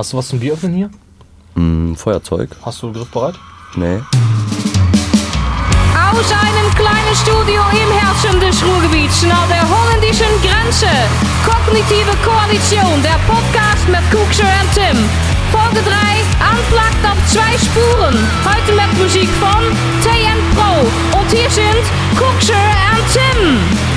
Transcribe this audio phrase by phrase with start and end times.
[0.00, 0.90] Hast du was zum Bieröffnen hier?
[1.56, 2.48] Mm, Feuerzeug?
[2.64, 3.34] Hast du griffbereit?
[3.76, 4.00] Nee.
[5.92, 10.88] Aus einem kleinen Studio im Herzen des Ruhrgebiets nach der holländischen Grenze.
[11.44, 14.96] Kognitive Koalition, der Podcast mit Kuxer und Tim.
[15.52, 15.92] Folge 3,
[16.48, 18.16] Anplagt auf zwei Spuren.
[18.48, 19.60] Heute mit Musik von
[20.00, 21.20] TN Pro.
[21.20, 21.84] Und hier sind
[22.16, 22.54] Kuxer
[22.96, 23.89] und Tim.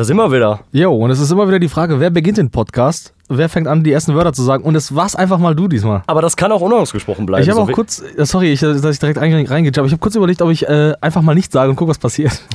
[0.00, 0.60] Da sind wir wieder.
[0.72, 3.12] Jo, und es ist immer wieder die Frage, wer beginnt den Podcast?
[3.32, 4.64] Wer fängt an, die ersten Wörter zu sagen?
[4.64, 6.02] Und es war's einfach mal du diesmal.
[6.08, 7.44] Aber das kann auch unausgesprochen bleiben.
[7.44, 10.00] Ich habe so auch kurz, äh, sorry, ich, dass ich direkt reingejumpt aber ich habe
[10.00, 12.42] kurz überlegt, ob ich äh, einfach mal nichts sage und guck, was passiert.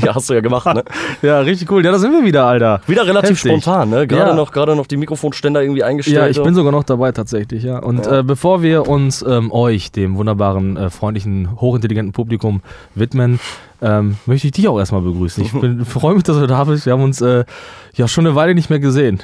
[0.00, 0.84] Ja, hast du ja gemacht, ne?
[1.22, 1.84] ja, richtig cool.
[1.84, 2.80] Ja, da sind wir wieder, Alter.
[2.86, 3.62] Wieder relativ Heftig.
[3.62, 4.06] spontan, ne?
[4.06, 4.34] Gerade Ja.
[4.34, 6.16] noch, gerade noch die Mikrofonständer irgendwie eingestellt.
[6.16, 7.78] Ja, ich bin sogar noch dabei tatsächlich, ja.
[7.78, 8.20] Und Ja.
[8.20, 12.62] Äh, bevor wir uns ähm, euch, dem wunderbaren, äh, freundlichen, hochintelligenten Publikum
[12.94, 13.38] widmen,
[13.82, 15.44] ähm, möchte ich dich auch erstmal begrüßen.
[15.44, 15.50] Ich
[15.88, 16.86] freue mich, dass du da bist.
[16.86, 17.44] Wir haben uns äh,
[17.94, 19.22] ja schon eine Weile nicht mehr gesehen.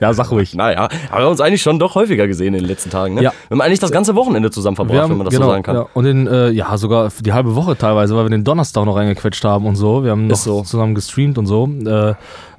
[0.00, 0.54] ja, sag ruhig.
[0.54, 3.22] Naja, aber wir haben uns eigentlich schon doch häufiger gesehen in den letzten Tagen, ne?
[3.22, 3.32] Ja.
[3.48, 5.62] Wir haben eigentlich das ganze Wochenende zusammen verbracht, haben, wenn man das genau, so sagen
[5.62, 5.76] kann.
[5.76, 8.96] Ja, und den, äh, ja, sogar die halbe Woche teilweise, weil wir den Donnerstag noch
[8.96, 10.04] reingequetscht haben und so.
[10.04, 10.62] Wir haben noch so.
[10.62, 11.68] zusammen gestreamt und so.
[11.86, 12.14] Äh,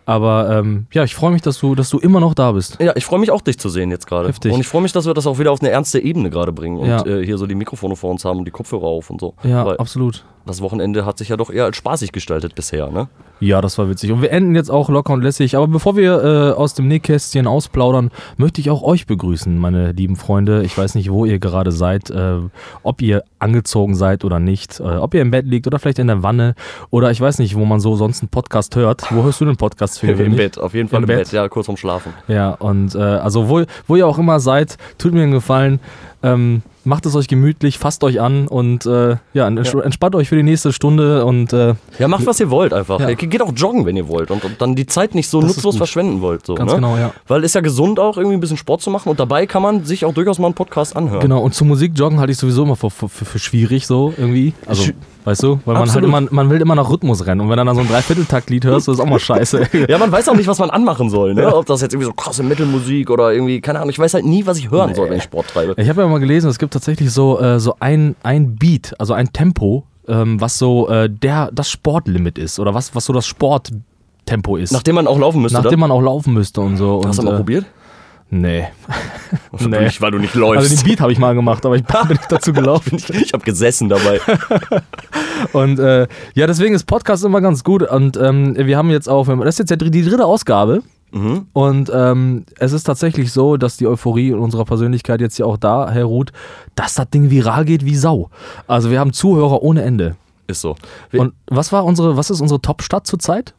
[0.05, 2.77] aber ähm, ja, ich freue mich, dass du, dass du immer noch da bist.
[2.81, 4.27] Ja, ich freue mich auch, dich zu sehen jetzt gerade.
[4.27, 4.51] Heftig.
[4.51, 6.77] Und ich freue mich, dass wir das auch wieder auf eine ernste Ebene gerade bringen
[6.79, 7.05] und Ja.
[7.05, 9.35] äh, hier so die Mikrofone vor uns haben und die Kopfhörer auf und so.
[9.43, 10.25] Ja, Weil absolut.
[10.45, 13.07] Das Wochenende hat sich ja doch eher als spaßig gestaltet bisher, ne?
[13.41, 14.11] Ja, das war witzig.
[14.11, 15.55] Und wir enden jetzt auch locker und lässig.
[15.55, 20.15] Aber bevor wir äh, aus dem Nähkästchen ausplaudern, möchte ich auch euch begrüßen, meine lieben
[20.15, 20.63] Freunde.
[20.63, 22.37] Ich weiß nicht, wo ihr gerade seid, äh,
[22.83, 26.07] ob ihr angezogen seid oder nicht, äh, ob ihr im Bett liegt oder vielleicht in
[26.07, 26.53] der Wanne
[26.91, 29.11] oder ich weiß nicht, wo man so sonst einen Podcast hört.
[29.11, 30.35] Wo hörst du den Podcast für Im?
[30.35, 31.17] Bett, auf jeden Fall Im im, Bett.
[31.25, 31.31] Bett.
[31.31, 32.13] ja, kurz vorm Schlafen.
[32.27, 35.79] Ja, und äh, also wo, wo ihr auch immer seid, tut mir einen Gefallen.
[36.21, 40.35] Ähm, macht es euch gemütlich, fasst euch an und äh, ja, ents- entspannt euch für
[40.35, 42.99] die nächste Stunde und äh, Ja, macht was ihr wollt einfach.
[42.99, 43.13] Ja.
[43.13, 45.77] Geht auch joggen, wenn ihr wollt und, und dann die Zeit nicht so Das nutzlos
[45.77, 46.45] verschwenden wollt.
[46.45, 46.75] So, Ganz ne?
[46.77, 47.11] genau, ja.
[47.27, 49.83] Weil ist ja gesund auch irgendwie ein bisschen Sport zu machen und dabei kann man
[49.85, 51.21] sich auch durchaus mal einen Podcast anhören.
[51.21, 54.13] Genau, und zur Musik joggen halte ich sowieso immer für, für, für, für schwierig so
[54.17, 54.53] irgendwie.
[54.65, 56.09] Also, Sch- weißt du, weil man halt Absolut.
[56.09, 58.87] immer, man will immer nach Rhythmus rennen und wenn du dann so ein Dreivierteltakt-Lied hörst,
[58.87, 59.61] das ist auch mal scheiße.
[59.89, 61.33] Ja, man weiß auch nicht, was man anmachen soll.
[61.33, 61.53] Ne?
[61.53, 64.45] Ob das jetzt irgendwie so krasse Metal-Musik oder irgendwie, keine Ahnung, ich weiß halt nie,
[64.45, 65.73] was ich hören soll, wenn ich Sport treibe.
[65.77, 69.13] Ich habe ja mal gelesen, es gibt tatsächlich so, äh, so ein, ein Beat, also
[69.13, 73.25] ein Tempo, ähm, was so äh, der, das Sportlimit ist oder was, was so das
[73.25, 74.71] Sporttempo ist.
[74.71, 75.61] Nachdem man auch laufen müsste.
[75.61, 77.01] nachdem man auch laufen müsste und so.
[77.05, 77.65] Hast du und, mal äh, probiert?
[78.33, 78.69] Nee.
[79.51, 79.83] Weil nee.
[79.83, 80.63] nicht, weil du nicht läufst.
[80.71, 82.95] Also den Beat habe ich mal gemacht, aber ich bin nicht dazu gelaufen.
[82.97, 84.21] ich ich habe gesessen dabei.
[85.53, 87.83] Und äh, ja, deswegen ist Podcast immer ganz gut.
[87.83, 90.81] Und ähm, wir haben jetzt auch, das ist jetzt ja die dritte Ausgabe.
[91.11, 91.47] Mhm.
[91.51, 95.57] Und ähm, es ist tatsächlich so, dass die Euphorie in unserer Persönlichkeit jetzt ja auch
[95.57, 96.31] daher ruht,
[96.75, 98.29] dass das Ding viral geht wie Sau.
[98.65, 100.15] Also wir haben Zuhörer ohne Ende.
[100.47, 100.77] Ist so.
[101.09, 103.53] Wir- Und was war unsere, was ist unsere Top-Stadt zurzeit?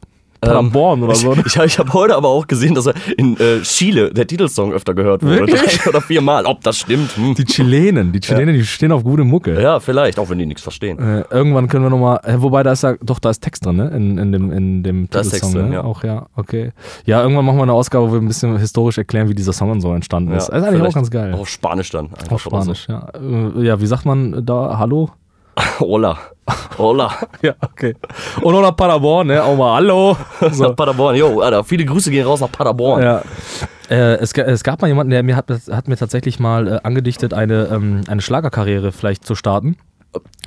[0.45, 1.33] Paderborn oder so.
[1.33, 1.43] ne?
[1.53, 4.93] Ich, ich habe heute aber auch gesehen, dass er in äh, Chile der Titelsong öfter
[4.93, 5.39] gehört wurde.
[5.39, 5.77] Wirklich?
[5.79, 6.45] Drei oder viermal.
[6.45, 7.15] Ob das stimmt?
[7.15, 7.35] Hm.
[7.35, 9.61] Die Chilenen, die Chilenen, die stehen auf gute Mucke.
[9.61, 10.99] Ja, vielleicht, auch wenn die nichts verstehen.
[10.99, 13.89] Äh, irgendwann können wir nochmal, wobei da ist ja, doch, da ist Text drin, ne?
[13.89, 15.75] In, in dem, in dem Da ist Titelsong, Text drin, ne?
[15.75, 15.83] ja.
[15.83, 16.71] Auch ja, okay.
[17.05, 19.79] Ja, irgendwann machen wir eine Ausgabe, wo wir ein bisschen historisch erklären, wie dieser Song
[19.81, 20.47] so entstanden ist.
[20.49, 21.33] Das ist eigentlich auch ganz geil.
[21.33, 22.09] Auch auf Spanisch dann.
[22.29, 23.07] Auf Spanisch, ja.
[23.13, 25.09] Äh, ja, wie sagt man da Hallo?
[25.79, 26.17] Hola.
[26.77, 27.11] Hola.
[27.41, 27.95] Ja, okay.
[28.41, 29.43] Und oder Paderborn, ne?
[29.43, 30.17] Auch mal Hallo.
[30.51, 30.63] So.
[30.69, 31.15] Nach Paderborn.
[31.15, 33.01] Jo, Alter, viele Grüße gehen raus nach Paderborn.
[33.03, 33.21] Ja.
[33.89, 37.33] Äh, es, es gab mal jemanden, der mir hat, hat mir tatsächlich mal äh, angedichtet,
[37.33, 39.75] eine, ähm, eine Schlagerkarriere vielleicht zu starten.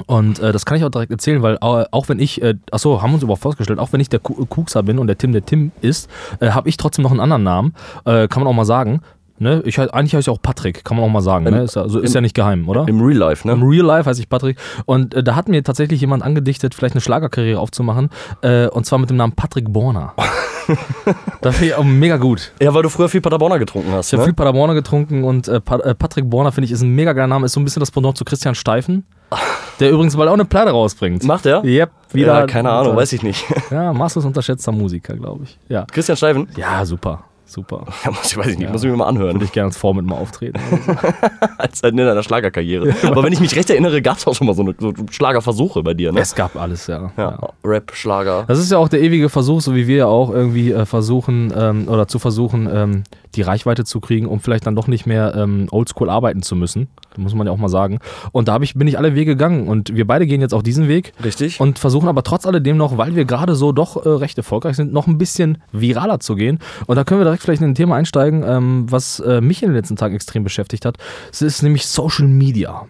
[0.06, 3.02] Und äh, das kann ich auch direkt erzählen, weil au- auch wenn ich, äh, achso,
[3.02, 5.32] haben wir uns überhaupt vorgestellt, auch wenn ich der Ku- Kuxer bin und der Tim
[5.32, 6.08] der Tim ist,
[6.40, 7.74] äh, habe ich trotzdem noch einen anderen Namen.
[8.04, 9.00] Äh, kann man auch mal sagen.
[9.38, 9.62] Ne?
[9.66, 11.44] Ich, eigentlich heiße ich auch Patrick, kann man auch mal sagen.
[11.44, 11.62] Ne?
[11.64, 12.86] Ist, ja- also, ist im- ja nicht geheim, oder?
[12.88, 13.66] Im Real Life, Im ne?
[13.66, 14.58] Real Life heiße ich Patrick.
[14.86, 18.10] Und äh, da hat mir tatsächlich jemand angedichtet, vielleicht eine Schlagerkarriere aufzumachen.
[18.42, 20.14] Äh, und zwar mit dem Namen Patrick Borner.
[21.40, 22.52] das finde ich auch mega gut.
[22.60, 24.08] Ja, weil du früher viel Paderborner getrunken hast.
[24.08, 24.26] Ich habe Ne?
[24.26, 27.26] viel Paderborner getrunken und äh, Pa- äh, Patrick Borner, finde ich, ist ein mega geiler
[27.28, 27.46] Name.
[27.46, 29.04] Ist so ein bisschen das Pendant zu Christian Steifen.
[29.80, 31.22] Der übrigens bald auch eine Platte rausbringt.
[31.24, 31.62] Macht er?
[31.64, 32.40] Yep, wieder.
[32.40, 33.44] Ja, keine Ahnung, weiß ich nicht.
[33.70, 35.58] Ja, maßlos unterschätzter Musiker, glaube ich.
[35.68, 35.84] Ja.
[35.92, 36.48] Christian Steifen?
[36.56, 37.24] Ja, super.
[37.46, 37.84] Super.
[38.04, 38.72] Ja, muss ich weiß ich nicht, Ja.
[38.72, 39.34] muss ich mir mal anhören.
[39.34, 40.58] Würde ich gerne als Vorbild mal auftreten.
[41.58, 42.94] Als halt in deiner Schlagerkarriere.
[43.04, 45.82] Aber wenn ich mich recht erinnere, gab es auch schon mal so, eine, so Schlagerversuche
[45.82, 46.20] bei dir, ne?
[46.20, 47.12] es gab alles, ja.
[47.16, 48.44] Ja, Rap, Schlager.
[48.48, 51.52] Das ist ja auch der ewige Versuch, so wie wir ja auch irgendwie äh, versuchen
[51.56, 53.04] ähm, oder zu versuchen, ähm,
[53.36, 56.88] die Reichweite zu kriegen, um vielleicht dann doch nicht mehr ähm, oldschool arbeiten zu müssen.
[57.10, 57.98] Das muss man ja auch mal sagen.
[58.32, 60.88] Und da ich, bin ich alle Wege gegangen und wir beide gehen jetzt auch diesen
[60.88, 61.12] Weg.
[61.22, 61.60] Richtig.
[61.60, 64.92] Und versuchen aber trotz alledem noch, weil wir gerade so doch äh, recht erfolgreich sind,
[64.92, 66.58] noch ein bisschen viraler zu gehen.
[66.86, 69.70] Und da können wir direkt vielleicht in ein Thema einsteigen, ähm, was äh, mich in
[69.70, 70.96] den letzten Tagen extrem beschäftigt hat.
[71.30, 72.86] Es ist nämlich Social Media.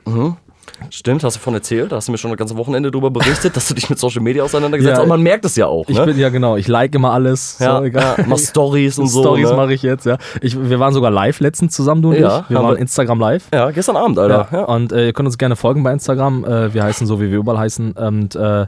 [0.90, 3.56] Stimmt, hast du von erzählt, da hast du mir schon das ganze Wochenende darüber berichtet,
[3.56, 4.99] dass du dich mit Social Media auseinandergesetzt hast.
[4.99, 6.05] Ja, und man merkt es ja auch, Ich ne?
[6.06, 7.56] bin, ja genau, ich like immer alles.
[7.61, 8.25] ja, so, egal.
[8.26, 9.20] mach Stories und so.
[9.23, 9.56] Stories ne?
[9.56, 10.19] mache ich jetzt, ja.
[10.43, 12.50] Ich, wir waren sogar live letztens zusammen, du und Ja, ich.
[12.50, 13.44] Wir waren wir- Instagram live.
[13.52, 14.49] Ja, gestern Abend, Alter.
[14.52, 14.64] Ja.
[14.64, 16.44] Und äh, ihr könnt uns gerne folgen bei Instagram.
[16.44, 17.93] Äh, wir heißen so, wie wir überall heißen.
[17.93, 18.62] Und äh,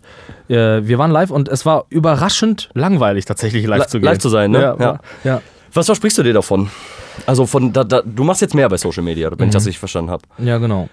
[0.49, 4.07] äh, wir waren live und es war überraschend langweilig, tatsächlich live Li- zu gehen.
[4.07, 4.77] live zu sein, ne?
[4.79, 5.41] Ja, Ja.
[5.75, 6.71] Was versprichst du dir davon?
[7.27, 9.79] Also von, da, da, du machst jetzt mehr bei Social Media, wenn ich das richtig
[9.79, 10.23] verstanden habe.
[10.39, 10.89] ja genau.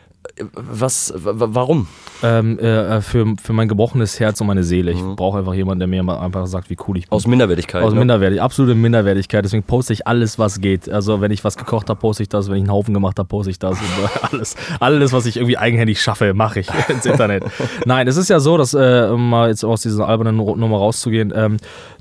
[0.53, 1.87] Was, warum?
[2.23, 4.91] Ähm, äh, für, für mein gebrochenes Herz und meine Seele.
[4.91, 7.09] Ich brauche einfach jemanden, der mir mal einfach sagt, wie cool ich bin.
[7.09, 7.15] Mhm.
[7.15, 7.83] Aus Minderwertigkeit.
[7.83, 7.99] Aus ne?
[7.99, 9.43] Minderwertigkeit, absolute Minderwertigkeit.
[9.43, 10.89] Deswegen poste ich alles, was geht.
[10.89, 12.49] Also wenn ich was gekocht habe, poste ich das.
[12.49, 13.77] Wenn ich einen Haufen gemacht habe, poste ich das.
[13.79, 17.43] Und alles, alles, was ich irgendwie eigenhändig schaffe, mache ich ins Internet.
[17.85, 21.33] Nein, es ist ja so, dass, äh, um mal jetzt aus dieser albernen Nummer rauszugehen,
[21.35, 21.57] ähm,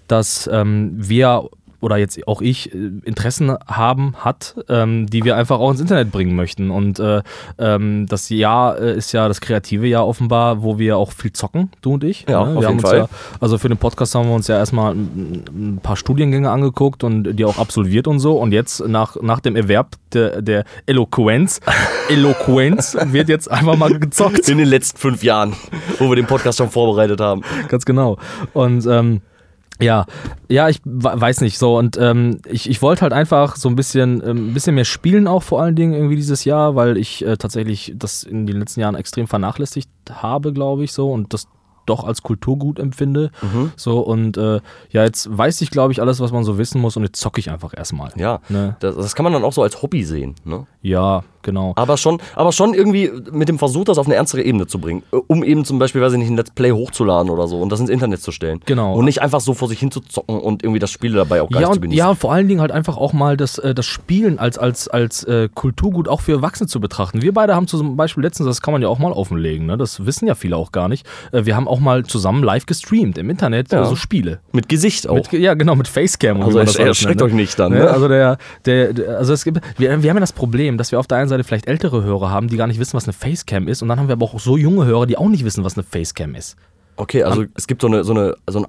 [0.09, 1.49] dass ähm, wir
[1.85, 6.11] oder jetzt auch ich äh, Interessen haben, hat, ähm, die wir einfach auch ins Internet
[6.11, 6.71] bringen möchten.
[6.71, 7.23] Und äh,
[7.59, 11.71] ähm, das Jahr äh, ist ja das kreative Jahr offenbar, wo wir auch viel zocken,
[11.83, 12.25] du und ich.
[12.27, 12.57] Ja, ne?
[12.57, 12.99] auf wir haben jeden uns Fall.
[13.01, 13.09] Ja,
[13.39, 17.35] also für den Podcast haben wir uns ja erstmal ein, ein paar Studiengänge angeguckt und
[17.35, 18.39] die auch absolviert und so.
[18.39, 21.61] Und jetzt nach, nach dem Erwerb der, der Eloquenz,
[22.09, 24.49] Eloquenz wird jetzt einfach mal gezockt.
[24.49, 25.55] In den letzten fünf Jahren,
[25.99, 27.43] wo wir den Podcast schon vorbereitet haben.
[27.69, 28.17] Ganz genau.
[28.55, 29.21] Und ähm,
[29.81, 30.07] ja,
[30.49, 33.77] ja, ich we- weiß nicht so und ähm, ich, ich wollte halt einfach so ein
[33.77, 37.25] bisschen, ähm, ein bisschen mehr spielen auch vor allen Dingen irgendwie dieses Jahr, weil ich
[37.27, 41.49] äh, tatsächlich das in den letzten Jahren extrem vernachlässigt habe, glaube ich so und das
[41.87, 43.31] doch als Kulturgut empfinde.
[43.77, 44.61] So und äh,
[44.91, 47.41] ja, jetzt weiß ich, glaube ich, alles, was man so wissen muss und jetzt zocke
[47.41, 48.11] ich einfach erstmal.
[48.17, 48.77] Ja, Ne?
[48.81, 50.35] das, das kann man dann auch so als Hobby sehen.
[50.45, 50.67] Ne?
[50.81, 51.73] Ja, genau.
[51.77, 55.05] Aber, schon, aber schon irgendwie mit dem Versuch, das auf eine ernstere Ebene zu bringen.
[55.13, 57.71] Äh, Um eben zum Beispiel, weiß ich nicht, ein Let's Play hochzuladen oder so und
[57.71, 58.61] das ins Internet zu stellen.
[58.67, 58.95] Genau.
[58.95, 61.49] Und nicht einfach so vor sich hin zu zocken und irgendwie das Spiel dabei auch
[61.51, 61.99] geil Ja, zu und, genießen.
[61.99, 64.89] ja, und vor allen Dingen halt einfach auch mal das, äh, das Spielen als, als,
[64.89, 67.23] als äh, Kulturgut auch für Erwachsene zu betrachten.
[67.23, 69.77] Wir beide haben zum Beispiel letztens, das kann man ja auch mal offenlegen, ne?
[69.77, 73.31] das wissen ja viele auch gar nicht, wir haben auch mal zusammen live gestreamt im
[73.31, 73.85] Internet, Ja.
[73.85, 74.41] so Spiele.
[74.53, 75.15] Mit Gesicht auch.
[75.15, 76.41] Mit, ja, genau, mit Facecam.
[76.43, 77.79] Also erschreckt nennt, euch nicht dann, Ne?
[77.81, 77.91] ne?
[77.91, 81.07] Also, der, der, also es gibt, wir, wir haben ja das Problem, dass wir auf
[81.07, 83.83] der einen Seite vielleicht ältere Hörer haben, die gar nicht wissen, was eine Facecam ist.
[83.83, 85.83] Und dann haben wir aber auch so junge Hörer, die auch nicht wissen, was eine
[85.83, 86.57] Facecam ist.
[86.97, 88.67] Okay, also es gibt so, eine, so, eine, so einen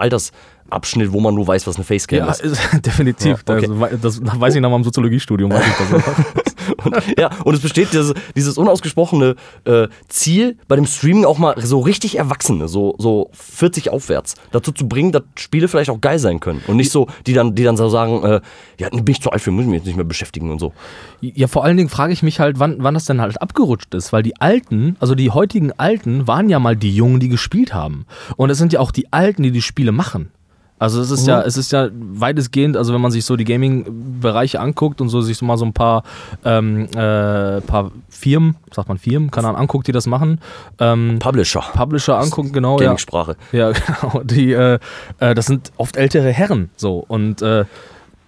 [0.69, 2.41] Altersabschnitt, wo man nur weiß, was eine Facecam Ja, ist.
[2.41, 3.43] ist, definitiv.
[3.47, 3.67] Ja, okay.
[3.67, 5.51] das, wei- das, weiß ich nach meinem Soziologiestudium.
[5.51, 6.03] Weiß ich das.
[6.83, 9.35] Und, ja, und es besteht dieses, dieses unausgesprochene
[9.65, 14.71] äh, Ziel, bei dem Streaming auch mal so richtig Erwachsene, so, so 40 aufwärts, dazu
[14.71, 16.63] zu bringen, dass Spiele vielleicht auch geil sein können.
[16.65, 18.41] Und nicht so, die dann, die dann so sagen, äh,
[18.79, 20.73] ja, bin ich zu alt für, muss ich mich jetzt nicht mehr beschäftigen und so.
[21.21, 24.11] Ja, vor allen Dingen frage ich mich halt, wann, wann das denn halt abgerutscht ist,
[24.11, 28.07] weil die Alten, also die heutigen Alten, waren ja mal die Jungen, die gespielt haben.
[28.37, 30.31] Und es sind ja auch die Alten, die die Spiele machen.
[30.77, 34.59] Also es ist ja, es ist ja weitestgehend, also wenn man sich so die Gaming-Bereiche
[34.59, 36.03] anguckt und so sich so mal so ein paar,
[36.43, 40.41] ähm, äh, paar Firmen, sagt man Firmen, keine Ahnung, anguckt, die das machen,
[40.79, 41.63] ähm, Publisher.
[41.73, 42.87] Publisher angucken, genau, ja.
[42.87, 43.37] Gaming-Sprache.
[43.53, 44.21] Ja, genau.
[44.23, 44.79] Die, äh,
[45.19, 47.63] äh, das sind oft ältere Herren, so und äh,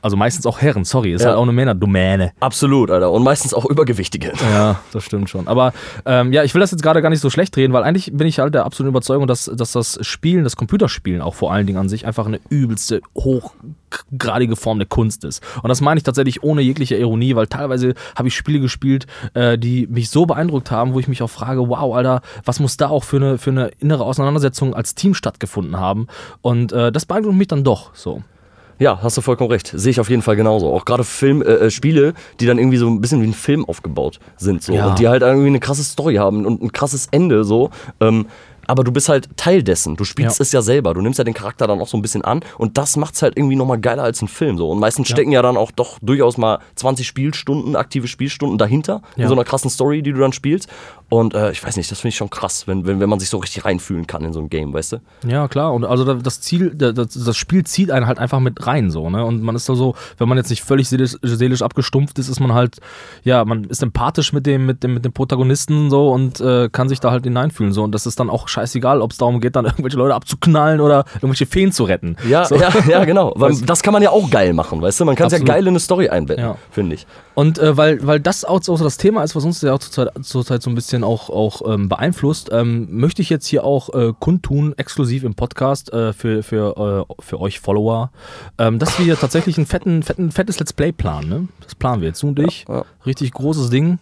[0.01, 1.29] also meistens auch Herren, sorry, ist Ja.
[1.29, 2.31] halt auch eine Männerdomäne.
[2.39, 3.11] Absolut, Alter.
[3.11, 4.33] Und meistens auch Übergewichtige.
[4.51, 5.47] Ja, das stimmt schon.
[5.47, 5.73] Aber
[6.05, 8.27] ähm, ja, ich will das jetzt gerade gar nicht so schlecht reden, weil eigentlich bin
[8.27, 11.77] ich halt der absoluten Überzeugung, dass, dass das Spielen, das Computerspielen auch vor allen Dingen
[11.79, 15.44] an sich einfach eine übelste, hochgradige Form der Kunst ist.
[15.61, 19.57] Und das meine ich tatsächlich ohne jegliche Ironie, weil teilweise habe ich Spiele gespielt, äh,
[19.57, 22.89] die mich so beeindruckt haben, wo ich mich auch frage, wow, Alter, was muss da
[22.89, 26.07] auch für eine, für eine innere Auseinandersetzung als Team stattgefunden haben?
[26.42, 28.23] Und äh, das beeindruckt mich dann doch so.
[28.80, 29.72] Ja, hast du vollkommen recht.
[29.74, 30.72] Sehe ich auf jeden Fall genauso.
[30.74, 33.66] Auch gerade Film, äh, äh, Spiele, die dann irgendwie so ein bisschen wie ein Film
[33.66, 34.88] aufgebaut sind so Ja.
[34.90, 37.69] und die halt irgendwie eine krasse Story haben und ein krasses Ende so.
[38.00, 38.28] Ähm,
[38.69, 39.96] aber du bist halt Teil dessen.
[39.96, 40.44] Du spielst Ja.
[40.44, 40.94] es ja selber.
[40.94, 43.38] Du nimmst ja den Charakter dann auch so ein bisschen an und das macht's halt
[43.38, 44.69] irgendwie nochmal geiler als ein Film so.
[44.69, 49.22] Und meistens stecken ja dann auch doch durchaus mal 20 Spielstunden, aktive Spielstunden dahinter in
[49.22, 49.28] Ja.
[49.30, 50.68] so einer krassen Story, die du dann spielst.
[51.09, 53.30] Und äh, ich weiß nicht, das finde ich schon krass, wenn, wenn, wenn man sich
[53.30, 54.97] so richtig reinfühlen kann in so ein Game, weißt du?
[55.26, 55.73] Ja, klar.
[55.73, 58.92] Und also da- das Ziel, da- das, das Spiel zieht einen halt einfach mit rein,
[58.92, 59.23] so, ne?
[59.23, 62.42] Und man ist da so, wenn man jetzt nicht völlig seelisch, seelisch abgestumpft ist, ist
[62.42, 62.80] man halt,
[63.23, 66.90] ja, man ist empathisch mit dem, mit dem, mit dem Protagonisten so und äh, kann
[66.90, 67.71] sich da halt hineinfühlen.
[67.71, 67.83] So.
[67.83, 71.06] Und das ist dann auch scheißegal, ob es darum geht, dann irgendwelche Leute abzuknallen oder
[71.16, 72.18] irgendwelche Feen zu retten.
[72.28, 72.56] Ja, so.
[72.56, 73.31] ja, ja, genau.
[73.37, 75.06] Weil das kann man ja auch geil machen, weißt du?
[75.06, 76.57] Man kann es ja geil in eine Story einbetten, Ja.
[76.69, 77.07] finde ich.
[77.33, 80.09] Und äh, weil, weil das auch so das Thema ist, was uns ja auch zurzeit,
[80.23, 83.94] zurzeit so ein bisschen bisschen auch, auch ähm, beeinflusst, ähm, möchte ich jetzt hier auch
[83.94, 88.11] äh, kundtun, exklusiv im Podcast äh, für, für, äh, für euch Follower,
[88.57, 91.30] ähm, dass wir tatsächlich ein fetten, fetten, fettes Let's Play planen.
[91.30, 91.47] Ne?
[91.63, 92.66] Das planen wir jetzt, du und ich.
[92.68, 92.83] ja.
[93.06, 93.99] Richtig großes Ding.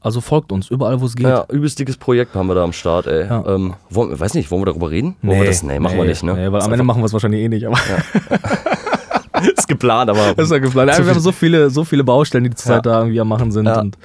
[0.00, 1.26] Also folgt uns überall, wo es geht.
[1.26, 3.26] Ja, übelst dickes Projekt haben wir da am Start, ey.
[3.26, 3.44] Ja.
[3.46, 5.16] Ähm, wollen, weiß nicht, wollen wir darüber reden?
[5.22, 5.62] Wollen wir das?
[5.64, 6.34] Nee, machen wir nicht, ne?
[6.34, 7.66] Nee, weil am Ende machen wir es wahrscheinlich eh nicht.
[7.66, 8.60] Aber einfach-
[9.56, 10.94] ist geplant, aber ist ja geplant.
[10.94, 12.92] Zu wir haben so viele, so viele Baustellen, die zurzeit Ja.
[12.92, 13.66] da irgendwie am Machen sind.
[13.66, 13.80] Ja.
[13.80, 13.96] Und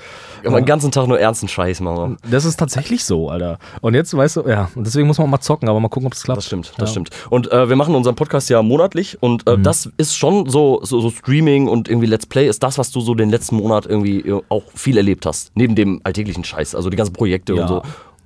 [0.46, 3.60] aber den ganzen Tag nur ernsten Scheiß machen das ist tatsächlich so, Alter.
[3.82, 6.08] Und jetzt, weißt du, ja, und deswegen muss man auch mal zocken, aber mal gucken,
[6.08, 6.38] ob es klappt.
[6.38, 6.92] Das stimmt, das Ja.
[6.92, 7.10] stimmt.
[7.30, 9.54] Und äh, wir machen unseren Podcast ja monatlich und Mhm.
[9.54, 12.92] äh, das ist schon so, so, so Streaming und irgendwie Let's Play ist das, was
[12.92, 15.52] du so den letzten Monat irgendwie äh, auch viel erlebt hast.
[15.56, 17.62] Neben dem alltäglichen Scheiß, also die ganzen Projekte Ja.
[17.64, 17.82] und so.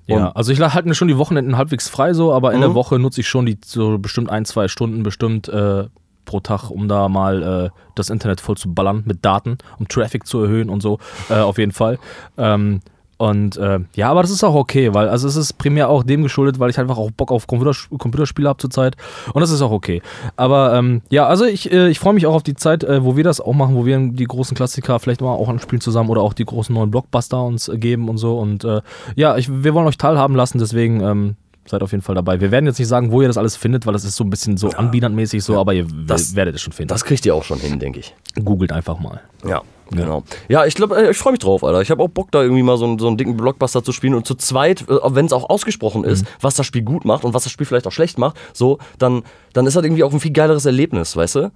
[0.08, 2.62] Ja, Und also ich halte mir schon die Wochenenden halbwegs frei so, aber in Mhm.
[2.62, 5.86] der Woche nutze ich schon die so bestimmt ein, zwei Stunden bestimmt äh,
[6.26, 10.28] pro Tag, um da mal äh, das Internet voll zu ballern mit Daten, um Traffic
[10.28, 12.00] zu erhöhen und so, äh, auf jeden Fall.
[12.38, 12.82] Ähm,
[13.18, 16.24] und äh, ja, aber das ist auch okay, weil also es ist primär auch dem
[16.24, 18.98] geschuldet, weil ich einfach auch Bock auf Computers Computerspiele habe zurzeit
[19.34, 20.02] und das ist auch okay.
[20.36, 23.16] Aber ähm, ja, also ich, äh, ich freue mich auch auf die Zeit, äh, wo
[23.16, 26.22] wir das auch machen, wo wir die großen Klassiker vielleicht mal auch anspielen zusammen oder
[26.22, 28.38] auch die großen neuen Blockbuster uns äh, geben und so.
[28.38, 28.82] Und äh,
[29.16, 31.36] ja, ich, wir wollen euch teilhaben lassen, deswegen ähm,
[31.68, 32.40] seid auf jeden Fall dabei.
[32.42, 34.30] Wir werden jetzt nicht sagen, wo ihr das alles findet, weil das ist so ein
[34.30, 36.90] bisschen so anbietermäßig so, aber ihr Das- werdet es schon finden.
[36.90, 38.16] das kriegt ihr auch schon hin, denke ich.
[38.44, 39.22] Googelt einfach mal.
[39.48, 40.24] Ja, genau.
[40.48, 41.82] Ja, ich glaube, ich freue mich drauf, Alter.
[41.82, 44.14] Ich habe auch Bock, da irgendwie mal so einen, so einen dicken Blockbuster zu spielen
[44.14, 46.28] und zu zweit, wenn es auch ausgesprochen ist, Mhm.
[46.42, 49.24] was das Spiel gut macht und was das Spiel vielleicht auch schlecht macht, so, dann,
[49.54, 51.52] dann ist das irgendwie auch ein viel geileres Erlebnis, weißt du?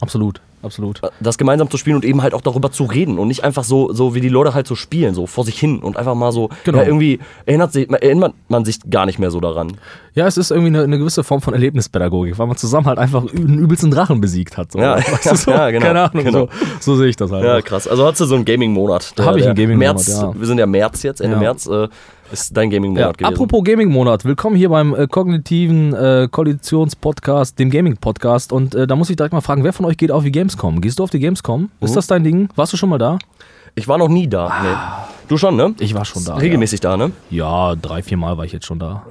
[0.00, 1.00] Absolut, absolut.
[1.20, 3.92] das gemeinsam zu spielen und eben halt auch darüber zu reden und nicht einfach so,
[3.92, 6.48] so wie die Leute halt so spielen, so vor sich hin und einfach mal so,
[6.64, 6.78] Genau.
[6.78, 9.76] ja, irgendwie erinnert, sich, erinnert man sich gar nicht mehr so daran.
[10.14, 13.22] Ja, es ist irgendwie eine, eine gewisse Form von Erlebnispädagogik, weil man zusammen halt einfach
[13.32, 14.72] einen übelsten Drachen besiegt hat.
[14.72, 14.78] So.
[14.80, 15.50] Ja, Weißt du, so?
[15.52, 16.48] ja, genau, Keine Ahnung, genau.
[16.80, 17.44] so, so sehe ich das halt.
[17.44, 17.86] Ja, krass.
[17.86, 19.16] Also hast du so einen Gaming-Monat.
[19.18, 20.32] Der- Hab ich einen Gaming-Monat, März, ja.
[20.36, 21.40] Wir sind ja März jetzt, Ende Ja.
[21.40, 21.88] März, äh,
[22.32, 23.34] ist dein Ja, Gaming-Monat gewesen.
[23.34, 28.52] apropos Gaming-Monat, willkommen hier beim äh, kognitiven äh, Koalitions-Podcast, dem Gaming-Podcast.
[28.52, 30.80] Und äh, da muss ich direkt mal fragen, wer von euch geht auf die Gamescom?
[30.80, 31.70] Gehst du auf die Gamescom?
[31.80, 32.48] Ist das dein Ding?
[32.56, 33.18] Warst du schon mal da?
[33.74, 34.52] Ich war noch nie da.
[34.62, 35.08] Nee.
[35.28, 35.74] Du schon, ne?
[35.78, 36.36] Ich war schon da.
[36.36, 37.12] Regelmäßig da, ne?
[37.30, 39.04] Ja, ja drei, vier Mal war ich jetzt schon da.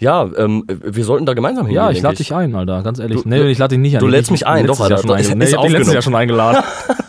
[0.00, 1.82] Ja, ähm, wir sollten da gemeinsam hingehen.
[1.84, 3.22] Ja, ich lade dich ein, Alter, ganz ehrlich.
[3.22, 4.00] Du- nee, ich lade dich nicht ein.
[4.00, 5.02] du lädst mich ein, doch, Jahr Alter.
[5.02, 5.92] schon Ist- ist ich hab dich letztes aufgenommen.
[5.92, 6.62] Jahr schon eingeladen.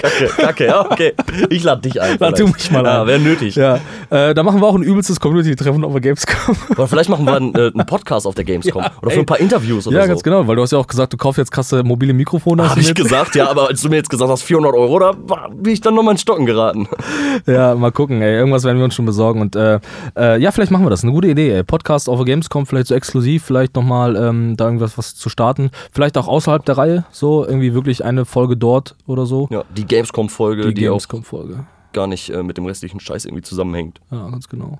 [0.00, 1.14] Kacke, kacke, ja, okay.
[1.50, 2.16] Ich lade dich ein.
[2.18, 3.06] Lad du mich mal Ja, ein.
[3.06, 3.54] wäre nötig.
[3.56, 3.78] ja,
[4.10, 6.56] äh, da machen wir auch ein übelstes Community-Treffen auf der Gamescom.
[6.70, 8.82] Oder vielleicht machen wir einen, äh, einen Podcast auf der Gamescom.
[8.82, 9.22] Ja, oder für ey.
[9.22, 10.08] ein paar Interviews oder ja, so.
[10.08, 12.68] ganz genau, weil du hast ja auch gesagt, du kaufst jetzt krasse mobile Mikrofone.
[12.68, 12.96] Habe ich mit?
[12.96, 15.94] gesagt, ja, aber als du mir jetzt gesagt hast, 400 Euro, da bin ich dann
[15.94, 16.88] nochmal in Stocken geraten.
[17.46, 18.36] Ja, mal gucken, ey.
[18.36, 19.40] Irgendwas werden wir uns schon besorgen.
[19.40, 19.80] Und äh,
[20.16, 21.02] äh, ja, vielleicht machen wir das.
[21.02, 21.64] Eine gute Idee, ey.
[21.64, 25.70] Podcast auf der Gamescom, vielleicht so exklusiv, vielleicht nochmal ähm, da irgendwas was zu starten.
[25.92, 29.48] Vielleicht auch außerhalb der Reihe, so irgendwie wirklich eine Folge dort oder so.
[29.50, 31.64] Ja, die Gamescom-Folge, die, Die Gamescom-Folge.
[31.92, 34.00] Gar nicht äh, mit dem restlichen Scheiß irgendwie zusammenhängt.
[34.10, 34.78] Ja, ganz genau.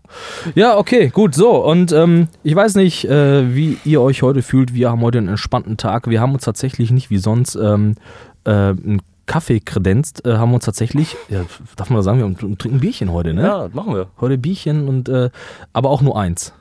[0.54, 1.64] Ja, okay, gut, so.
[1.64, 4.74] Und ähm, ich weiß nicht, äh, wie ihr euch heute fühlt.
[4.74, 6.08] Wir haben heute einen entspannten Tag.
[6.08, 7.96] Wir haben uns tatsächlich nicht wie sonst ähm,
[8.44, 11.44] äh, einen Kaffee kredenzt, äh, haben uns tatsächlich, ja,
[11.76, 13.42] darf man das sagen, wir trinken Bierchen heute, ne?
[13.42, 14.08] Ja, machen wir.
[14.20, 15.30] Heute Bierchen und äh,
[15.72, 16.52] aber auch nur eins.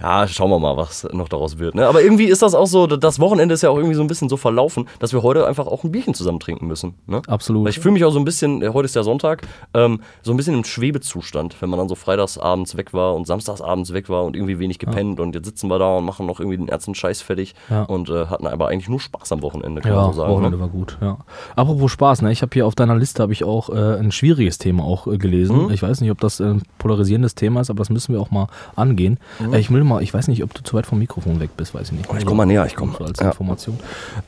[0.00, 1.74] Ja, schauen wir mal, was noch daraus wird.
[1.74, 1.86] Ne?
[1.86, 4.28] Aber irgendwie ist das auch so, das Wochenende ist ja auch irgendwie so ein bisschen
[4.28, 6.94] so verlaufen, dass wir heute einfach auch ein Bierchen zusammen trinken müssen.
[7.06, 7.22] Ne?
[7.26, 7.64] Absolut.
[7.64, 9.42] Weil ich fühle mich auch so ein bisschen, äh, heute ist ja Sonntag,
[9.74, 13.92] ähm, so ein bisschen im Schwebezustand, wenn man dann so freitagsabends weg war und samstagsabends
[13.92, 16.56] weg war und irgendwie wenig gepennt und jetzt sitzen wir da und machen noch irgendwie
[16.58, 17.82] den ersten Scheiß fertig Ja.
[17.84, 20.32] und äh, hatten aber eigentlich nur Spaß am Wochenende, kann ja, man so sagen.
[20.32, 20.62] Wochenende Ne?
[20.62, 21.18] war gut, ja.
[21.56, 22.32] Apropos Spaß, ne?
[22.32, 25.16] Ich habe hier auf deiner Liste habe ich auch äh, ein schwieriges Thema auch äh,
[25.18, 25.66] gelesen.
[25.66, 25.70] Mhm.
[25.70, 28.30] Ich weiß nicht, ob das äh, ein polarisierendes Thema ist, aber das müssen wir auch
[28.30, 29.18] mal angehen.
[29.52, 31.74] Äh, ich will mal, ich weiß nicht, ob du zu weit vom Mikrofon weg bist,
[31.74, 32.12] weiß ich nicht.
[32.12, 32.18] Mhm.
[32.18, 32.94] ich komm mal näher, ich komm.
[32.98, 33.28] So als Ja.
[33.28, 33.78] Information.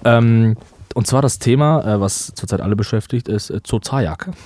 [0.04, 0.56] Ähm,
[0.94, 4.28] und zwar das Thema, äh, was zurzeit alle beschäftigt, ist äh, Zozajak.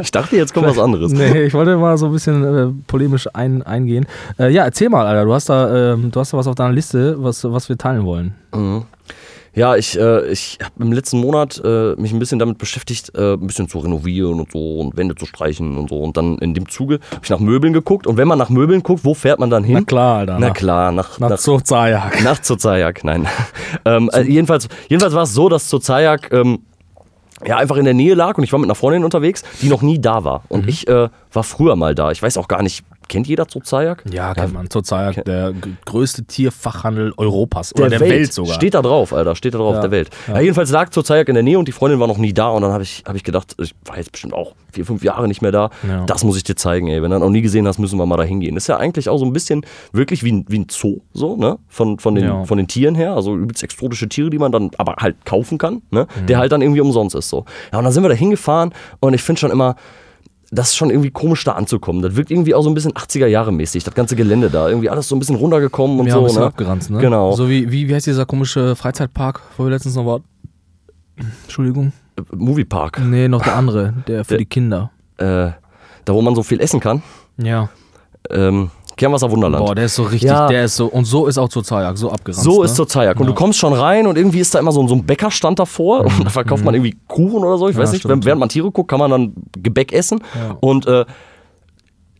[0.00, 1.12] Ich dachte, jetzt kommt was anderes.
[1.12, 4.04] Nee, ich wollte mal so ein bisschen äh, polemisch ein, eingehen.
[4.36, 6.72] Äh, ja, erzähl mal, Alter, du hast da, ähm, du hast da was auf deiner
[6.72, 8.34] Liste, was, was wir teilen wollen.
[9.54, 13.34] Ja, ich, äh, ich habe im letzten Monat äh, mich ein bisschen damit beschäftigt, äh,
[13.34, 16.00] ein bisschen zu renovieren und so und Wände zu streichen und so.
[16.00, 18.06] Und dann in dem Zuge habe ich nach Möbeln geguckt.
[18.06, 19.74] Und wenn man nach Möbeln guckt, wo fährt man dann hin?
[19.74, 20.38] Na klar, Alter.
[20.40, 22.22] Na klar, nach, Nach nach, Zozajak.
[22.24, 23.28] nach Zozajak, nein.
[23.84, 26.60] ähm, äh, jedenfalls jedenfalls war es so, dass Zozajak ähm,
[27.46, 29.82] ja einfach in der Nähe lag und ich war mit einer Freundin unterwegs, die noch
[29.82, 30.40] nie da war.
[30.40, 30.44] Mhm.
[30.48, 32.10] Und ich äh, war früher mal da.
[32.10, 34.04] Ich weiß auch gar nicht, kennt jeder Zozajak?
[34.10, 34.70] Ja, kennt man.
[34.70, 35.52] Zozajak, der
[35.84, 38.32] größte Tierfachhandel Europas oder der, Welt.
[38.32, 38.54] sogar.
[38.54, 40.10] Steht da drauf, Alter, steht da drauf, Ja, der Welt.
[40.28, 40.34] ja.
[40.34, 40.40] Ja.
[40.40, 42.72] jedenfalls lag Zozajak in der Nähe und die Freundin war noch nie da und dann
[42.72, 45.52] habe ich, hab ich gedacht, ich war jetzt bestimmt auch vier, fünf Jahre nicht mehr
[45.52, 45.70] da.
[45.88, 46.04] Ja.
[46.06, 46.96] Das muss ich dir zeigen, ey.
[47.02, 48.56] Wenn du das noch nie gesehen hast, müssen wir mal da hingehen.
[48.56, 51.58] Ist ja eigentlich auch so ein bisschen wirklich wie ein, wie ein Zoo, so, ne?
[51.68, 52.44] Von, von, den, Ja.
[52.44, 53.14] von den Tieren her.
[53.14, 56.06] Also übelst exotische Tiere, die man dann aber halt kaufen kann, ne?
[56.22, 56.26] Mhm.
[56.26, 57.44] Der halt dann irgendwie umsonst ist, so.
[57.72, 59.76] Ja, und dann sind wir da hingefahren und ich finde schon immer,
[60.54, 62.00] das ist schon irgendwie komisch da anzukommen.
[62.02, 64.68] Das wirkt irgendwie auch so ein bisschen 80er Jahre mäßig, das ganze Gelände da.
[64.68, 66.18] Irgendwie alles so ein bisschen runtergekommen und Ja, so.
[66.20, 66.46] ein bisschen ne?
[66.46, 66.98] abgeranzt, ne?
[66.98, 67.32] Genau.
[67.32, 70.22] So wie, wie, wie heißt dieser komische Freizeitpark, wo wir letztens noch waren?
[71.44, 71.92] Entschuldigung.
[72.32, 73.00] Moviepark.
[73.04, 74.90] Nee, noch der andere, der für Der- die Kinder.
[75.16, 75.50] Äh,
[76.04, 77.02] da wo man so viel essen kann.
[77.36, 77.68] Ja.
[78.30, 79.64] Ähm, Kernwasser Wunderland.
[79.66, 80.46] Boah, der ist so richtig, Ja.
[80.46, 82.44] der ist so, und so ist auch zur Zajak, so abgeranzt.
[82.44, 82.66] So ne?
[82.66, 83.16] ist zur Zajak.
[83.18, 83.32] Und Ja.
[83.32, 86.24] du kommst schon rein und irgendwie ist da immer so, so ein Bäckerstand davor und
[86.24, 87.68] da verkauft man irgendwie Kuchen oder so.
[87.68, 87.80] Ich Mhm.
[87.80, 90.20] Ja, weiß nicht, stimmt, während man Tiere guckt, kann man dann Gebäck essen.
[90.34, 90.56] Ja.
[90.60, 91.04] Und äh,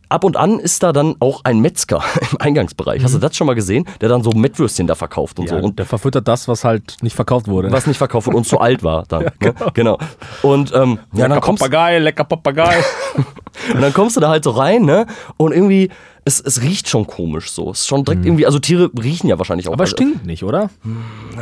[0.07, 2.01] ab und an ist da dann auch ein Metzger
[2.31, 3.03] im Eingangsbereich.
[3.03, 3.85] Hast du das schon mal gesehen?
[4.01, 5.51] Der dann so Mettwürstchen da verkauft und Mhm.
[5.55, 5.65] Ja, so.
[5.65, 7.71] Und der verfüttert das, was halt nicht verkauft wurde.
[7.71, 9.23] was nicht verkauft wurde und zu alt war dann.
[9.41, 9.53] ne?
[9.73, 9.97] genau.
[10.41, 12.75] Und ähm, ja, dann kommst, Papagei, lecker Papagei.
[13.73, 15.05] und dann kommst du da halt so rein, ne?
[15.37, 15.89] Und irgendwie,
[16.27, 17.69] es, es riecht schon komisch so.
[17.69, 19.73] Es ist schon direkt irgendwie, also Tiere riechen ja wahrscheinlich auch.
[19.73, 19.75] Mhm.
[19.75, 20.71] Aber Also, stinkt nicht, oder?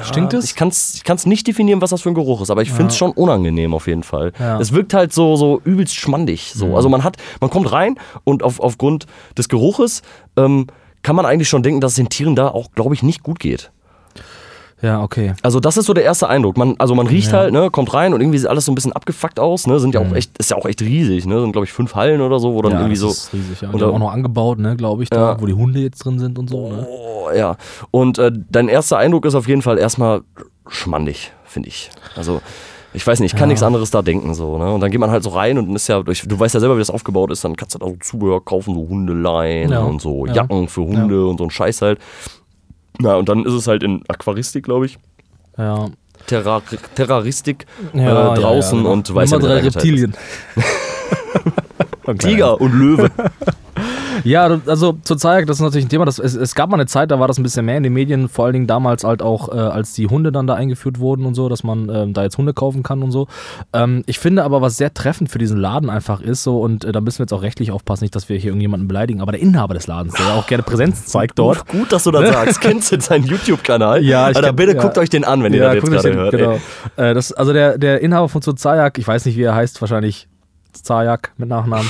[0.03, 0.45] Stinkt es?
[0.45, 2.71] Ich kann es ich kann's nicht definieren, was das für ein Geruch ist, aber ich
[2.71, 4.33] finde es schon unangenehm auf jeden Fall.
[4.37, 4.55] Ja.
[4.55, 4.61] Mhm.
[4.61, 6.51] Es wirkt halt so, so übelst schmandig.
[6.53, 6.75] So.
[6.75, 10.01] Also man hat, man kommt rein und auf, aufgrund des Geruches
[10.35, 10.67] ähm,
[11.01, 13.39] kann man eigentlich schon denken, dass es den Tieren da auch, glaube ich, nicht gut
[13.39, 13.71] geht.
[14.83, 15.33] Ja, okay.
[15.41, 16.57] Also das ist so der erste Eindruck.
[16.57, 17.39] Man, also man riecht Ja.
[17.39, 19.65] halt, ne, kommt rein und irgendwie sieht alles so ein bisschen abgefuckt aus.
[19.65, 21.25] Ne, sind ja auch echt, ist ja auch echt riesig.
[21.25, 22.75] Ne, sind glaube ich fünf Hallen oder so, wo dann Mhm.
[22.75, 23.07] ja, irgendwie so.
[23.09, 23.69] ist riesig, ja.
[23.69, 25.41] Und und auch noch angebaut, ne, glaube ich, da, Ja.
[25.41, 26.85] wo die Hunde jetzt drin sind und so, ne?
[26.87, 27.55] Oh, ja.
[27.91, 30.21] Und äh, dein erster Eindruck ist auf jeden Fall erstmal
[30.67, 31.89] schmandig, finde ich.
[32.17, 32.41] Also
[32.93, 34.57] ich weiß nicht, ich kann nichts anderes da denken so.
[34.57, 34.71] Ne?
[34.71, 36.59] Und dann geht man halt so rein und dann ist ja, durch, du weißt ja
[36.59, 37.43] selber, wie das aufgebaut ist.
[37.43, 40.33] Dann kannst du da so Zubehör kaufen, so Hundeleien und so Ja.
[40.33, 41.99] Jacken für Hunde und so ein Scheiß halt.
[42.99, 44.97] Na und dann ist es halt in Aquaristik, glaube ich.
[45.57, 45.89] Ja.
[46.27, 46.61] Terrar
[46.95, 49.59] Terroristik ja äh, draußen ja, ja, und du weißt Nummer drei.
[49.59, 50.15] Reptilien.
[52.19, 53.09] Tiger und Löwe.
[54.23, 56.05] Ja, also zur Zeit, das ist natürlich ein Thema.
[56.05, 57.93] Das, es, es gab mal eine Zeit, da war das ein bisschen mehr in den
[57.93, 61.25] Medien, vor allen Dingen damals halt auch, äh, als die Hunde dann da eingeführt wurden
[61.25, 63.27] und so, dass man ähm, da jetzt Hunde kaufen kann und so.
[63.73, 66.91] Ähm, ich finde aber, was sehr treffend für diesen Laden einfach ist, so, und äh,
[66.91, 69.41] da müssen wir jetzt auch rechtlich aufpassen, nicht, dass wir hier irgendjemanden beleidigen, aber der
[69.41, 71.67] Inhaber des Ladens, der ja auch gerne Präsenz zeigt dort.
[71.67, 72.61] Gut, dass du das sagst.
[72.61, 74.03] Kennst du seinen YouTube-Kanal?
[74.03, 74.81] Ja, ich Alter, kenn- bitte ja.
[74.81, 76.31] guckt euch den an, wenn ihr das jetzt gerade den- hört.
[76.31, 76.59] Genau.
[76.95, 80.27] Äh, das, also der, der Inhaber von Zajak, ich weiß nicht, wie er heißt, wahrscheinlich
[80.71, 81.87] Zajak mit Nachnamen.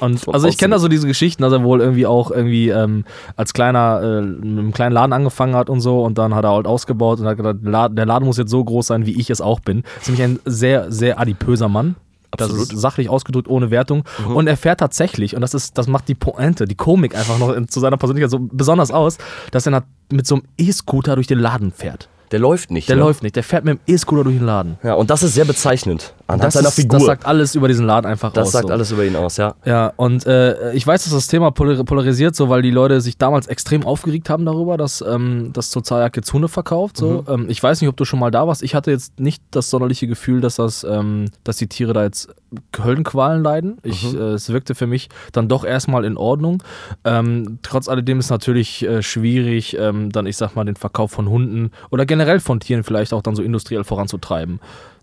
[0.00, 2.68] Und So also ich kenne da so diese Geschichten, dass er wohl irgendwie auch irgendwie
[2.68, 3.04] ähm,
[3.36, 6.52] als kleiner äh, mit einem kleinen Laden angefangen hat und so und dann hat er
[6.52, 9.40] halt ausgebaut und hat gesagt, der Laden, muss jetzt so groß sein, wie ich es
[9.40, 9.84] auch bin.
[10.00, 11.96] ist nämlich ein sehr, sehr adipöser Mann.
[12.36, 12.72] Das Absolut.
[12.72, 14.04] ist sachlich ausgedrückt, ohne Wertung.
[14.34, 17.52] Und er fährt tatsächlich, und das ist, das macht die Pointe, die Komik einfach noch
[17.52, 19.18] in, zu seiner Persönlichkeit so besonders aus,
[19.52, 22.08] dass er mit so einem E-Scooter durch den Laden fährt.
[22.32, 22.88] Der läuft nicht.
[22.88, 23.02] Der ne?
[23.02, 24.78] läuft nicht, der fährt mit dem E-Scooter durch den Laden.
[24.82, 26.14] Ja, und das ist sehr bezeichnend.
[26.28, 26.98] Anhand Das, seiner Figur.
[26.98, 28.52] das sagt alles über diesen Laden einfach Das aus.
[28.52, 28.72] sagt so.
[28.72, 29.54] alles über ihn aus, ja.
[29.64, 33.16] Ja, und äh, ich weiß, dass das Thema polar polarisiert, so weil die Leute sich
[33.16, 36.96] damals extrem aufgeregt haben darüber, dass ähm, das Zajak jetzt Hunde verkauft.
[36.96, 37.24] So.
[37.28, 37.32] Mhm.
[37.32, 38.64] Ähm, ich weiß nicht, ob du schon mal da warst.
[38.64, 42.28] Ich hatte jetzt nicht das sonderliche Gefühl, dass das, ähm, dass die Tiere da jetzt
[42.76, 43.78] Höllenqualen leiden.
[43.84, 44.18] Ich, Mhm.
[44.18, 46.62] äh, es wirkte für mich dann doch erstmal in Ordnung.
[47.04, 51.28] Ähm, trotz alledem ist natürlich äh, schwierig, ähm, dann ich sag mal den Verkauf von
[51.28, 54.58] Hunden oder generell von Tieren vielleicht auch dann so industriell voranzutreiben.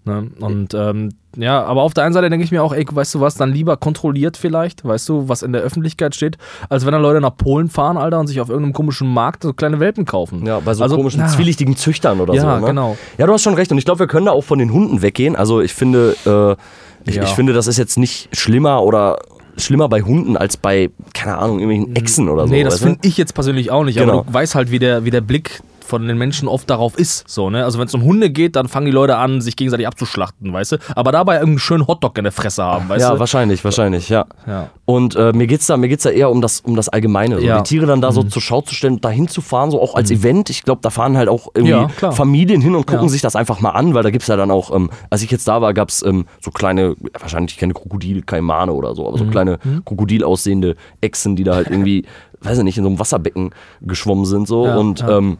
[0.05, 0.29] Ne?
[0.39, 3.21] Und ähm, ja, aber auf der einen Seite denke ich mir auch, ey, weißt du
[3.21, 6.37] was, dann lieber kontrolliert vielleicht, weißt du, was in der Öffentlichkeit steht,
[6.69, 9.53] als wenn dann Leute nach Polen fahren, Alter, und sich auf irgendeinem komischen Markt so
[9.53, 10.45] kleine Welpen kaufen.
[10.45, 12.59] Ja, bei so Also, komischen, na, zwielichtigen Züchtern oder Ja, so.
[12.61, 12.67] Ne?
[12.67, 12.97] genau.
[13.17, 13.71] Ja, du hast schon recht.
[13.71, 15.35] Und ich glaube, wir können da auch von den Hunden weggehen.
[15.35, 17.23] Also ich finde, äh, ich, Ja.
[17.23, 19.19] ich finde, das ist jetzt nicht schlimmer oder
[19.57, 22.53] schlimmer bei Hunden als bei, keine Ahnung, irgendwelchen Echsen oder so.
[22.53, 24.19] Nee, das finde ich jetzt persönlich auch nicht, Genau.
[24.19, 27.27] aber du weißt halt, wie der, wie der Blick von den Menschen oft darauf ist.
[27.29, 27.63] So, ne?
[27.65, 30.73] Also wenn es um Hunde geht, dann fangen die Leute an, sich gegenseitig abzuschlachten, weißt
[30.73, 30.77] du?
[30.95, 33.19] Aber dabei irgendeinen schönen Hotdog in der Fresse haben, weißt Ja, du?
[33.19, 34.25] wahrscheinlich, wahrscheinlich, ja.
[34.47, 34.69] Ja.
[34.85, 37.39] Und äh, mir geht's da, mir geht's da eher um das, um das Allgemeine.
[37.39, 37.45] So.
[37.45, 37.59] Ja.
[37.59, 37.63] Mhm.
[37.63, 40.49] Die Tiere dann da so zur Schau zu stellen, da hinzufahren, so auch als Event.
[40.49, 42.11] Ich glaube, da fahren halt auch irgendwie Ja.
[42.11, 43.09] Familien hin und gucken Ja.
[43.09, 45.47] sich das einfach mal an, weil da gibt's ja dann auch, ähm, als ich jetzt
[45.47, 49.25] da war, gab's ähm, so kleine, wahrscheinlich keine Krokodilkaimane oder so, aber Mhm.
[49.25, 52.05] so kleine Krokodil aussehende Echsen, die da halt irgendwie,
[52.41, 55.17] weiß ich nicht, in so einem Wasserbecken geschwommen sind so Ja, und ja.
[55.17, 55.37] ähm,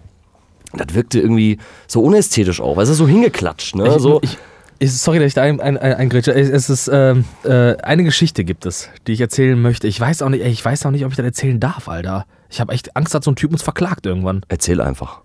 [0.74, 4.00] das wirkte irgendwie so unästhetisch auch, weil es ist so hingeklatscht, ne?
[4.00, 4.38] so, Ich,
[4.80, 6.34] ich, sorry, dass ich da ein, ein, ein, eingrätsche.
[6.34, 9.88] Es es ist, ähm, äh, eine Geschichte gibt es, die ich erzählen möchte.
[9.88, 12.26] Ich weiß auch nicht, ich weiß auch nicht, ob ich das erzählen darf, Alter.
[12.50, 14.46] Ich habe echt Angst, dass so ein Typ uns verklagt irgendwann.
[14.50, 15.22] erzähl einfach.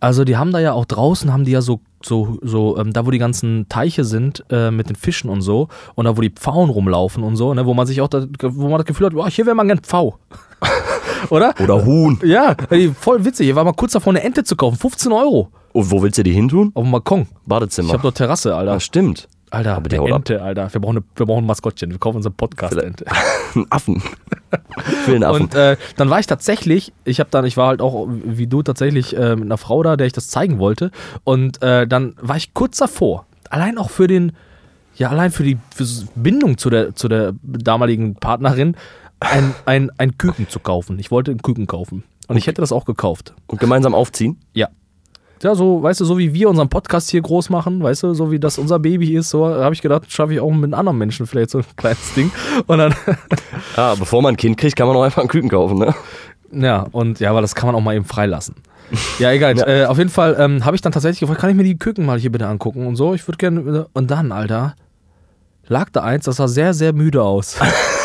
[0.00, 3.06] Also die haben da ja auch draußen, haben die ja so, so, so ähm, da
[3.06, 6.30] wo die ganzen Teiche sind äh, mit den Fischen und so und da wo die
[6.30, 9.14] Pfauen rumlaufen und so, ne, wo man sich auch, da, wo man das Gefühl hat,
[9.14, 10.18] boah, hier wäre man gern Pfau.
[11.30, 11.54] Oder?
[11.60, 12.18] Oder Huhn.
[12.24, 12.54] Ja,
[12.98, 13.48] voll witzig.
[13.48, 14.76] Ich war mal kurz davor, eine Ente zu kaufen.
[14.76, 16.70] 15 Euro Und wo willst du die hin tun?
[16.74, 17.26] auf dem Balkon.
[17.46, 17.88] Badezimmer.
[17.88, 18.72] Ich habe dort Terrasse, Alter.
[18.72, 19.28] Ja, stimmt.
[19.50, 20.00] Alter, Aber der.
[20.02, 20.72] Ente, Alter.
[20.72, 21.90] Wir brauchen, eine, wir brauchen ein Maskottchen.
[21.90, 23.04] Wir kaufen unseren Podcast-Ente.
[23.54, 24.02] Einen Affen.
[25.06, 25.42] Will einen Affen.
[25.42, 28.62] Und äh, dann war ich tatsächlich, ich habe dann, ich war halt auch wie du
[28.64, 30.90] tatsächlich äh, mit einer Frau da, der ich das zeigen wollte.
[31.22, 34.32] Und äh, dann war ich kurz davor, allein auch für den,
[34.96, 35.84] ja allein für die für
[36.16, 38.76] Bindung zu der, zu der damaligen Partnerin
[39.24, 40.98] ein, ein, ein Küken zu kaufen.
[40.98, 42.04] Ich wollte einen Küken kaufen.
[42.28, 43.34] Und ich hätte das auch gekauft.
[43.46, 44.38] Und gemeinsam aufziehen?
[44.54, 44.68] Ja.
[45.42, 48.30] Ja, so, weißt du, so wie wir unseren Podcast hier groß machen, weißt du, so
[48.30, 51.26] wie das unser Baby ist, so habe ich gedacht, schaffe ich auch mit anderen Menschen
[51.26, 52.30] vielleicht so ein kleines Ding.
[52.66, 52.94] Und dann,
[53.76, 55.94] Ja, bevor man ein Kind kriegt, kann man auch einfach einen Küken kaufen, ne?
[56.52, 58.54] ja, und ja, aber das kann man auch mal eben freilassen.
[59.18, 59.54] Ja, egal.
[59.58, 59.66] Ja.
[59.66, 62.06] Äh, auf jeden Fall ähm, habe ich dann tatsächlich gefragt, kann ich mir die Küken
[62.06, 63.12] mal hier bitte angucken und so.
[63.12, 63.86] Ich würde gerne.
[63.92, 64.76] Und dann, Alter,
[65.66, 67.56] lag da eins, das sah sehr, sehr müde aus.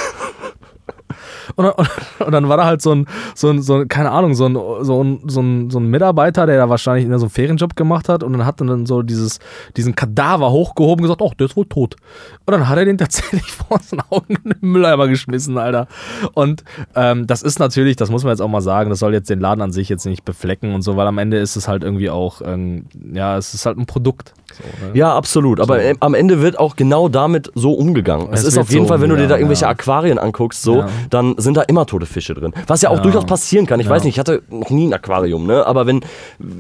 [1.60, 1.74] Und dann,
[2.26, 4.54] und dann war da halt so ein, so ein, so ein keine Ahnung, so ein,
[4.54, 8.24] so, ein, so, ein, so ein Mitarbeiter, der da wahrscheinlich so einen Ferienjob gemacht hat
[8.24, 9.40] und dann hat dann so dieses,
[9.76, 11.98] diesen Kadaver hochgehoben und gesagt, oh, der ist wohl tot.
[12.46, 15.88] Und dann hat er den tatsächlich vor unseren Augen in den Mülleimer geschmissen, Alter.
[16.34, 16.64] Und
[16.96, 19.42] ähm, das ist natürlich, das muss man jetzt auch mal sagen, das soll jetzt den
[19.42, 22.10] Laden an sich jetzt nicht beflecken und so, weil am Ende ist es halt irgendwie
[22.10, 24.34] auch, ähm, ja, es ist halt ein Produkt.
[24.54, 24.92] So, ne?
[24.94, 25.60] Ja, absolut.
[25.60, 28.30] Aber äh, am Ende wird auch genau damit so umgegangen.
[28.32, 29.68] Es, Es ist auf jeden so Fall, wenn du dir da irgendwelche.
[29.68, 32.54] Aquarien anguckst, so, dann sind da immer tote Fische drin.
[32.68, 33.80] Was ja auch durchaus passieren kann.
[33.80, 35.66] Ich weiß nicht, ich hatte noch nie ein Aquarium, ne?
[35.66, 36.02] Aber wenn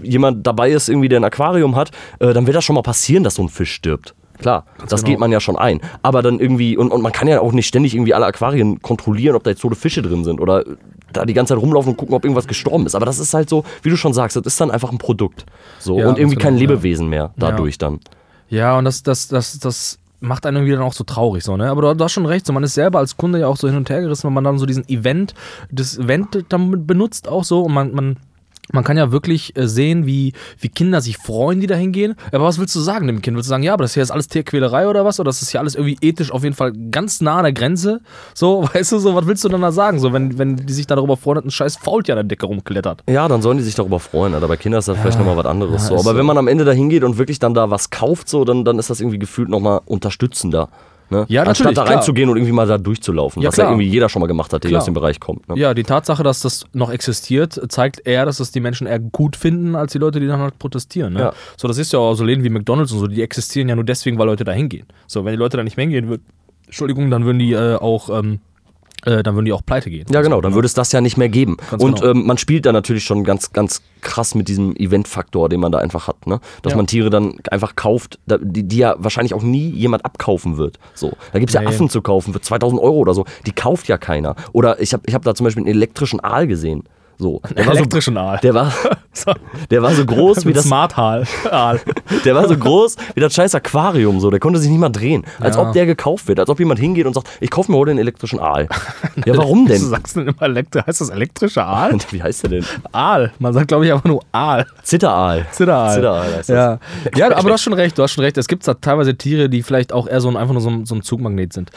[0.04, 3.23] jemand dabei ist, irgendwie, der ein Aquarium hat, äh, dann wird das schon mal passieren,
[3.23, 4.13] dass so ein Fisch stirbt.
[4.39, 5.12] Klar, das genau.
[5.12, 5.82] geht man ja schon ein.
[6.02, 9.36] Aber dann irgendwie, und, und man kann ja auch nicht ständig irgendwie alle Aquarien kontrollieren,
[9.36, 10.63] ob da jetzt tote Fische drin sind oder
[11.13, 12.95] da die ganze Zeit rumlaufen und gucken, ob irgendwas gestorben ist.
[12.95, 15.45] Aber das ist halt so, wie du schon sagst, das ist dann einfach ein Produkt.
[15.80, 16.69] So, Ja, und irgendwie ganz kein genau, ja.
[16.75, 17.99] Lebewesen mehr dadurch dann.
[18.49, 21.69] Ja, und das, das, das, das macht einen irgendwie dann auch so traurig, so, ne?
[21.69, 23.67] Aber du, du hast schon recht, so, man ist selber als Kunde ja auch so
[23.67, 25.34] hin und her gerissen, wenn man dann so diesen Event,
[25.71, 28.17] das Event dann benutzt auch so und man, man,
[28.72, 32.16] man kann ja wirklich äh, sehen, wie, wie Kinder sich freuen, die da hingehen.
[32.32, 33.36] Aber was willst du sagen dem Kind?
[33.36, 35.20] Willst du sagen, ja, aber das hier ist alles Tierquälerei oder was?
[35.20, 38.02] Oder das ist hier alles irgendwie ethisch auf jeden Fall ganz nah an der Grenze?
[38.34, 40.00] So, weißt du, so, was willst du dann da sagen?
[40.00, 42.46] So, wenn, wenn die sich da darüber freuen, dass ein scheiß Faultier an der Decke
[42.46, 43.04] rumklettert.
[43.10, 44.34] Ja, dann sollen die sich darüber freuen.
[44.34, 44.48] Alter.
[44.48, 45.84] Bei Kindern ist das vielleicht nochmal was anderes.
[45.84, 45.94] ja, so.
[45.96, 46.16] Aber so.
[46.16, 48.80] wenn man am Ende da hingeht und wirklich dann da was kauft, so, dann, dann
[48.80, 50.70] ist das irgendwie gefühlt nochmal unterstützender.
[51.10, 51.26] Ne?
[51.28, 51.95] Ja, Anstatt da klar.
[51.98, 53.74] reinzugehen und irgendwie mal da durchzulaufen, Ja, was ja klar.
[53.74, 54.80] irgendwie jeder schon mal gemacht hat, der Klar.
[54.82, 55.48] aus dem Bereich kommt.
[55.50, 55.58] Ne?
[55.58, 59.36] Ja, die Tatsache, dass das noch existiert, zeigt eher, dass es die Menschen eher gut
[59.36, 61.13] finden, als die Leute, die dann halt protestieren.
[61.13, 61.19] Ne?
[61.19, 61.34] Ja.
[61.58, 63.84] So, das ist ja auch so Läden wie McDonalds und so, die existieren ja nur
[63.86, 64.86] deswegen, weil Leute da hingehen.
[65.08, 66.24] So, wenn die Leute da nicht mehr hingehen würden,
[66.65, 68.39] Entschuldigung, dann würden die äh, auch, ähm,
[69.06, 70.06] äh, dann würden die auch pleite gehen.
[70.12, 71.58] Ja, genau, dann würde es das ja nicht mehr geben.
[71.70, 72.12] Ganz und genau.
[72.12, 75.80] ähm, man spielt da natürlich schon ganz, ganz krass mit diesem Event-Faktor, den man da
[75.80, 76.28] einfach hat.
[76.28, 76.40] Ne?
[76.62, 76.78] Dass Ja.
[76.78, 80.80] man Tiere dann einfach kauft, die, die ja wahrscheinlich auch nie jemand abkaufen wird.
[80.94, 81.14] So.
[81.34, 81.62] Da gibt es ja.
[81.68, 83.26] Affen zu kaufen für 2000 Euro oder so.
[83.46, 84.36] Die kauft ja keiner.
[84.54, 86.84] Oder ich habe ich hab da zum Beispiel einen elektrischen Aal gesehen.
[87.22, 87.42] So.
[87.56, 88.40] Der war so, Elektrischen Aal.
[88.42, 88.72] der war,
[89.12, 89.34] So.
[89.70, 91.26] der war so groß wie das, Smart Aal.
[92.24, 94.30] Der war so groß wie das scheiß Aquarium, so.
[94.32, 95.26] Der konnte sich nicht mal drehen.
[95.40, 95.64] Als Ja.
[95.64, 96.40] ob der gekauft wird.
[96.40, 98.68] Als ob jemand hingeht und sagt, ich kaufe mir heute einen elektrischen Aal.
[99.26, 99.82] Ja, warum Du denn?
[99.82, 101.98] sagst denn immer Elektro, heißt das elektrische Aal?
[102.12, 102.66] Wie heißt der denn?
[102.94, 103.34] Aal.
[103.40, 104.66] Man sagt, glaube ich, einfach nur Aal.
[104.82, 105.46] Zitteraal.
[105.52, 105.94] Zitteraal.
[105.94, 106.48] Zitteraal heißt das.
[106.48, 106.80] Ja.
[107.16, 108.38] ja, aber du hast schon recht, du hast schon recht.
[108.38, 110.86] Es gibt da teilweise Tiere, die vielleicht auch eher so ein, einfach nur so ein,
[110.86, 111.70] so ein Zugmagnet sind.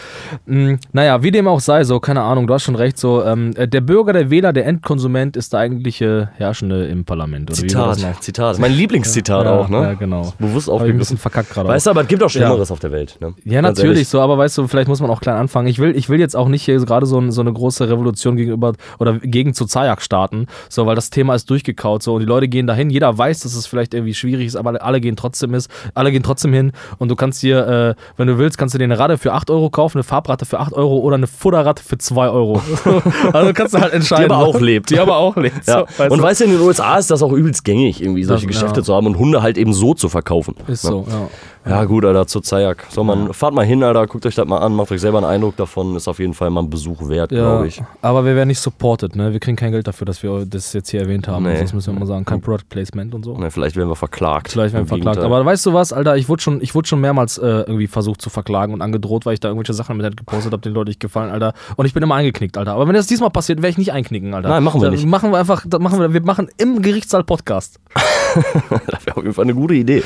[0.46, 3.52] Hm, naja, wie dem auch sei, so, keine Ahnung, du hast schon recht, so, ähm,
[3.56, 7.50] äh, der Bürger, der Wähler, der Endkonsument ist der eigentliche Herrschende im Parlament.
[7.50, 8.20] Oder wie Zitat, noch?
[8.20, 8.58] Zitat.
[8.58, 9.82] Mein Lieblingszitat Ja, auch, ne?
[9.82, 10.32] ja, genau.
[10.38, 11.68] Bewusst Hab ich ein bisschen verkackt gerade.
[11.68, 13.16] Weißt du, aber es gibt auch Schlimmeres auf der Welt.
[13.20, 13.34] Ne?
[13.44, 14.08] Ja, Ganz natürlich ehrlich.
[14.08, 15.68] so, aber weißt du, vielleicht muss man auch klein anfangen.
[15.68, 18.72] Ich will, ich will jetzt auch nicht hier gerade so, so eine große Revolution gegenüber
[18.98, 22.48] oder gegen zu Zajak starten, so, weil das Thema ist durchgekaut so und die Leute
[22.48, 22.90] gehen dahin.
[22.90, 26.22] Jeder weiß, dass es vielleicht irgendwie schwierig ist, aber alle gehen trotzdem ist, alle gehen
[26.22, 29.18] trotzdem hin und du kannst dir, äh, wenn du willst, kannst du dir eine Rade
[29.18, 32.60] für 8 Euro kaufen, eine Farbratte für 8 Euro oder eine Futterratte für 2 Euro.
[33.32, 34.28] also kannst du halt entscheiden.
[34.28, 34.90] Die aber auch lebt.
[34.90, 35.66] Die aber auch lebt.
[35.66, 35.80] Ja.
[35.80, 36.22] So, weißt und du?
[36.24, 38.84] weißt du, in den USA ist das auch übelst gängig, irgendwie solche Das- Geschäfte ja.
[38.84, 40.54] zu haben und Hunde halt eben so zu verkaufen.
[40.66, 41.28] ist so, ja.
[41.64, 42.86] Ja, gut, Alter, zur Zajak.
[42.90, 45.28] So, man, fahrt mal hin, Alter, guckt euch das mal an, macht euch selber einen
[45.28, 45.94] Eindruck davon.
[45.94, 47.80] Ist auf jeden Fall mal ein Besuch wert, Ja, glaube ich.
[48.02, 49.32] aber wir werden nicht supported, ne?
[49.32, 51.44] Wir kriegen kein Geld dafür, dass wir das jetzt hier erwähnt haben.
[51.44, 51.60] Nee.
[51.60, 52.24] Das müssen wir mal sagen.
[52.24, 53.36] Kein Product Placement und so.
[53.36, 54.50] Ne, vielleicht werden wir verklagt.
[54.50, 55.16] Vielleicht werden wir verklagt.
[55.18, 55.38] Gegenteil.
[55.38, 58.20] Aber weißt du was, Alter, ich wurde schon, ich wurde schon mehrmals äh, irgendwie versucht
[58.20, 61.00] zu verklagen und angedroht, weil ich da irgendwelche Sachen mit gepostet habe, denen Leute nicht
[61.00, 61.54] gefallen, Alter.
[61.76, 62.72] Und ich bin immer eingeknickt, Alter.
[62.72, 64.48] Aber wenn das diesmal passiert, werde ich nicht einknicken, Alter.
[64.48, 65.06] Nein, machen wir nicht.
[65.06, 67.78] Machen wir einfach, machen wir, wir machen im Gerichtssaal Podcast.
[68.86, 70.02] das wäre auf jeden Fall eine gute Idee.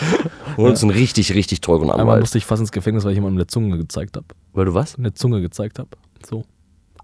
[0.57, 2.21] Holen uns einen richtig, richtig teuren Einmal Anwalt.
[2.21, 4.27] musste ich fast ins Gefängnis, weil ich jemandem eine Zunge gezeigt habe.
[4.53, 4.97] Weil du was?
[4.97, 5.91] Eine Zunge gezeigt habe.
[6.29, 6.45] So.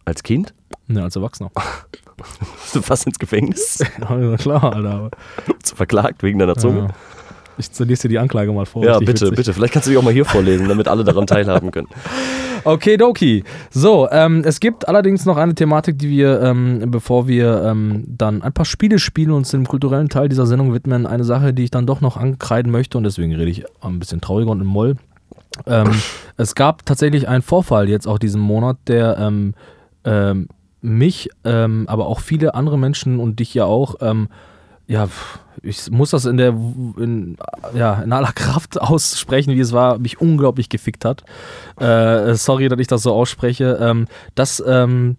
[0.04, 0.54] Als Kind?
[0.88, 1.50] Ne, als Erwachsener.
[2.16, 3.78] Bist du fast ins Gefängnis?
[4.00, 5.10] Ja, klar, Alter.
[5.62, 6.80] Zu verklagt wegen deiner Zunge?
[6.88, 6.94] Ja.
[7.58, 8.84] Ich lese dir die Anklage mal vor.
[8.84, 9.36] Ja, bitte, witzig.
[9.36, 9.52] bitte.
[9.52, 11.88] Vielleicht kannst du die auch mal hier vorlesen, damit alle daran teilhaben können.
[12.64, 13.42] Okay, Doki.
[13.70, 18.40] So, ähm, es gibt allerdings noch eine Thematik, die wir, ähm, bevor wir ähm, dann
[18.42, 21.64] ein paar Spiele spielen und uns dem kulturellen Teil dieser Sendung widmen, eine Sache, die
[21.64, 24.68] ich dann doch noch ankreiden möchte und deswegen rede ich ein bisschen trauriger und im
[24.68, 24.94] Moll.
[25.66, 25.90] Ähm,
[26.36, 29.54] es gab tatsächlich einen Vorfall jetzt auch diesen Monat, der ähm,
[30.04, 30.46] ähm,
[30.82, 34.28] mich, aber auch viele andere Menschen und dich ja auch ähm,
[34.86, 35.08] ja,
[35.62, 37.36] ich muss das in der in,
[37.74, 41.22] ja, in aller Kraft aussprechen, wie es war, mich unglaublich gefickt hat.
[41.78, 43.78] Äh, sorry, dass ich das so ausspreche.
[43.80, 45.16] Ähm, das ähm,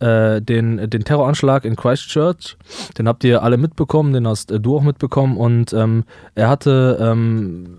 [0.00, 2.56] äh, den, den Terroranschlag in Christchurch,
[2.98, 6.98] den habt ihr alle mitbekommen, den hast äh, du auch mitbekommen und ähm, er hatte
[7.00, 7.76] ähm,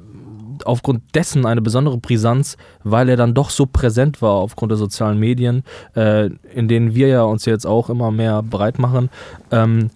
[0.65, 5.17] aufgrund dessen eine besondere Brisanz, weil er dann doch so präsent war aufgrund der sozialen
[5.17, 5.63] Medien,
[5.95, 9.09] äh, in denen wir ja uns jetzt auch immer mehr breit machen.
[9.51, 9.89] Ähm,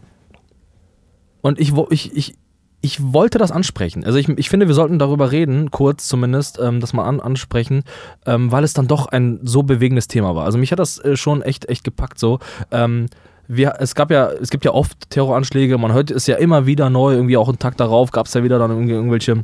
[1.43, 2.35] und ich, ich, ich,
[2.81, 4.03] ich wollte das ansprechen.
[4.05, 7.83] Also ich, ich finde, wir sollten darüber reden, kurz zumindest, ähm, das mal an, ansprechen,
[8.25, 10.45] ähm, weil es dann doch ein so bewegendes Thema war.
[10.45, 12.39] Also mich hat das äh, schon echt, echt gepackt so.
[12.71, 13.07] Ähm,
[13.47, 16.89] wir, es gab ja, es gibt ja oft Terroranschläge, man hört es ja immer wieder
[16.89, 19.43] neu, irgendwie auch einen Tag darauf gab es ja wieder dann irgendwie irgendwelche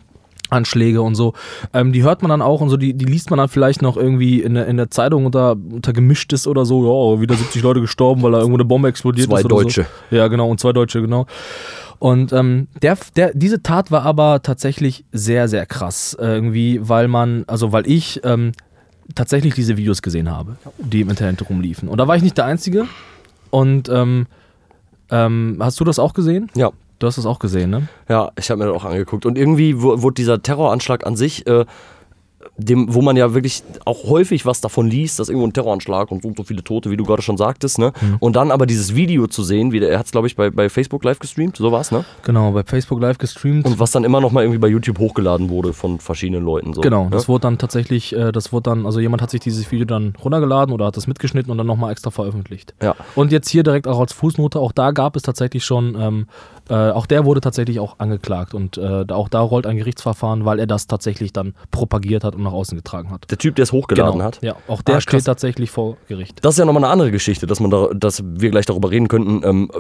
[0.50, 1.34] Anschläge und so.
[1.74, 3.98] Ähm, die hört man dann auch und so, die, die liest man dann vielleicht noch
[3.98, 7.82] irgendwie in der, in der Zeitung unter, unter gemischtes oder so, ja, wieder 70 Leute
[7.82, 9.46] gestorben, weil da irgendwo eine Bombe explodiert Zwei ist.
[9.46, 9.86] oder Deutsche.
[10.10, 10.16] So.
[10.16, 11.26] Ja, genau, und zwei Deutsche, genau.
[12.00, 16.16] Und ähm, der, der, diese Tat war aber tatsächlich sehr, sehr krass.
[16.20, 18.54] äh, Irgendwie, weil man, also weil ich ähm,
[19.16, 21.90] tatsächlich diese Videos gesehen habe, die im Internet rumliefen.
[21.90, 22.86] Und da war ich nicht der Einzige.
[23.50, 24.28] Und ähm,
[25.12, 26.50] ähm, hast du das auch gesehen?
[26.56, 26.72] Ja.
[27.00, 27.88] Du hast das auch gesehen, ne?
[28.10, 29.26] Ja, ich habe mir das auch angeguckt.
[29.26, 31.66] Und irgendwie wu- wurde dieser Terroranschlag an sich, äh,
[32.60, 36.22] dem, wo man ja wirklich auch häufig was davon liest, dass irgendwo ein Terroranschlag und
[36.22, 37.94] so und so viele Tote, wie du gerade schon sagtest, ne?
[38.20, 40.50] Und dann aber dieses Video zu sehen, wie der, er hat es, glaube ich, bei,
[40.50, 42.06] bei Facebook live gestreamt, so war's, ne?
[42.24, 43.66] Genau, bei Facebook live gestreamt.
[43.66, 46.74] Und was dann immer noch mal irgendwie bei YouTube hochgeladen wurde von verschiedenen Leuten.
[46.74, 47.10] So, Genau, ne?
[47.12, 50.14] das wurde dann tatsächlich, äh, das wurde dann, also jemand hat sich dieses Video dann
[50.24, 52.74] runtergeladen oder hat das mitgeschnitten und dann nochmal extra veröffentlicht.
[52.82, 52.96] Ja.
[53.16, 56.28] Und jetzt hier direkt auch als Fußnote, auch da gab es tatsächlich schon, ähm,
[56.70, 60.60] äh, auch der wurde tatsächlich auch angeklagt und äh, auch da rollt ein Gerichtsverfahren, weil
[60.60, 63.30] er das tatsächlich dann propagiert hat und nach außen getragen hat.
[63.30, 64.26] Der Typ, der es hochgeladen genau.
[64.26, 64.40] hat.
[64.42, 66.40] Ja, auch der Ah, steht tatsächlich vor Gericht.
[66.44, 69.08] Das ist ja nochmal eine andere Geschichte, dass man da, dass wir gleich darüber reden
[69.08, 69.72] könnten, ähm,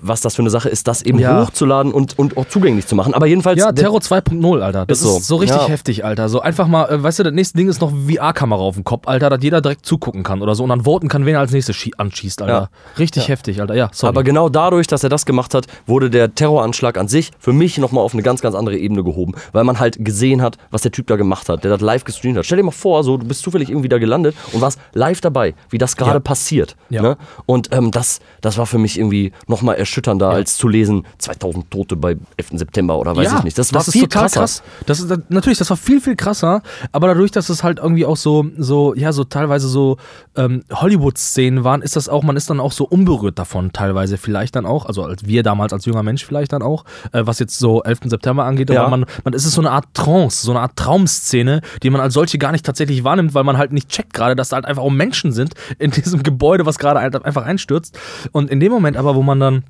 [0.00, 1.42] was das für eine Sache ist, das eben Ja.
[1.46, 3.14] hochzuladen und, und auch zugänglich zu machen.
[3.14, 3.58] Aber jedenfalls.
[3.60, 4.86] Ja, Terror 2.0, Alter.
[4.86, 5.16] Das Ist so.
[5.18, 5.68] ist so richtig Ja.
[5.68, 6.28] heftig, Alter.
[6.28, 9.06] So einfach mal, äh, weißt du, das nächste Ding ist noch VR-Kamera auf dem Kopf,
[9.06, 11.52] Alter, dass jeder direkt zugucken kann oder so und dann voten kann, wen er als
[11.52, 12.70] nächstes schie- anschießt, Alter.
[12.98, 13.74] Richtig heftig, Alter.
[13.74, 14.08] Ja, sorry.
[14.10, 17.78] Aber genau dadurch, dass er das gemacht hat, wurde der Terroranschlag an sich für mich
[17.78, 19.32] nochmal auf eine ganz, ganz andere Ebene gehoben.
[19.52, 22.38] Weil man halt gesehen hat, was der Typ da gemacht hat, der das live gestreamt
[22.38, 22.46] hat.
[22.46, 25.54] Stell dir mal vor, so, du bist zufällig irgendwie da gelandet und warst live dabei,
[25.70, 26.20] wie das gerade Ja.
[26.20, 26.76] passiert.
[26.90, 27.02] Ja.
[27.02, 27.16] Ne?
[27.46, 31.96] Und ähm, das, das war für mich irgendwie nochmal erschütternder, als zu lesen, 2000 Tote
[31.96, 32.50] bei 11.
[32.58, 33.58] September oder weiß ich nicht.
[33.58, 34.40] Das war ist viel krasser.
[34.40, 34.62] krass.
[34.86, 38.16] Das ist, natürlich, das war viel, viel krasser, aber dadurch, dass es halt irgendwie auch
[38.16, 39.96] so, so ja, so teilweise so
[40.36, 44.56] ähm, Hollywood-Szenen waren, ist das auch, man ist dann auch so unberührt davon, teilweise vielleicht
[44.56, 47.58] dann auch, also als wir damals als junger Mensch vielleicht dann auch, äh, was jetzt
[47.58, 48.00] so 11.
[48.06, 48.82] September angeht, Ja.
[48.82, 52.00] aber man, man es ist so eine Art Trance, so eine Art Traumszene, die man
[52.04, 54.66] als solche gar nicht tatsächlich wahrnimmt, weil man halt nicht checkt gerade, dass da halt
[54.66, 57.98] einfach auch Menschen sind in diesem Gebäude, was gerade halt einfach einstürzt.
[58.30, 59.64] Und in dem Moment aber, wo man dann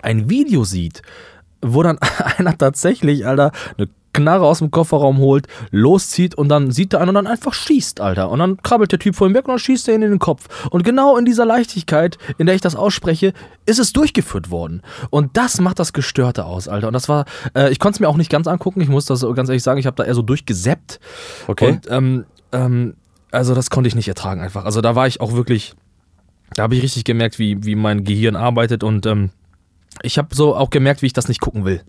[0.00, 1.02] ein Video sieht,
[1.60, 1.98] wo dann
[2.38, 7.10] einer tatsächlich, Alter, eine Knarre aus dem Kofferraum holt, loszieht und dann sieht der einen
[7.10, 8.30] und dann einfach schießt, Alter.
[8.30, 10.18] Und dann krabbelt der Typ vor ihm weg und dann schießt er ihn in den
[10.18, 10.68] Kopf.
[10.70, 13.32] Und genau in dieser Leichtigkeit, in der ich das ausspreche,
[13.66, 14.82] ist es durchgeführt worden.
[15.10, 16.88] Und das macht das Gestörte aus, Alter.
[16.88, 19.22] Und das war, äh, ich konnte es mir auch nicht ganz angucken, ich muss das
[19.34, 21.00] ganz ehrlich sagen, ich habe da eher so durchgeseppt.
[21.46, 21.68] Okay.
[21.68, 22.94] Und ähm, ähm,
[23.30, 24.64] also das konnte ich nicht ertragen einfach.
[24.64, 25.74] Also da war ich auch wirklich,
[26.54, 29.30] da habe ich richtig gemerkt, wie, wie mein Gehirn arbeitet und ähm,
[30.02, 31.82] ich habe so auch gemerkt, wie ich das nicht gucken will.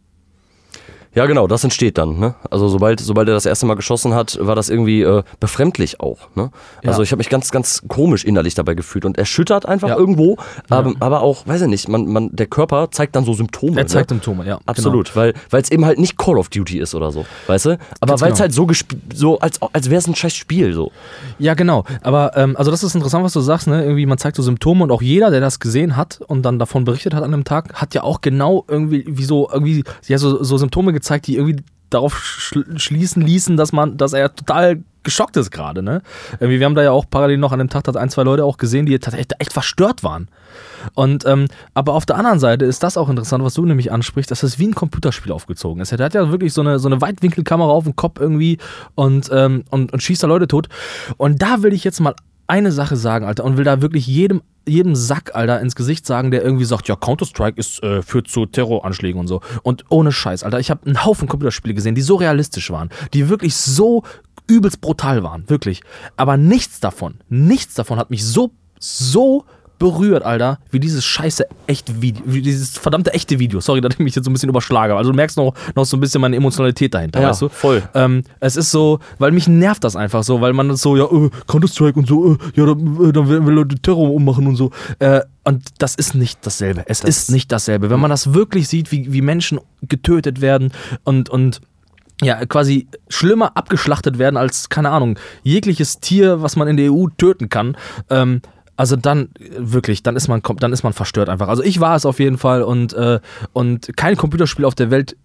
[1.16, 2.20] Ja, genau, das entsteht dann.
[2.20, 2.36] Ne?
[2.50, 6.20] Also sobald, sobald er das erste Mal geschossen hat, war das irgendwie äh, befremdlich auch.
[6.36, 6.50] Ne?
[6.84, 7.04] Also Ja.
[7.04, 9.98] ich habe mich ganz, ganz komisch innerlich dabei gefühlt und erschüttert einfach Ja.
[9.98, 10.38] irgendwo,
[10.70, 13.78] aber, aber auch, weiß ich nicht, man, man, der Körper zeigt dann so Symptome.
[13.78, 14.16] Er zeigt ne?
[14.16, 14.60] Symptome, ja.
[14.66, 17.78] Absolut, weil es eben halt nicht Call of Duty ist oder so, weißt du?
[18.00, 18.40] Aber weil es genau.
[18.40, 18.68] halt so,
[19.14, 20.92] so als, als wäre es ein scheiß Spiel so.
[21.38, 21.84] Ja, genau.
[22.02, 23.84] Aber ähm, also das ist interessant, was du sagst, ne?
[23.84, 26.86] Irgendwie, man zeigt so Symptome und auch jeder, der das gesehen hat und dann davon
[26.86, 30.44] berichtet hat an einem Tag, hat ja auch genau irgendwie wie so, irgendwie, ja, so,
[30.44, 35.36] so Symptome gezeigt, die irgendwie darauf schl schließen ließen, dass man, dass er total geschockt
[35.38, 36.02] ist gerade, ne?
[36.40, 38.58] Irgendwie, wir haben da ja auch parallel noch an dem Tag ein, zwei Leute auch
[38.58, 40.30] gesehen, die tatsächlich echt verstört waren.
[40.94, 44.32] Und ähm, aber auf der anderen Seite ist das auch interessant, was du nämlich ansprichst,
[44.32, 45.92] dass es wie ein Computerspiel aufgezogen ist.
[45.92, 48.58] Er hat ja wirklich so eine, so eine Weitwinkelkamera auf dem Kopf irgendwie
[48.96, 50.70] und, ähm, und, und schießt da Leute tot.
[51.18, 52.16] Und da will ich jetzt mal
[52.48, 56.32] eine Sache sagen, Alter, und will da wirklich jedem, jedem Sack, Alter, ins Gesicht sagen,
[56.32, 59.42] der irgendwie sagt, ja, Counter-Strike äh, führt zu Terroranschlägen und so.
[59.64, 63.30] Und ohne Scheiß, Alter, ich habe einen Haufen Computerspiele gesehen, die so realistisch waren, die
[63.30, 64.04] wirklich so
[64.48, 65.82] übelst brutal waren, wirklich.
[66.18, 69.46] Aber nichts davon, nichts davon hat mich so, so
[69.84, 73.60] berührt, Alter, wie dieses scheiße echte Video, wie dieses verdammte echte Video.
[73.60, 74.96] Sorry, dass ich mich jetzt so ein bisschen überschlage.
[74.96, 77.50] Also du merkst noch, noch so ein bisschen meine Emotionalität dahinter, Ja, weißt du?
[77.50, 77.84] voll.
[77.94, 81.04] Ähm, es ist so, weil mich nervt das einfach so, weil man das so, ja,
[81.04, 84.56] äh, Counter-Strike und so, äh, ja, dann, äh, dann werden wir Leute Terror ummachen und
[84.56, 84.72] so.
[85.00, 86.86] Äh, und das ist nicht dasselbe.
[86.88, 87.90] Es ist nicht dasselbe.
[87.90, 90.72] Wenn man das wirklich sieht, wie, wie Menschen getötet werden
[91.04, 91.60] und, und
[92.22, 97.08] ja, quasi schlimmer abgeschlachtet werden als, keine Ahnung, jegliches Tier, was man in der EU
[97.18, 97.76] töten kann.
[98.10, 98.42] Ähm,
[98.84, 101.48] also dann wirklich, dann ist man dann ist man verstört einfach.
[101.48, 103.22] Also ich war es auf jeden Fall und, äh,
[103.54, 105.16] und kein Computerspiel auf der Welt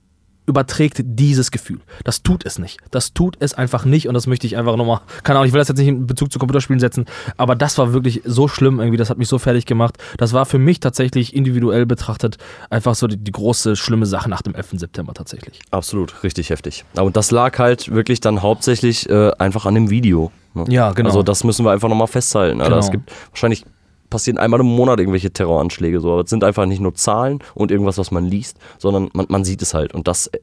[0.49, 1.81] überträgt dieses Gefühl.
[2.05, 2.79] Das tut es nicht.
[2.91, 5.61] Das tut es einfach nicht und das möchte ich einfach nochmal, keine Ahnung, ich will
[5.61, 7.05] das jetzt nicht in Bezug zu Computerspielen setzen,
[7.37, 9.99] aber das war wirklich so schlimm irgendwie, das hat mich so fertig gemacht.
[10.17, 12.39] Das war für mich tatsächlich individuell betrachtet
[12.71, 14.71] einfach so die, die große, schlimme Sache nach dem 11.
[14.79, 15.61] September tatsächlich.
[15.71, 16.85] Absolut, richtig heftig.
[16.97, 20.33] Aber das lag halt wirklich dann hauptsächlich äh, einfach an dem Video.
[20.55, 20.65] ne?
[20.69, 21.11] Ja, genau.
[21.11, 22.61] Also das müssen wir einfach nochmal festhalten.
[22.61, 22.71] Alter.
[22.71, 22.81] Genau.
[22.81, 23.65] Es gibt wahrscheinlich
[24.11, 27.71] passieren einmal im Monat irgendwelche Terroranschläge, so, aber es sind einfach nicht nur Zahlen und
[27.71, 30.39] irgendwas, was man liest, sondern man, man sieht es halt und das äh,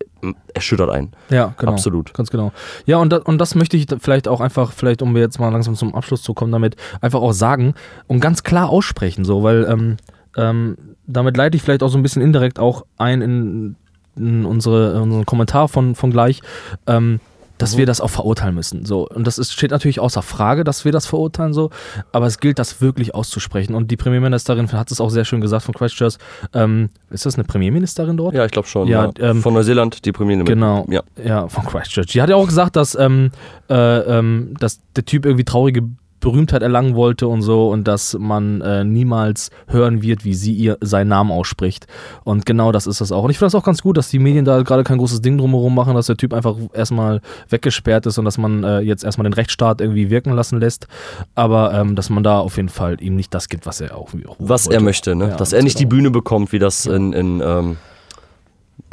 [0.54, 1.12] erschüttert einen.
[1.30, 1.74] Ja, genau.
[1.74, 2.14] Absolut.
[2.14, 2.52] Ganz genau.
[2.86, 5.76] Ja, und, da, und das möchte ich vielleicht auch einfach, vielleicht um jetzt mal langsam
[5.76, 7.74] zum Abschluss zu kommen, damit einfach auch sagen
[8.08, 9.98] und ganz klar aussprechen, so, weil ähm,
[10.38, 13.76] ähm, damit leite ich vielleicht auch so ein bisschen indirekt auch ein in,
[14.16, 16.42] in unsere, in unseren Kommentar von, von gleich.
[16.88, 17.20] Ähm,
[17.58, 18.86] dass wir das auch verurteilen müssen.
[18.86, 19.08] So.
[19.08, 21.70] Und das ist, steht natürlich außer Frage, dass wir das verurteilen, so,
[22.12, 23.76] aber es gilt, das wirklich auszusprechen.
[23.76, 26.18] Und die Premierministerin hat es auch sehr schön gesagt von Christchurch.
[26.54, 28.36] Ähm, ist das eine Premierministerin dort?
[28.36, 28.88] Ja, ich glaube schon.
[28.88, 30.44] Ja, Ja, ähm, Von Neuseeland, die Premiere.
[30.44, 30.86] Genau.
[30.90, 31.04] Ja.
[31.24, 32.08] ja, von Christchurch.
[32.08, 33.32] Die hat ja auch gesagt, dass, ähm,
[33.70, 35.84] äh, ähm, dass der Typ irgendwie traurige
[36.20, 40.78] Berühmtheit erlangen wollte und so und dass man äh, niemals hören wird, wie sie ihr
[40.82, 41.88] seinen Namen ausspricht.
[42.24, 43.24] Und genau das ist das auch.
[43.24, 45.38] Und ich finde das auch ganz gut, dass die Medien da gerade kein großes Ding
[45.38, 49.24] drumherum machen, dass der Typ einfach erstmal weggesperrt ist und dass man äh, jetzt erstmal
[49.26, 50.88] den Rechtsstaat irgendwie wirken lassen lässt.
[51.36, 54.10] Aber ähm, dass man da auf jeden Fall ihm nicht das gibt, was er auch,
[54.28, 54.78] auch Was wollte.
[54.78, 55.30] er möchte, ne?
[55.30, 55.96] Ja, dass er nicht die genau.
[55.96, 57.78] Bühne bekommt, wie das in, in ähm,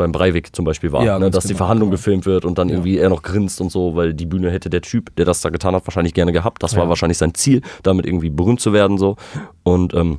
[0.03, 1.31] beim Breivik zum Beispiel war, Ja, ne?
[1.31, 1.99] dass die genau, Verhandlung genau.
[1.99, 4.83] gefilmt wird und dann irgendwie er noch grinst und so, weil die Bühne hätte der
[4.83, 6.63] Typ, der das da getan hat, wahrscheinlich gerne gehabt.
[6.63, 6.89] Das war Ja.
[6.89, 9.17] wahrscheinlich sein Ziel, damit irgendwie berühmt zu werden so.
[9.63, 10.19] Und ähm,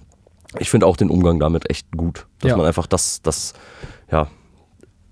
[0.60, 2.58] ich finde auch den Umgang damit echt gut, dass Ja.
[2.58, 3.54] man einfach das, das,
[4.12, 4.28] ja,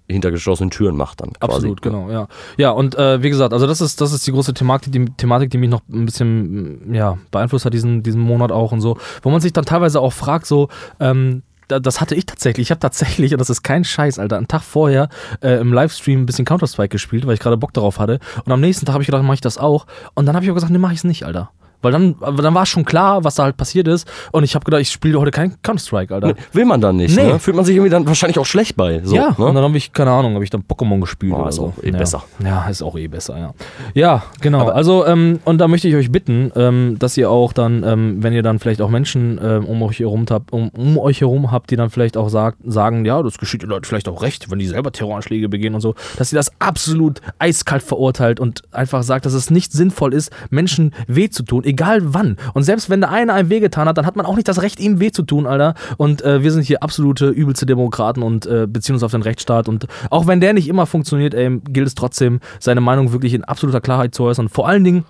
[0.10, 1.53] hinter geschlossenen Türen macht dann quasi.
[1.55, 2.27] Absolut, genau, ja.
[2.57, 5.49] Ja, und äh, wie gesagt, also das ist, das ist die große Thematik die, Thematik,
[5.51, 8.97] die mich noch ein bisschen ja, beeinflusst hat, diesen, diesen Monat auch und so.
[9.21, 10.67] Wo man sich dann teilweise auch fragt, so,
[10.99, 11.43] ähm,
[11.79, 12.67] das hatte ich tatsächlich.
[12.67, 15.10] Ich habe tatsächlich, und das ist kein Scheiß, Alter, einen Tag vorher
[15.41, 18.19] äh, im Livestream ein bisschen Counter-Strike gespielt, weil ich gerade Bock darauf hatte.
[18.45, 19.86] Und am nächsten Tag habe ich gedacht, mache ich das auch.
[20.13, 21.51] Und dann habe ich auch gesagt, nee, mache ich es nicht, Alter.
[21.81, 24.07] Weil dann, dann war schon klar, was da halt passiert ist.
[24.31, 26.33] Und ich habe gedacht, ich spiele heute kein Counter-Strike, Alter.
[26.53, 27.23] Will man dann nicht, Nee.
[27.33, 27.39] ne?
[27.39, 29.01] Fühlt man sich irgendwie dann wahrscheinlich auch schlecht bei.
[29.03, 29.53] So, ja, und ne?
[29.53, 31.73] dann habe ich, keine Ahnung, habe ich dann Pokémon gespielt Oh, oder ist so.
[31.77, 31.97] auch eh ja.
[31.97, 32.23] besser.
[32.43, 33.53] Ja, ist auch eh besser, ja.
[33.93, 34.61] Ja, genau.
[34.61, 38.17] Aber- also, ähm, und da möchte ich euch bitten, ähm, dass ihr auch dann, ähm,
[38.23, 41.51] wenn ihr dann vielleicht auch Menschen ähm, um euch herum habt, um, um euch herum
[41.51, 44.51] habt, die dann vielleicht auch sagt, sagen, ja, das geschieht den Leuten vielleicht auch recht,
[44.51, 49.03] wenn die selber Terroranschläge begehen und so, dass ihr das absolut eiskalt verurteilt und einfach
[49.03, 52.38] sagt, dass es nicht sinnvoll ist, Menschen weh zu tun, egal wann.
[52.53, 54.79] Und selbst wenn der eine einem wehgetan hat, dann hat man auch nicht das Recht,
[54.79, 55.73] ihm weh zu tun, Alter.
[55.97, 59.67] Und äh, wir sind hier absolute übelste Demokraten und äh, beziehen uns auf den Rechtsstaat.
[59.67, 63.43] Und auch wenn der nicht immer funktioniert, ey, gilt es trotzdem, seine Meinung wirklich in
[63.43, 64.49] absoluter Klarheit zu äußern.
[64.49, 65.05] Vor allen Dingen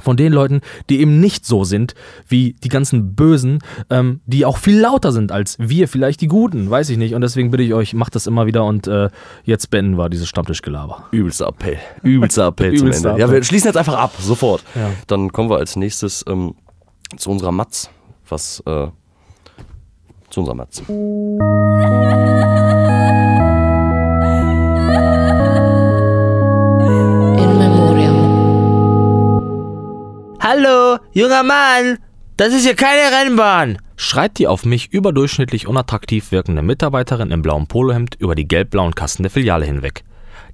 [0.00, 1.94] von den Leuten, die eben nicht so sind
[2.26, 3.58] wie die ganzen Bösen,
[3.90, 7.14] ähm, die auch viel lauter sind als wir, vielleicht die Guten, weiß ich nicht.
[7.14, 9.10] Und deswegen bitte ich euch, macht das immer wieder und äh,
[9.44, 11.04] jetzt beenden wir dieses Stammtischgelaber.
[11.10, 11.78] Übelster Appell.
[12.02, 13.20] Übelster Appell zum Übelster Ende.
[13.20, 13.40] Ja, Appell.
[13.40, 14.64] wir schließen jetzt einfach ab, sofort.
[14.74, 14.90] Ja.
[15.06, 16.54] Dann kommen wir als nächstes ähm,
[17.16, 17.90] zu unserer Matz.
[18.28, 18.88] Was, äh,
[20.30, 20.82] zu unserer Matz.
[30.54, 31.98] Hallo, junger Mann,
[32.36, 33.78] das ist hier keine Rennbahn.
[33.96, 39.22] Schreit die auf mich überdurchschnittlich unattraktiv wirkende Mitarbeiterin im blauen Polohemd über die gelb-blauen Kasten
[39.22, 40.04] der Filiale hinweg.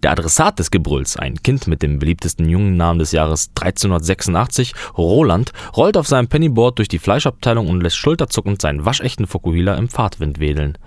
[0.05, 5.51] Der Adressat des Gebrülls, ein Kind mit dem beliebtesten jungen Namen des Jahres 1386, Roland,
[5.77, 10.39] rollt auf seinem Pennyboard durch die Fleischabteilung und lässt schulterzuckend seinen waschechten Fokuhila im Fahrtwind
[10.39, 10.79] wedeln.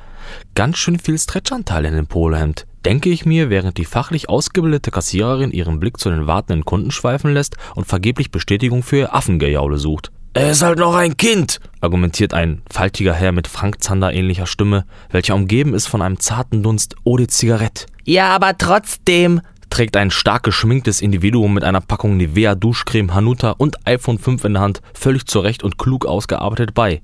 [0.55, 5.51] Ganz schön viel Stretchanteil in dem Polohemd, denke ich mir, während die fachlich ausgebildete Kassiererin
[5.51, 10.11] ihren Blick zu den wartenden Kunden schweifen lässt und vergeblich Bestätigung für ihr Affengejaule sucht.
[10.33, 11.59] Er ist halt noch ein Kind.
[11.81, 16.63] argumentiert ein faltiger Herr mit Frank Zander ähnlicher Stimme, welcher umgeben ist von einem zarten
[16.63, 17.85] Dunst Eau de Zigarette.
[18.05, 19.41] Ja, aber trotzdem.
[19.69, 24.53] Trägt ein stark geschminktes Individuum mit einer Packung Nivea Duschcreme Hanuta und iPhone 5 in
[24.53, 27.01] der Hand völlig zurecht und klug ausgearbeitet bei.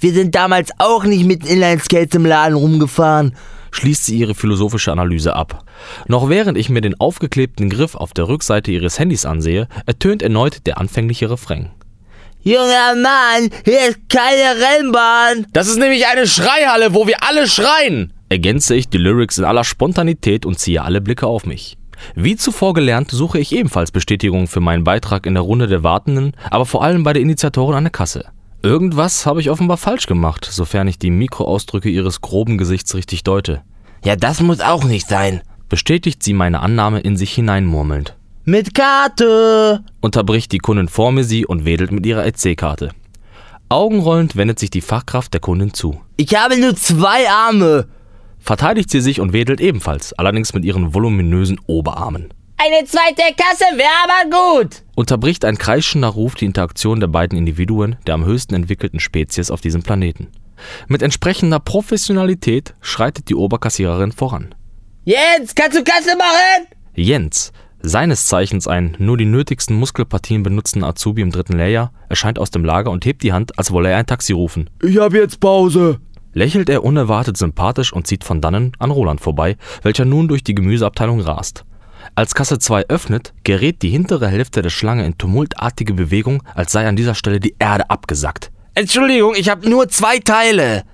[0.00, 3.34] Wir sind damals auch nicht mit Inlineskates im Laden rumgefahren.
[3.70, 5.64] Schließt sie ihre philosophische Analyse ab.
[6.08, 10.66] Noch während ich mir den aufgeklebten Griff auf der Rückseite ihres Handys ansehe, ertönt erneut
[10.66, 11.70] der anfängliche Refrain.
[12.42, 15.46] Junger Mann, hier ist keine Rennbahn.
[15.52, 18.14] Das ist nämlich eine Schreihalle, wo wir alle schreien!
[18.30, 21.76] Ergänze ich die Lyrics in aller Spontanität und ziehe alle Blicke auf mich.
[22.14, 26.32] Wie zuvor gelernt, suche ich ebenfalls Bestätigung für meinen Beitrag in der Runde der Wartenden,
[26.50, 28.24] aber vor allem bei der Initiatorin an der Kasse.
[28.62, 33.62] Irgendwas habe ich offenbar falsch gemacht, sofern ich die Mikroausdrücke ihres groben Gesichts richtig deute.
[34.04, 35.40] Ja, das muss auch nicht sein.
[35.70, 38.16] Bestätigt sie meine Annahme in sich hineinmurmelnd.
[38.44, 39.82] Mit Karte.
[40.00, 42.90] Unterbricht die Kundin vor mir sie und wedelt mit ihrer EC-Karte.
[43.70, 46.00] Augenrollend wendet sich die Fachkraft der Kundin zu.
[46.16, 47.86] Ich habe nur zwei Arme.
[48.40, 52.34] Verteidigt sie sich und wedelt ebenfalls, allerdings mit ihren voluminösen Oberarmen.
[52.62, 54.82] Eine zweite Kasse wäre aber gut.
[54.94, 59.62] Unterbricht ein kreischender Ruf die Interaktion der beiden Individuen der am höchsten entwickelten Spezies auf
[59.62, 60.28] diesem Planeten.
[60.86, 64.54] Mit entsprechender Professionalität schreitet die Oberkassiererin voran.
[65.04, 66.66] Jens, kannst du Kasse machen?
[66.94, 72.50] Jens, seines Zeichens ein nur die nötigsten Muskelpartien benutzender Azubi im dritten Layer, erscheint aus
[72.50, 74.68] dem Lager und hebt die Hand, als wolle er ein Taxi rufen.
[74.82, 75.98] Ich hab jetzt Pause.
[76.34, 80.54] Lächelt er unerwartet sympathisch und zieht von dannen an Roland vorbei, welcher nun durch die
[80.54, 81.64] Gemüseabteilung rast.
[82.14, 86.86] Als Kasse 2 öffnet, gerät die hintere Hälfte der Schlange in tumultartige Bewegung, als sei
[86.86, 88.50] an dieser Stelle die Erde abgesackt.
[88.74, 90.84] Entschuldigung, ich habe nur zwei Teile.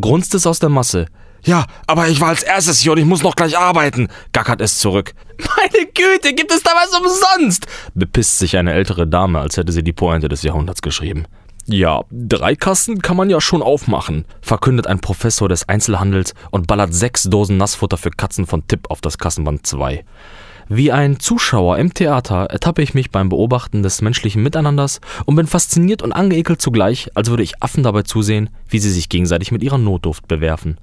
[0.00, 1.06] Grunzt es aus der Masse.
[1.44, 4.08] Ja, aber ich war als erstes hier und ich muss noch gleich arbeiten.
[4.32, 5.14] Gackert es zurück.
[5.38, 7.66] Meine Güte, gibt es da was umsonst?
[7.94, 11.26] Bepisst sich eine ältere Dame, als hätte sie die Pointe des Jahrhunderts geschrieben.
[11.68, 16.94] Ja, drei Kassen kann man ja schon aufmachen, verkündet ein Professor des Einzelhandels und ballert
[16.94, 20.04] sechs Dosen Nassfutter für Katzen von Tipp auf das Kassenband 2.
[20.68, 25.46] Wie ein Zuschauer im Theater ertappe ich mich beim Beobachten des menschlichen Miteinanders und bin
[25.46, 29.62] fasziniert und angeekelt zugleich, als würde ich Affen dabei zusehen, wie sie sich gegenseitig mit
[29.62, 30.78] ihrer Notduft bewerfen.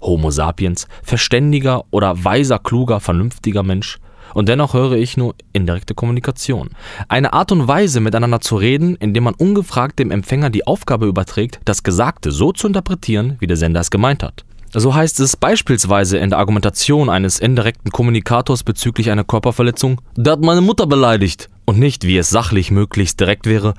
[0.00, 4.00] Homo sapiens, verständiger oder weiser, kluger, vernünftiger Mensch.
[4.34, 6.70] Und dennoch höre ich nur indirekte Kommunikation.
[7.06, 11.60] Eine Art und Weise, miteinander zu reden, indem man ungefragt dem Empfänger die Aufgabe überträgt,
[11.64, 14.44] das Gesagte so zu interpretieren, wie der Sender es gemeint hat.
[14.72, 20.42] So heißt es beispielsweise in der Argumentation eines indirekten Kommunikators bezüglich einer Körperverletzung, der hat
[20.42, 21.50] meine Mutter beleidigt.
[21.64, 23.74] Und nicht, wie es sachlich möglichst direkt wäre,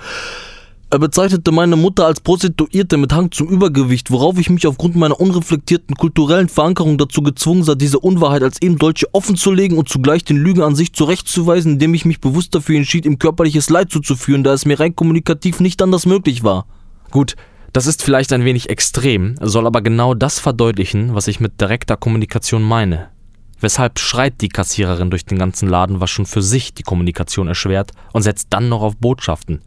[0.90, 5.18] er bezeichnete meine Mutter als Prostituierte mit Hang zum Übergewicht, worauf ich mich aufgrund meiner
[5.18, 10.36] unreflektierten kulturellen Verankerung dazu gezwungen sah, diese Unwahrheit als eben solche offenzulegen und zugleich den
[10.36, 14.52] Lügen an sich zurechtzuweisen, indem ich mich bewusst dafür entschied, ihm körperliches Leid zuzuführen, da
[14.52, 16.66] es mir rein kommunikativ nicht anders möglich war.
[17.10, 17.38] Gut,
[17.74, 21.98] das ist vielleicht ein wenig extrem, soll aber genau das verdeutlichen, was ich mit direkter
[21.98, 23.10] Kommunikation meine.
[23.60, 27.92] Weshalb schreit die Kassiererin durch den ganzen Laden, was schon für sich die Kommunikation erschwert,
[28.12, 29.62] und setzt dann noch auf Botschaften.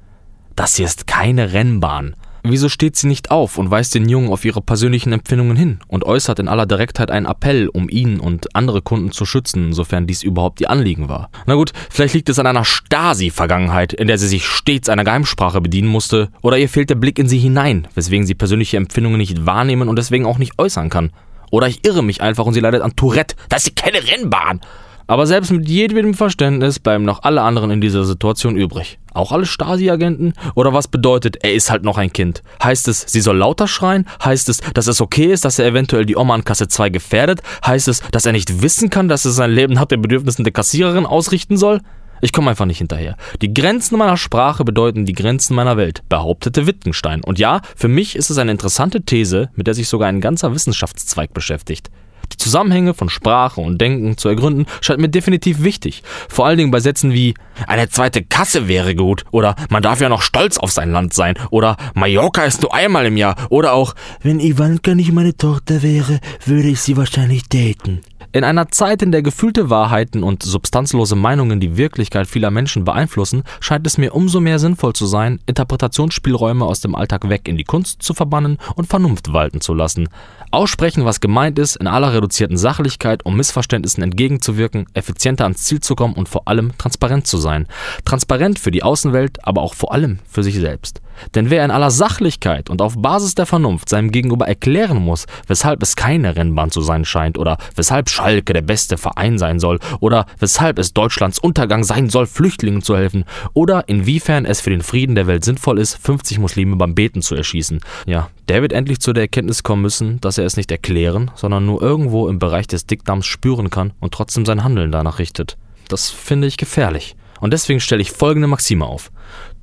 [0.56, 2.14] Das hier ist keine Rennbahn.
[2.46, 6.04] Wieso steht sie nicht auf und weist den Jungen auf ihre persönlichen Empfindungen hin und
[6.04, 10.22] äußert in aller Direktheit einen Appell, um ihn und andere Kunden zu schützen, sofern dies
[10.22, 11.30] überhaupt ihr Anliegen war?
[11.46, 15.62] Na gut, vielleicht liegt es an einer Stasi-Vergangenheit, in der sie sich stets einer Geheimsprache
[15.62, 19.46] bedienen musste, oder ihr fehlt der Blick in sie hinein, weswegen sie persönliche Empfindungen nicht
[19.46, 21.12] wahrnehmen und deswegen auch nicht äußern kann.
[21.50, 23.36] Oder ich irre mich einfach und sie leidet an Tourette.
[23.48, 24.60] Das ist keine Rennbahn.
[25.06, 28.98] Aber selbst mit jedwedem Verständnis bleiben noch alle anderen in dieser Situation übrig.
[29.12, 30.32] Auch alle Stasi-Agenten?
[30.54, 32.42] Oder was bedeutet, er ist halt noch ein Kind?
[32.62, 34.06] Heißt es, sie soll lauter schreien?
[34.24, 37.42] Heißt es, dass es okay ist, dass er eventuell die Oma an Kasse 2 gefährdet?
[37.66, 40.52] Heißt es, dass er nicht wissen kann, dass er sein Leben nach den Bedürfnissen der
[40.52, 41.80] Kassiererin ausrichten soll?
[42.22, 43.16] Ich komme einfach nicht hinterher.
[43.42, 47.22] Die Grenzen meiner Sprache bedeuten die Grenzen meiner Welt, behauptete Wittgenstein.
[47.22, 50.54] Und ja, für mich ist es eine interessante These, mit der sich sogar ein ganzer
[50.54, 51.90] Wissenschaftszweig beschäftigt.
[52.32, 56.02] Die Zusammenhänge von Sprache und Denken zu ergründen, scheint mir definitiv wichtig.
[56.28, 57.34] Vor allen Dingen bei Sätzen wie
[57.66, 61.34] eine zweite Kasse wäre gut oder man darf ja noch stolz auf sein Land sein
[61.50, 66.20] oder Mallorca ist nur einmal im Jahr oder auch Wenn Ivanka nicht meine Tochter wäre,
[66.44, 68.00] würde ich sie wahrscheinlich daten.
[68.34, 73.44] In einer Zeit, in der gefühlte Wahrheiten und substanzlose Meinungen die Wirklichkeit vieler Menschen beeinflussen,
[73.60, 77.62] scheint es mir umso mehr sinnvoll zu sein, Interpretationsspielräume aus dem Alltag weg in die
[77.62, 80.08] Kunst zu verbannen und Vernunft walten zu lassen.
[80.50, 85.94] Aussprechen, was gemeint ist, in aller reduzierten Sachlichkeit, um Missverständnissen entgegenzuwirken, effizienter ans Ziel zu
[85.94, 87.68] kommen und vor allem transparent zu sein.
[88.04, 91.00] Transparent für die Außenwelt, aber auch vor allem für sich selbst.
[91.34, 95.82] Denn wer in aller Sachlichkeit und auf Basis der Vernunft seinem Gegenüber erklären muss, weshalb
[95.82, 100.26] es keine Rennbahn zu sein scheint oder weshalb Schalke der beste Verein sein soll oder
[100.38, 105.14] weshalb es Deutschlands Untergang sein soll, Flüchtlingen zu helfen oder inwiefern es für den Frieden
[105.14, 109.12] der Welt sinnvoll ist, 50 Muslime beim Beten zu erschießen, ja, der wird endlich zu
[109.12, 112.86] der Erkenntnis kommen müssen, dass er es nicht erklären, sondern nur irgendwo im Bereich des
[112.86, 115.56] Dickdarms spüren kann und trotzdem sein Handeln danach richtet.
[115.88, 117.16] Das finde ich gefährlich.
[117.40, 119.10] Und deswegen stelle ich folgende Maxime auf.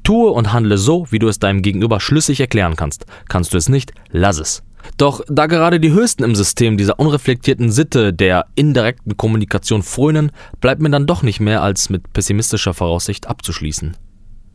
[0.03, 3.05] Tue und handle so, wie du es deinem Gegenüber schlüssig erklären kannst.
[3.29, 4.63] Kannst du es nicht, lass es.
[4.97, 10.81] Doch da gerade die Höchsten im System dieser unreflektierten Sitte der indirekten Kommunikation frönen, bleibt
[10.81, 13.95] mir dann doch nicht mehr als mit pessimistischer Voraussicht abzuschließen.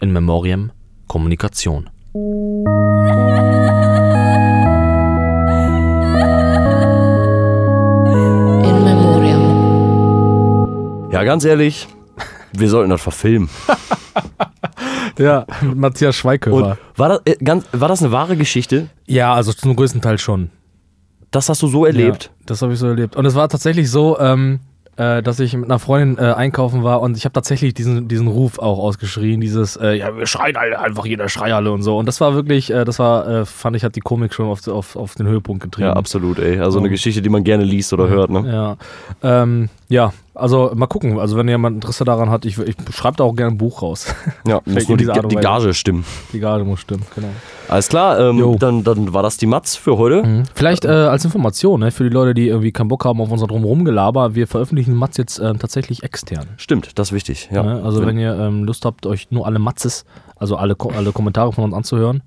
[0.01, 0.73] In Memoriam
[1.07, 1.91] Kommunikation.
[2.15, 2.65] In
[8.85, 9.47] Memoriam.
[11.13, 11.87] Ja, ganz ehrlich,
[12.53, 13.49] wir sollten das verfilmen.
[15.19, 16.79] Ja, mit Matthias Schweighöfer.
[16.97, 18.89] war das, äh, ganz, war das eine wahre Geschichte?
[19.07, 20.51] Ja, also zum größten Teil schon.
[21.31, 22.25] Das hast du so erlebt?
[22.25, 23.17] Ja, das habe ich so erlebt.
[23.17, 24.61] Und es war tatsächlich so, ähm,
[24.97, 28.29] äh, dass ich mit einer Freundin äh, einkaufen war und ich habe tatsächlich diesen, diesen
[28.29, 31.99] Ruf auch ausgeschrien, dieses, äh, ja, wir schreien alle, einfach jeder Schreihalle und so.
[31.99, 34.67] Und das war wirklich, äh, das war, äh, fand ich, hat die Komik schon auf,
[34.69, 35.89] auf, auf den Höhepunkt getrieben.
[35.89, 36.61] Ja, absolut, ey.
[36.61, 36.89] Also eine.
[36.89, 38.77] Geschichte, die man gerne liest oder hört, ne?
[39.23, 41.19] Ja, ähm, ja, also mal gucken.
[41.19, 44.15] Also wenn jemand Interesse daran hat, ich, ich schreibe da auch gerne ein Buch raus.
[44.47, 45.37] Ja, muss nur die, die.
[45.37, 46.05] Gage stimmen.
[46.33, 47.29] Die Garde muss stimmen, genau.
[47.69, 50.45] Alles klar, ähm, dann, dann war das die Matz für heute.
[50.55, 53.47] Vielleicht äh, als Information ne, für die Leute, die irgendwie keinen Bock haben auf unser
[53.49, 56.47] Drumherum-Gelaber, wir veröffentlichen Mats jetzt ähm, tatsächlich extern.
[56.59, 57.49] Stimmt, das ist wichtig.
[57.53, 57.63] Ja.
[57.65, 57.83] Ne?
[57.83, 60.05] Also wenn ihr ähm, Lust habt, euch nur alle Matzes,
[60.37, 62.23] also alle, Ko- alle Kommentare von uns anzuhören,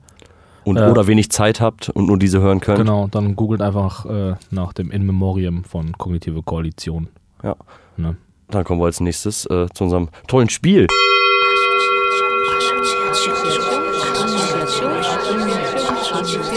[0.66, 2.78] und, äh, oder wenig Zeit habt und nur diese hören könnt.
[2.80, 7.07] genau, dann googelt einfach äh, nach dem In Memoriam von Kognitive Koalition.
[7.43, 7.55] Ja.
[8.00, 8.16] Ne?
[8.50, 10.88] Dann kommen wir als nächstes äh, zu unserem tollen Spiel.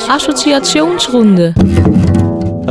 [0.08, 1.54] Assoziationsrunde.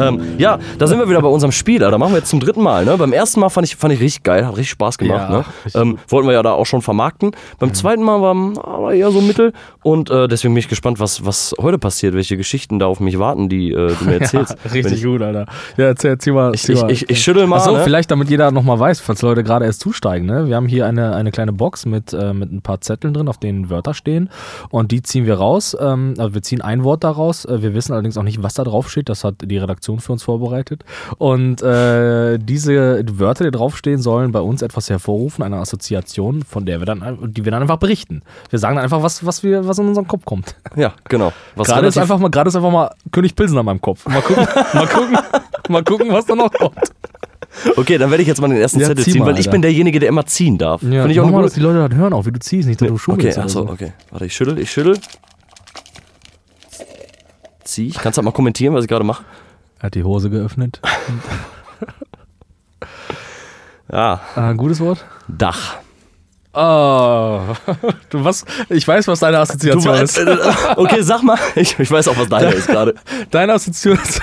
[0.01, 1.79] Ähm, ja, da sind wir wieder bei unserem Spiel.
[1.79, 2.85] Da machen wir jetzt zum dritten Mal.
[2.85, 2.97] Ne?
[2.97, 5.29] Beim ersten Mal fand ich, fand ich richtig geil, hat richtig Spaß gemacht.
[5.29, 5.45] Ja, ne?
[5.75, 7.31] ähm, wollten wir ja da auch schon vermarkten.
[7.59, 8.35] Beim zweiten Mal war,
[8.81, 9.53] war eher so mittel.
[9.83, 13.19] Und äh, deswegen bin ich gespannt, was, was heute passiert, welche Geschichten da auf mich
[13.19, 14.55] warten, die äh, du mir erzählst.
[14.63, 15.45] Ja, richtig ich, gut, Alter.
[15.77, 16.53] Ja, erzähl, erzähl mal.
[16.53, 16.91] ich, ich, mal.
[16.91, 17.57] ich, ich schüttel mal.
[17.57, 17.83] Achso, ne?
[17.83, 20.27] vielleicht damit jeder nochmal weiß, falls Leute gerade erst zusteigen.
[20.27, 20.47] Ne?
[20.47, 23.37] Wir haben hier eine, eine kleine Box mit, äh, mit ein paar Zetteln drin, auf
[23.37, 24.29] denen Wörter stehen.
[24.69, 25.75] Und die ziehen wir raus.
[25.79, 27.45] Ähm, also wir ziehen ein Wort daraus.
[27.45, 29.09] Äh, wir wissen allerdings auch nicht, was da drauf steht.
[29.09, 30.83] Das hat die Redaktion für uns vorbereitet.
[31.17, 36.79] Und äh, diese Wörter, die draufstehen, sollen bei uns etwas hervorrufen, eine Assoziation, von der
[36.79, 38.21] wir dann, die wir dann einfach berichten.
[38.49, 40.55] Wir sagen dann einfach, was, was, wir, was in unseren Kopf kommt.
[40.75, 41.33] Ja, genau.
[41.55, 44.07] Was Gerade ist, einfach mal, gerade ist einfach mal König Pilsen an meinem Kopf.
[44.07, 45.17] Mal gucken, mal gucken,
[45.69, 46.77] mal gucken, was da noch kommt.
[47.75, 49.39] Okay, dann werde ich jetzt mal den ersten Ja, Zettel zieh ziehen, mal, weil ich
[49.47, 49.51] Alter.
[49.51, 50.81] bin derjenige, der immer ziehen darf.
[50.83, 52.79] Ja, Finde ich auch mal, dass die Leute das hören, auch wie du ziehst, nicht,
[52.79, 53.37] dass du Okay, schummelst.
[53.37, 53.73] oder achso, so.
[53.73, 53.91] okay.
[54.09, 54.97] Warte, ich schüttel, ich schüttel.
[57.63, 57.95] Zieh ich.
[57.95, 59.23] Kannst du halt mal kommentieren, was ich gerade mache?
[59.81, 60.79] Er hat die Hose geöffnet.
[63.91, 65.03] Ja, Ah, gutes Wort.
[65.27, 65.77] Dach.
[66.53, 67.39] Oh,
[68.09, 68.45] du was?
[68.69, 70.17] Ich weiß, was deine Assoziation Du ist.
[70.17, 71.39] weißt, äh, okay, sag mal.
[71.55, 72.95] Ich, ich weiß auch, was deine ist gerade.
[73.31, 74.21] Deine Assoziation ist,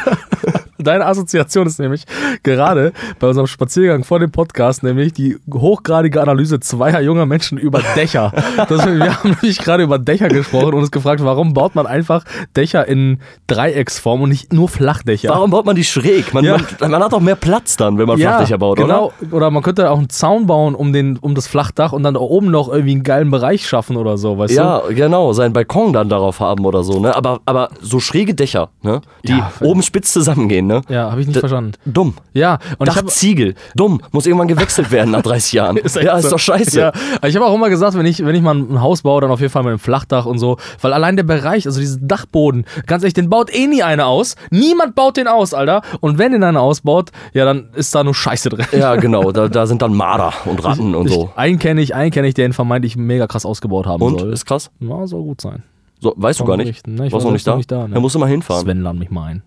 [0.79, 2.05] deine Assoziation ist nämlich
[2.43, 7.81] gerade bei unserem Spaziergang vor dem Podcast nämlich die hochgradige Analyse zweier junger Menschen über
[7.95, 8.33] Dächer.
[8.68, 12.24] Das, wir haben nämlich gerade über Dächer gesprochen und uns gefragt, warum baut man einfach
[12.57, 15.31] Dächer in Dreiecksform und nicht nur Flachdächer?
[15.31, 16.33] Warum baut man die schräg?
[16.35, 16.57] Man, Ja.
[16.81, 19.12] man, man hat auch mehr Platz dann, wenn man Flachdächer baut, genau.
[19.20, 19.33] oder?
[19.35, 22.20] Oder man könnte auch einen Zaun bauen um, den, um das Flachdach und dann da
[22.20, 26.09] oben noch irgendwie einen geilen Bereich schaffen oder so, weißt Ja, genau, seinen Balkon dann
[26.09, 27.14] darauf haben oder so, ne?
[27.16, 29.01] Aber, aber so schräge Dächer, ne?
[29.24, 30.82] Die Ja, oben spitz zusammengehen, ne?
[30.88, 31.72] Ja, habe ich nicht Da- verstanden.
[31.84, 32.14] Dumm.
[32.32, 33.54] Ja, und ich Dachziegel.
[33.74, 34.00] Dumm.
[34.12, 35.76] Muss irgendwann gewechselt werden nach 30 Jahren.
[35.78, 36.30] echt ja, ist so.
[36.30, 36.78] doch scheiße.
[36.78, 36.92] Ja,
[37.26, 39.40] ich habe auch immer gesagt, wenn ich, wenn ich mal ein Haus baue, dann auf
[39.40, 40.56] jeden Fall mit einem Flachdach und so.
[40.80, 44.36] Weil allein der Bereich, also dieses Dachboden, ganz ehrlich, den baut eh nie einer aus.
[44.50, 45.82] Niemand baut den aus, Alter.
[46.00, 48.66] Und wenn den einer ausbaut, ja, dann ist da nur Scheiße drin.
[48.72, 49.32] Ja, genau.
[49.32, 51.30] Da, da sind dann Marder und Ratten und so.
[51.32, 54.20] Ich, einen kenne ich, einen kenne ich, der ihn vermeintlich mega krass ausgebaut haben Und?
[54.20, 54.32] soll.
[54.32, 54.70] Ist krass?
[54.80, 55.62] Ja, soll gut sein.
[56.00, 56.66] So, weißt du gar nicht?
[56.66, 56.94] berichten.
[56.94, 57.50] Ne, ich Warst war noch nicht da?
[57.52, 57.94] noch nicht da, ne.
[57.94, 58.62] Da musst du mal hinfahren.
[58.62, 59.42] Sven lad mich mal ein.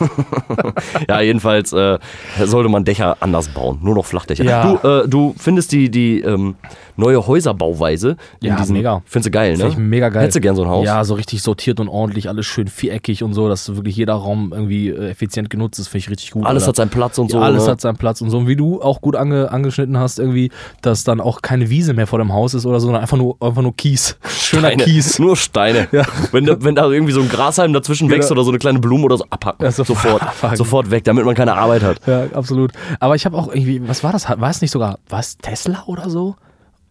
[1.08, 1.98] Ja, jedenfalls äh,
[2.44, 3.78] sollte man Dächer anders bauen.
[3.82, 4.44] Nur noch Flachdächer.
[4.44, 4.76] Ja.
[4.76, 6.56] Du, äh, du findest die, die ähm,
[6.96, 9.02] neue Häuserbauweise in Ja, diesen, mega.
[9.06, 9.58] Findest du geil, ne?
[9.58, 10.22] Finde ich mega geil.
[10.22, 10.84] Hättest du gern so ein Haus?
[10.86, 14.52] Ja, so richtig sortiert und ordentlich, alles schön viereckig und so, dass wirklich jeder Raum
[14.54, 16.44] irgendwie äh, effizient genutzt ist, finde ich richtig gut.
[16.46, 16.68] Alles Alter.
[16.70, 17.38] hat seinen Platz und so.
[17.38, 17.70] Ja, alles ne?
[17.72, 18.38] hat seinen Platz und so.
[18.38, 20.50] Und wie du auch gut ange, angeschnitten hast, irgendwie,
[20.82, 23.36] dass dann auch keine Wiese mehr vor dem Haus ist oder so, sondern einfach nur,
[23.40, 24.16] einfach nur Kies.
[24.28, 24.84] Schöner Steine.
[24.84, 25.18] Kies.
[25.18, 25.88] Nur Steine.
[25.92, 26.04] Ja.
[26.32, 28.18] Wenn, da, wenn da irgendwie so ein Grashalm dazwischen Genau.
[28.18, 29.66] wächst oder so eine kleine Blume oder so, abhacken.
[29.66, 30.56] Ja, sofort sofort, abhacken.
[30.56, 32.06] sofort weg, damit man keine Arbeit hat.
[32.06, 32.72] Ja, absolut.
[32.98, 34.28] Aber ich habe auch irgendwie, was war das?
[34.28, 36.36] War es nicht sogar, war es Tesla oder so?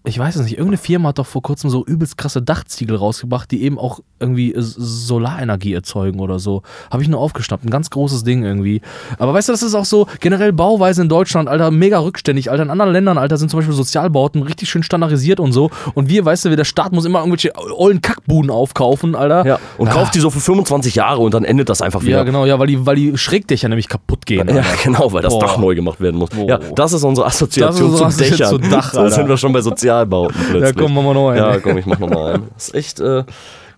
[0.06, 0.54] Ich weiß es nicht.
[0.54, 4.54] Irgendeine Firma hat doch vor kurzem so übelst krasse Dachziegel rausgebracht, die eben auch irgendwie
[4.58, 6.62] Solarenergie erzeugen oder so.
[6.90, 7.66] Habe ich nur aufgeschnappt.
[7.66, 8.82] Ein ganz großes Ding irgendwie.
[9.18, 12.50] Aber weißt du, das ist auch so generell Bauweise in Deutschland, Alter, mega rückständig.
[12.50, 15.70] Alter, in anderen Ländern, Alter, sind zum Beispiel Sozialbauten richtig schön standardisiert und so.
[15.96, 19.46] Und wir, weißt du, der Staat muss immer irgendwelche ollen Kackbuden aufkaufen, Alter.
[19.46, 19.60] Ja.
[19.78, 19.92] Und Ah.
[19.94, 22.18] kauft die so für 25 Jahre und dann endet das einfach wieder.
[22.20, 24.48] Ja, genau, ja, weil die, weil die Schrägdächer nämlich kaputt gehen.
[24.48, 24.68] Ja, Alter.
[24.84, 25.42] genau, weil das Boah.
[25.42, 26.30] Dach neu gemacht werden muss.
[26.30, 26.48] Boah.
[26.48, 28.64] Ja, das ist unsere Assoziation Das ist unsere Assoziation Dächern.
[28.64, 29.12] zu Dach, Alter.
[29.16, 30.64] sind wir schon bei Sozialbauten plötzlich.
[30.64, 31.38] Ja, komm, machen wir noch einen.
[31.38, 32.50] Ja, komm, ich mach nochmal einen.
[32.54, 33.24] Das ist echt äh,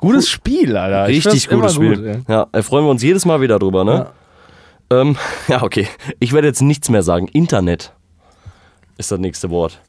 [0.01, 1.09] Gutes Spiel, Alter.
[1.09, 2.15] Ich richtig gutes Spiel.
[2.15, 4.11] gut, ja, da freuen wir uns jedes Mal wieder drüber, ne?
[4.91, 5.01] Ja.
[5.01, 5.15] Ähm,
[5.47, 5.87] ja, okay.
[6.19, 7.27] Ich werde jetzt nichts mehr sagen.
[7.27, 7.93] Internet
[8.97, 9.79] ist das nächste Wort.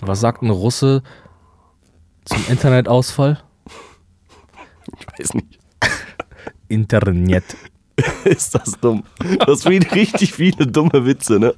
[0.00, 1.02] Was sagt ein Russe
[2.24, 3.42] Zum Internetausfall?
[4.98, 5.58] Ich weiß nicht.
[6.68, 7.44] Internet.
[8.24, 9.04] Ist das dumm?
[9.46, 11.54] Das sind richtig viele dumme Witze, ne?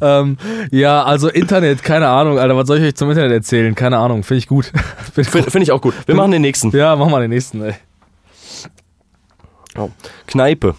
[0.00, 0.36] Ähm,
[0.70, 3.74] ja, also Internet, keine Ahnung, Alter, was soll ich euch zum Internet erzählen?
[3.74, 4.72] Keine Ahnung, finde ich gut.
[5.14, 5.94] Finde find ich auch gut.
[6.06, 6.70] Wir machen den nächsten.
[6.76, 7.74] Ja, mach mal den nächsten, ey.
[9.76, 9.90] Oh.
[10.26, 10.74] Kneipe.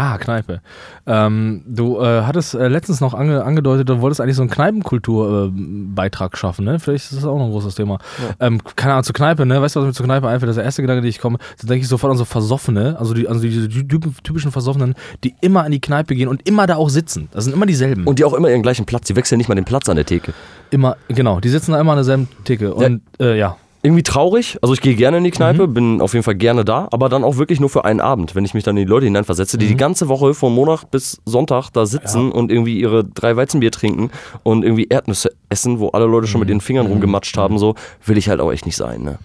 [0.00, 0.60] Ah, Kneipe.
[1.06, 6.38] Ähm, du äh, hattest äh, letztens noch ange angedeutet, du wolltest eigentlich so einen Kneipenkultur-Beitrag
[6.38, 6.78] schaffen, ne?
[6.78, 7.98] Vielleicht ist das auch noch ein großes Thema.
[8.38, 9.60] Ähm, keine Ahnung, zur Kneipe, ne?
[9.60, 10.48] Weißt du, was mir zur Kneipe einfällt?
[10.48, 11.38] Das ist der erste Gedanke, den ich komme.
[11.60, 14.94] Da denke ich sofort an so Versoffene, also, die, also diese typ- typischen Versoffenen,
[15.24, 17.28] die immer in die Kneipe gehen und immer da auch sitzen.
[17.32, 18.04] Das sind immer dieselben.
[18.06, 19.08] Und die auch immer ihren gleichen Platz.
[19.08, 20.32] Die wechseln nicht mal den Platz an der Theke.
[20.70, 22.72] immer, genau, die sitzen da immer an derselben Theke.
[22.72, 23.56] Und äh, ja.
[23.82, 24.58] Irgendwie traurig.
[24.60, 27.22] Also ich gehe gerne in die Kneipe, bin auf jeden Fall gerne da, aber dann
[27.22, 29.68] auch wirklich nur für einen Abend, wenn ich mich dann in die Leute hineinversetze, die
[29.68, 34.10] die ganze Woche von Montag bis Sonntag da sitzen und irgendwie ihre drei Weizenbier trinken
[34.42, 38.18] und irgendwie Erdnüsse essen, wo alle Leute schon mit den Fingern rumgematscht haben, so will
[38.18, 39.02] ich halt auch echt nicht sein.
[39.02, 39.18] Ne?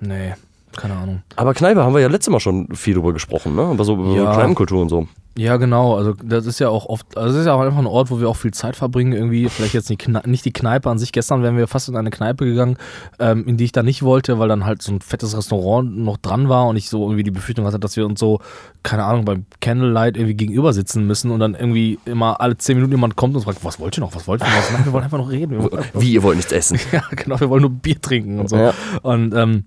[0.00, 0.34] Nee,
[0.76, 1.22] keine Ahnung.
[1.34, 3.62] Aber Kneipe haben wir ja letztes Mal schon viel drüber gesprochen, ne?
[3.62, 4.32] Aber so über Ja.
[4.34, 5.08] Kneipenkultur und so.
[5.38, 5.94] Ja, genau.
[5.94, 8.18] Also das ist ja auch oft, also das ist ja auch einfach ein Ort, wo
[8.18, 9.12] wir auch viel Zeit verbringen.
[9.12, 11.12] Irgendwie, vielleicht jetzt nicht, die Kneipe an sich.
[11.12, 12.76] Gestern wären wir fast in eine Kneipe gegangen,
[13.20, 16.16] ähm, in die ich da nicht wollte, weil dann halt so ein fettes Restaurant noch
[16.16, 18.40] dran war und ich so irgendwie die Befürchtung hatte, dass wir uns so,
[18.82, 22.94] keine Ahnung, beim Candlelight irgendwie gegenüber sitzen müssen und dann irgendwie immer alle zehn Minuten
[22.94, 24.16] jemand kommt und fragt, was wollt ihr noch?
[24.16, 24.56] Was wollt ihr noch?
[24.56, 24.72] Was?
[24.72, 25.68] Nein, wir wollen einfach noch reden.
[25.94, 26.80] Wie, ihr wollt nichts essen?
[26.92, 28.56] ja, genau, wir wollen nur Bier trinken und so.
[28.56, 28.74] Ja.
[29.02, 29.66] Und ähm,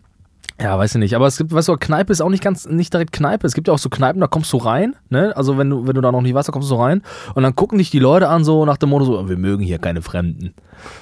[0.61, 1.15] ja, weiß ich nicht.
[1.15, 3.47] Aber es gibt, weißt du, Kneipe ist auch nicht ganz, nicht direkt Kneipe.
[3.47, 5.35] Es gibt ja auch so Kneipen, da kommst du rein, ne?
[5.35, 7.01] Also wenn du, wenn du da noch nicht warst, da kommst du rein
[7.33, 9.79] und dann gucken dich die Leute an, so nach dem Motto, so, wir mögen hier
[9.79, 10.53] keine Fremden.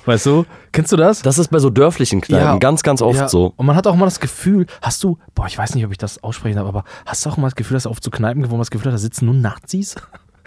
[0.05, 0.45] Weißt du?
[0.71, 1.21] Kennst du das?
[1.21, 2.57] Das ist bei so dörflichen Kneipen Ja.
[2.57, 3.27] ganz, ganz oft ja.
[3.27, 3.53] so.
[3.55, 5.97] Und man hat auch immer das Gefühl, hast du, boah, ich weiß nicht, ob ich
[5.97, 8.45] das aussprechen darf, aber hast du auch immer das Gefühl, dass du oft zu Kneipen,
[8.45, 9.95] wo man das Gefühl hat, da sitzen nur Nazis?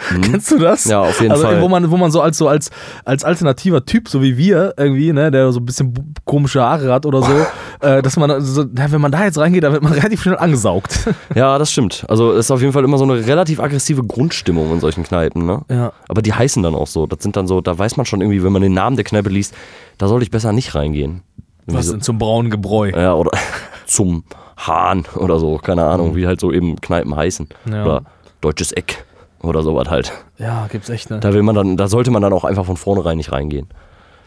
[0.22, 0.86] Kennst du das?
[0.86, 0.90] Mhm.
[0.90, 1.60] Ja, auf jeden also, Fall.
[1.60, 2.70] Wo man, wo man so als, so als,
[3.04, 7.06] als alternativer Typ, so wie wir irgendwie, ne, der so ein bisschen komische Haare hat
[7.06, 7.46] oder so,
[7.82, 10.36] äh, dass man so, na, wenn man da jetzt reingeht, dann wird man relativ schnell
[10.36, 11.08] angesaugt.
[11.34, 12.04] Ja, das stimmt.
[12.08, 15.46] Also es ist auf jeden Fall immer so eine relativ aggressive Grundstimmung in solchen Kneipen,
[15.46, 15.62] ne?
[15.70, 15.92] Ja.
[16.08, 17.06] Aber die heißen dann auch so.
[17.06, 19.28] Das sind dann so, da weiß man schon irgendwie, wenn man den Namen der Kneipe
[19.30, 19.54] liest,
[19.98, 21.22] da sollte ich besser nicht reingehen.
[21.62, 22.90] Irgendwie Was so, denn zum braunen Gebräu?
[22.90, 23.30] ja, oder
[23.86, 24.24] zum
[24.56, 27.48] Hahn oder so, keine Ahnung, wie halt so eben Kneipen heißen.
[27.64, 27.72] Mhm.
[27.72, 27.84] Ja.
[27.84, 28.02] Oder
[28.40, 29.04] Deutsches Eck
[29.42, 30.12] oder sowas halt.
[30.38, 31.20] Ja, gibt's echt, ne?
[31.20, 33.68] Da will man dann, da sollte man dann auch einfach von vornherein nicht reingehen.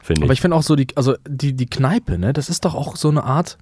[0.05, 0.37] Finde Aber ich.
[0.37, 3.09] ich finde auch so, die, also die, die Kneipe, ne, das ist doch auch so
[3.09, 3.57] eine Art,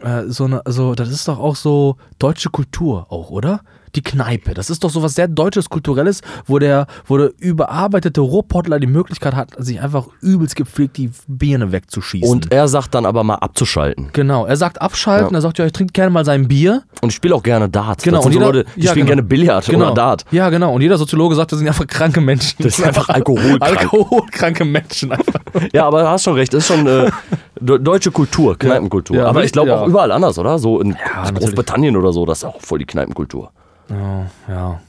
[0.00, 3.60] äh, so eine, also das ist doch auch so deutsche Kultur auch, oder?
[3.96, 8.20] Die Kneipe, das ist doch so was sehr deutsches, kulturelles, wo der, wo der überarbeitete
[8.20, 12.28] Ruhrpottler die Möglichkeit hat, sich einfach übelst gepflegt die Birne wegzuschießen.
[12.28, 14.10] Und er sagt dann aber mal abzuschalten.
[14.12, 15.38] genau, er sagt abschalten, Ja.
[15.38, 16.82] er sagt ja, ich trinke gerne mal sein Bier.
[17.02, 18.02] Und ich spiele auch gerne Dart.
[18.02, 19.16] Genau, Das und so jeder- Leute, die ja, spielen genau.
[19.16, 19.86] gerne Billard Genau.
[19.86, 20.24] oder Dart.
[20.30, 20.72] Ja, genau.
[20.74, 22.56] Und jeder Soziologe sagt, das sind einfach kranke Menschen.
[22.62, 23.62] Das sind einfach alkoholkrank.
[23.62, 25.40] Alkoholkranke Menschen einfach.
[25.72, 27.10] Ja, aber du hast schon recht, das ist schon äh,
[27.60, 29.16] de- deutsche Kultur, Kneipenkultur.
[29.16, 30.58] Ja, aber aber ich glaube auch überall anders, oder?
[30.58, 31.38] So in natürlich.
[31.40, 33.50] Großbritannien oder so, das ist auch voll die Kneipenkultur.
[33.88, 34.80] Ja, ja.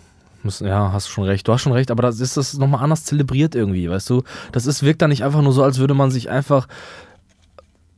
[0.60, 1.48] Ja, hast schon recht.
[1.48, 4.24] Du hast schon recht, aber das ist das nochmal anders zelebriert irgendwie, weißt du?
[4.52, 6.68] Das ist, wirkt dann nicht einfach nur so, als würde man sich einfach.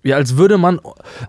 [0.01, 0.79] Ja, als würde man.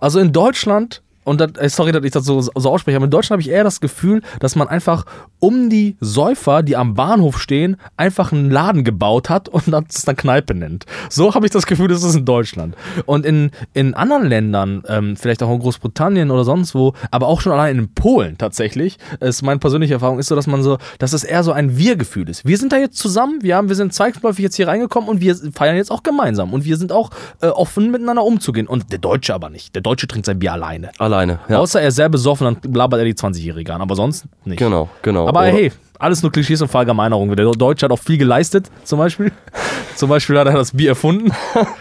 [0.00, 1.02] Also in Deutschland.
[1.28, 3.50] Und das, ey, sorry, dass ich das so, so ausspreche, aber in Deutschland habe ich
[3.50, 5.04] eher das Gefühl, dass man einfach
[5.40, 10.16] um die Säufer, die am Bahnhof stehen, einfach einen Laden gebaut hat und das dann
[10.16, 10.86] Kneipe nennt.
[11.10, 12.74] So habe ich das Gefühl, das ist in Deutschland.
[13.06, 17.40] Und in, in anderen Ländern, ähm, vielleicht auch in Großbritannien oder sonst wo, aber auch
[17.40, 21.12] schon allein in Polen tatsächlich, ist meine persönliche Erfahrung, ist so, dass man so, dass
[21.12, 22.46] es eher so ein Wir-Gefühl ist.
[22.46, 25.36] Wir sind da jetzt zusammen, wir, haben, wir sind zweigläufig jetzt hier reingekommen und wir
[25.52, 27.10] feiern jetzt auch gemeinsam und wir sind auch
[27.40, 28.66] äh, offen miteinander umzugehen.
[28.66, 29.74] Und der Deutsche aber nicht.
[29.74, 30.90] Der Deutsche trinkt sein Bier alleine.
[30.98, 31.58] Alleine, ja.
[31.58, 34.58] Außer er ist sehr besoffen, dann labert er die 20-Jährige an, aber sonst nicht.
[34.58, 35.26] Genau, genau.
[35.28, 37.34] Aber Oder- hey, alles nur Klischees und Verallgemeinerungen.
[37.36, 39.32] Der Deutsche hat auch viel geleistet, zum Beispiel.
[39.96, 41.32] zum Beispiel hat er das Bier erfunden.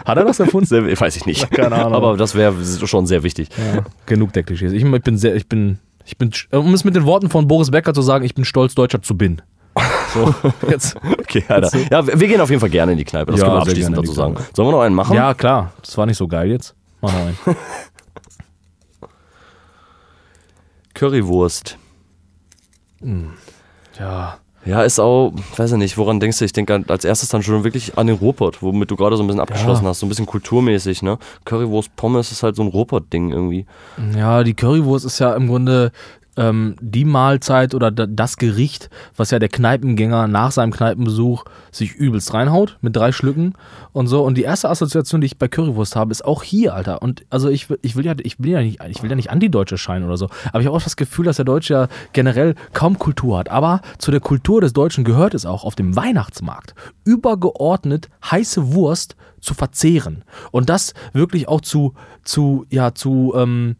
[0.05, 0.65] hat er das erfunden?
[0.65, 1.49] Sehr, weiß ich nicht.
[1.51, 1.93] Keine Ahnung.
[1.93, 2.53] Aber das wäre
[2.85, 3.49] schon sehr wichtig.
[3.57, 4.71] Ja, genug der Klischees.
[4.71, 7.69] Ich, ich bin sehr, ich bin, ich bin, um es mit den Worten von Boris
[7.69, 9.41] Becker zu sagen, ich bin stolz, Deutscher zu bin.
[10.13, 10.33] So,
[10.69, 10.95] jetzt.
[11.19, 11.69] Okay, Alter.
[11.91, 13.31] Ja, wir wir gehen auf jeden Fall gerne in die Kneipe.
[13.31, 14.35] Das Ja, können wir abschließend dazu sagen.
[14.55, 15.15] Sollen wir noch einen machen?
[15.15, 15.73] Ja, klar.
[15.83, 16.73] Das war nicht so geil jetzt.
[17.01, 17.37] Mach noch einen.
[20.97, 21.77] Currywurst.
[23.99, 24.37] Ja.
[24.65, 26.45] Ja, ist auch, weiß ich nicht, woran denkst du?
[26.45, 29.27] Ich denke als erstes dann schon wirklich an den Ruhrpott, womit du gerade so ein
[29.27, 29.91] bisschen abgeschlossen Ja.
[29.91, 31.19] hast, so ein bisschen kulturmäßig, ne?
[31.45, 33.65] Currywurst, Pommes ist halt so ein Ruhrpott-Ding irgendwie.
[34.15, 35.91] Ja, die Currywurst ist ja im Grunde
[36.37, 41.93] ähm, die Mahlzeit oder da- das Gericht, was ja der Kneipengänger nach seinem Kneipenbesuch sich
[41.95, 43.53] übelst reinhaut mit drei Schlücken
[43.91, 44.23] und so.
[44.23, 47.01] Und die erste Assoziation, die ich bei Currywurst habe, ist auch hier, Alter.
[47.01, 49.31] Und also ich, will- ich will ja, ich will ja nicht, ich will ja nicht
[49.31, 50.29] Antideutsche scheinen oder so.
[50.49, 53.49] Aber ich habe auch das Gefühl, dass der Deutsche ja generell kaum Kultur hat.
[53.49, 56.73] Aber zu der Kultur des Deutschen gehört es auch, auf dem Weihnachtsmarkt
[57.03, 60.23] übergeordnet heiße Wurst zu verzehren.
[60.51, 63.75] Und das wirklich auch zu, zu, ja, zu, ähm,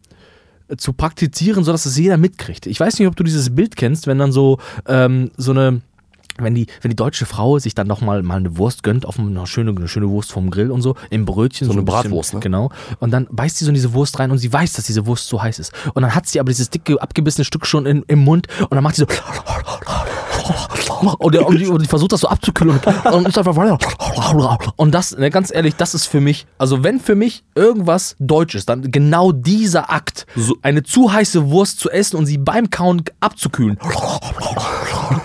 [0.76, 2.66] zu praktizieren, sodass es jeder mitkriegt.
[2.66, 5.80] Ich weiß nicht, ob du dieses Bild kennst, wenn dann so, ähm, so eine,
[6.40, 9.18] wenn die, wenn die deutsche Frau sich dann noch mal, mal eine Wurst gönnt, auf
[9.18, 11.66] eine schöne, eine schöne Wurst vom Grill und so, im Brötchen.
[11.66, 12.40] So eine ein bisschen- Bratwurst, ne?
[12.40, 12.70] Genau.
[13.00, 15.26] Und dann beißt sie so in diese Wurst rein und sie weiß, dass diese Wurst
[15.28, 15.72] so heiß ist.
[15.94, 18.84] Und dann hat sie aber dieses dicke, abgebissene Stück schon in, im Mund und dann
[18.84, 19.06] macht sie so.
[21.18, 23.56] Und, der, und, die, und die versucht das so abzukühlen und, und ist einfach
[24.76, 28.54] und das, ne, ganz ehrlich, das ist für mich, also wenn für mich irgendwas Deutsch
[28.54, 30.26] ist, dann genau dieser Akt,
[30.62, 33.78] eine zu heiße Wurst zu essen und sie beim Kauen abzukühlen.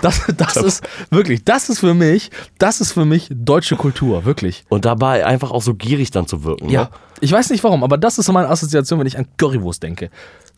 [0.01, 4.65] Das, das ist wirklich, das ist für mich, das ist für mich deutsche Kultur, wirklich.
[4.69, 6.69] Und dabei einfach auch so gierig dann zu wirken.
[6.69, 6.83] Ja.
[6.83, 6.89] Ne?
[7.21, 10.09] Ich weiß nicht warum, aber das ist so meine Assoziation, wenn ich an Currywurst denke.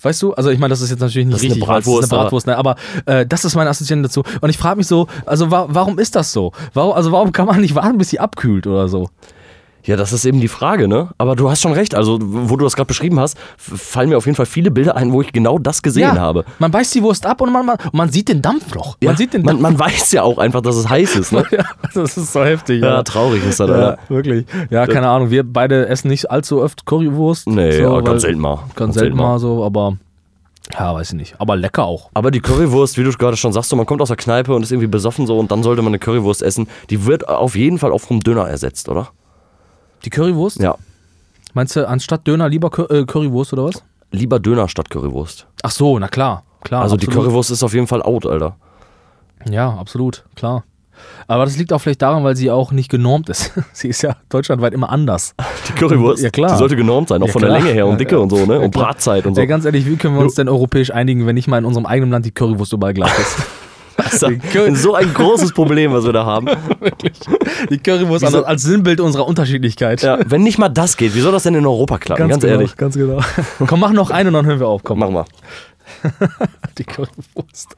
[0.02, 1.80] Weißt du, also ich meine, das ist jetzt natürlich nicht Das ist eine richtig, weil
[1.80, 2.58] es Bratwurst, ist eine Bratwurst, ne?
[2.58, 4.24] aber äh, das ist meine Assoziation dazu.
[4.42, 6.52] Und ich frage mich so, also wa warum ist das so?
[6.74, 9.10] Warum, also warum kann man nicht warten, bis sie abkühlt oder so?
[9.86, 11.10] Ja, das ist eben die Frage, ne?
[11.18, 11.94] Aber du hast schon recht.
[11.96, 15.12] Also, wo du das gerade beschrieben hast, fallen mir auf jeden Fall viele Bilder ein,
[15.14, 16.44] wo ich genau das gesehen habe.
[16.60, 18.98] Man beißt die Wurst ab und man, man, man sieht den Dampf noch.
[19.00, 19.62] Man Ja, sieht den man, Dampf.
[19.62, 21.46] man weiß ja auch einfach, dass es heiß ist, ne?
[21.52, 21.64] ja,
[21.94, 22.82] das ist so heftig.
[22.84, 24.00] Ja, traurig ist das, Ja, Alter.
[24.10, 24.46] wirklich.
[24.72, 25.30] Ja, keine Ahnung.
[25.30, 27.48] Wir beide essen nicht allzu oft Currywurst.
[27.48, 28.60] Nee, so, ja, ganz selten mal.
[28.76, 29.98] Ganz selten mal so, aber
[30.74, 31.36] ja, weiß ich nicht.
[31.38, 32.10] Aber lecker auch.
[32.16, 34.64] Aber die Currywurst, wie du gerade schon sagst, so, man kommt aus der Kneipe und
[34.64, 36.68] ist irgendwie besoffen so und dann sollte man eine Currywurst essen.
[36.90, 39.10] Die wird auf jeden Fall auch vom Döner ersetzt, oder?
[40.06, 40.60] Die Currywurst?
[40.62, 40.76] Ja.
[41.54, 43.84] Meinst du anstatt Döner lieber äh, Currywurst oder was?
[44.12, 45.48] Lieber Döner statt Currywurst.
[45.64, 46.44] Ach so, na klar.
[46.64, 47.26] klar Also die absolut.
[47.28, 48.56] Currywurst ist auf jeden Fall out, Alter.
[49.50, 50.64] Ja, absolut, klar.
[51.28, 53.52] Aber das liegt auch vielleicht daran, weil sie auch nicht genormt ist.
[53.74, 55.36] sie ist ja deutschlandweit immer anders.
[55.68, 56.52] Die Currywurst, Ja, klar.
[56.52, 57.54] die sollte genormt sein, auch Ja, von klar.
[57.54, 58.54] der Länge her und Dicke Ja, und so, ne?
[58.56, 58.86] ja, Und klar.
[58.88, 59.42] Bratzeit und so.
[59.42, 61.86] Ja, ganz ehrlich, wie können wir uns denn europäisch einigen, wenn nicht mal in unserem
[61.86, 63.38] eigenen Land die Currywurst überall gleich ist?
[63.98, 66.48] Ist so ein großes Problem, was wir da haben.
[67.70, 70.02] Die Currywurst Wieso- als, als Sinnbild unserer Unterschiedlichkeit.
[70.02, 72.28] Ja, wenn nicht mal das geht, wie soll das denn in Europa klappen?
[72.28, 72.76] Ganz, genau, ehrlich.
[72.76, 73.22] Ganz genau.
[73.66, 74.84] Komm, mach noch eine und dann hören wir auf.
[74.84, 75.26] Komm, Mach mal.
[76.78, 77.78] die Currywurst.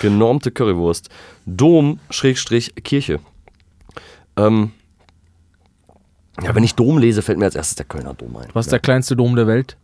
[0.00, 1.10] Genormte Currywurst.
[1.46, 3.20] Dom, Schrägstrich, Kirche.
[4.36, 4.72] Ähm,
[6.42, 8.48] ja, wenn ich Dom lese, fällt mir als erstes der Kölner Dom ein.
[8.54, 9.76] Was ist der kleinste Dom der Welt?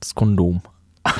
[0.00, 0.62] Das Kondom.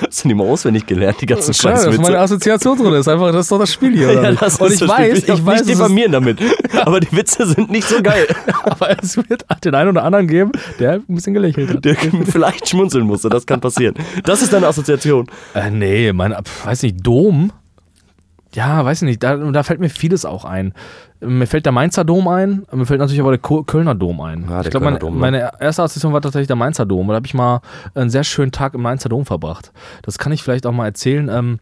[0.00, 2.18] Das sind, mal auswendig gelernt, die ganzen Klar, das ist meine Scheißwitze.
[2.20, 2.92] Assoziation drin.
[2.92, 4.10] Das ist einfach, das ist doch das Spiel hier.
[4.12, 5.34] oder Ja, das und ist ich das weiß, Spiel.
[5.34, 6.38] ich weiß, nicht diffamieren damit.
[6.84, 8.26] Aber die Witze sind nicht so geil.
[8.64, 11.84] aber es wird den einen oder anderen geben, der ein bisschen gelächelt hat.
[11.84, 13.94] Der vielleicht schmunzeln musste, das kann passieren.
[14.24, 15.26] Das ist deine Assoziation.
[15.54, 16.34] Äh, nee, mein,
[16.64, 17.52] weiß nicht, Dom?
[18.54, 20.72] Ja, weiß nicht, da, da fällt mir vieles auch ein.
[21.20, 24.46] Mir fällt der Mainzer Dom ein, mir fällt natürlich aber der Ko- Kölner Dom ein.
[24.48, 25.20] Ja, ich glaube, Dom, ne?
[25.20, 27.08] meine erste Assoziation war tatsächlich der Mainzer Dom.
[27.08, 27.60] Da habe ich mal
[27.94, 29.72] einen sehr schönen Tag im Mainzer Dom verbracht.
[30.02, 31.28] Das kann ich vielleicht auch mal erzählen.
[31.28, 31.58] Ähm,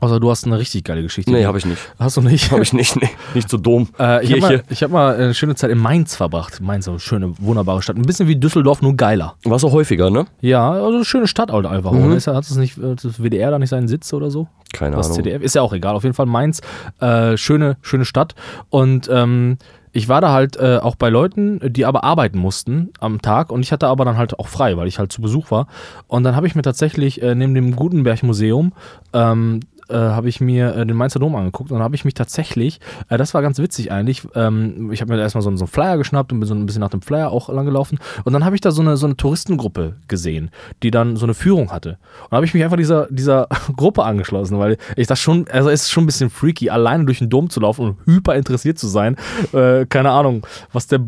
[0.00, 1.30] außer du hast eine richtig geile Geschichte.
[1.30, 1.80] Nee, habe ich nicht.
[1.98, 2.50] Hast du nicht?
[2.50, 2.96] Habe ich nicht.
[2.96, 3.88] Nee, nicht so Dom.
[3.98, 6.60] Äh, ich habe mal, ich hab mal eine schöne Zeit in Mainz verbracht.
[6.60, 7.96] Mainz, so eine schöne, wunderbare Stadt.
[7.96, 9.34] Ein bisschen wie Düsseldorf, nur geiler.
[9.44, 10.26] War so häufiger, ne?
[10.40, 11.92] Ja, also eine schöne Stadt halt einfach.
[11.92, 12.12] Mhm.
[12.12, 14.48] Ist, hat das nicht das WDR da nicht seinen Sitz oder so?
[14.72, 15.16] Keine Was Ahnung.
[15.16, 15.42] CDF?
[15.42, 15.94] Ist ja auch egal.
[15.94, 16.60] Auf jeden Fall Mainz,
[17.00, 18.34] äh, schöne, schöne Stadt.
[18.70, 19.58] Und ähm,
[19.96, 23.62] ich war da halt äh, auch bei Leuten, die aber arbeiten mussten am Tag und
[23.62, 25.68] ich hatte aber dann halt auch frei, weil ich halt zu Besuch war.
[26.06, 28.74] Und dann habe ich mir tatsächlich äh, neben dem Gutenberg-Museum
[29.14, 32.80] ähm, äh, habe ich mir äh, den Mainzer Dom angeguckt und habe ich mich tatsächlich,
[33.08, 35.70] äh, das war ganz witzig eigentlich, ähm, ich habe mir erstmal so, einen- so einen
[35.72, 38.54] Flyer geschnappt und bin so ein bisschen nach dem Flyer auch langgelaufen und dann habe
[38.54, 40.50] ich da so eine, so eine Touristengruppe gesehen,
[40.82, 41.98] die dann so eine Führung hatte.
[42.30, 45.82] Und habe ich mich einfach dieser, dieser Gruppe angeschlossen, weil ich das schon, also es
[45.82, 48.86] ist schon ein bisschen freaky, alleine durch den Dom zu laufen und hyper interessiert zu
[48.88, 49.16] sein.
[49.52, 51.00] Äh, keine Ahnung, was der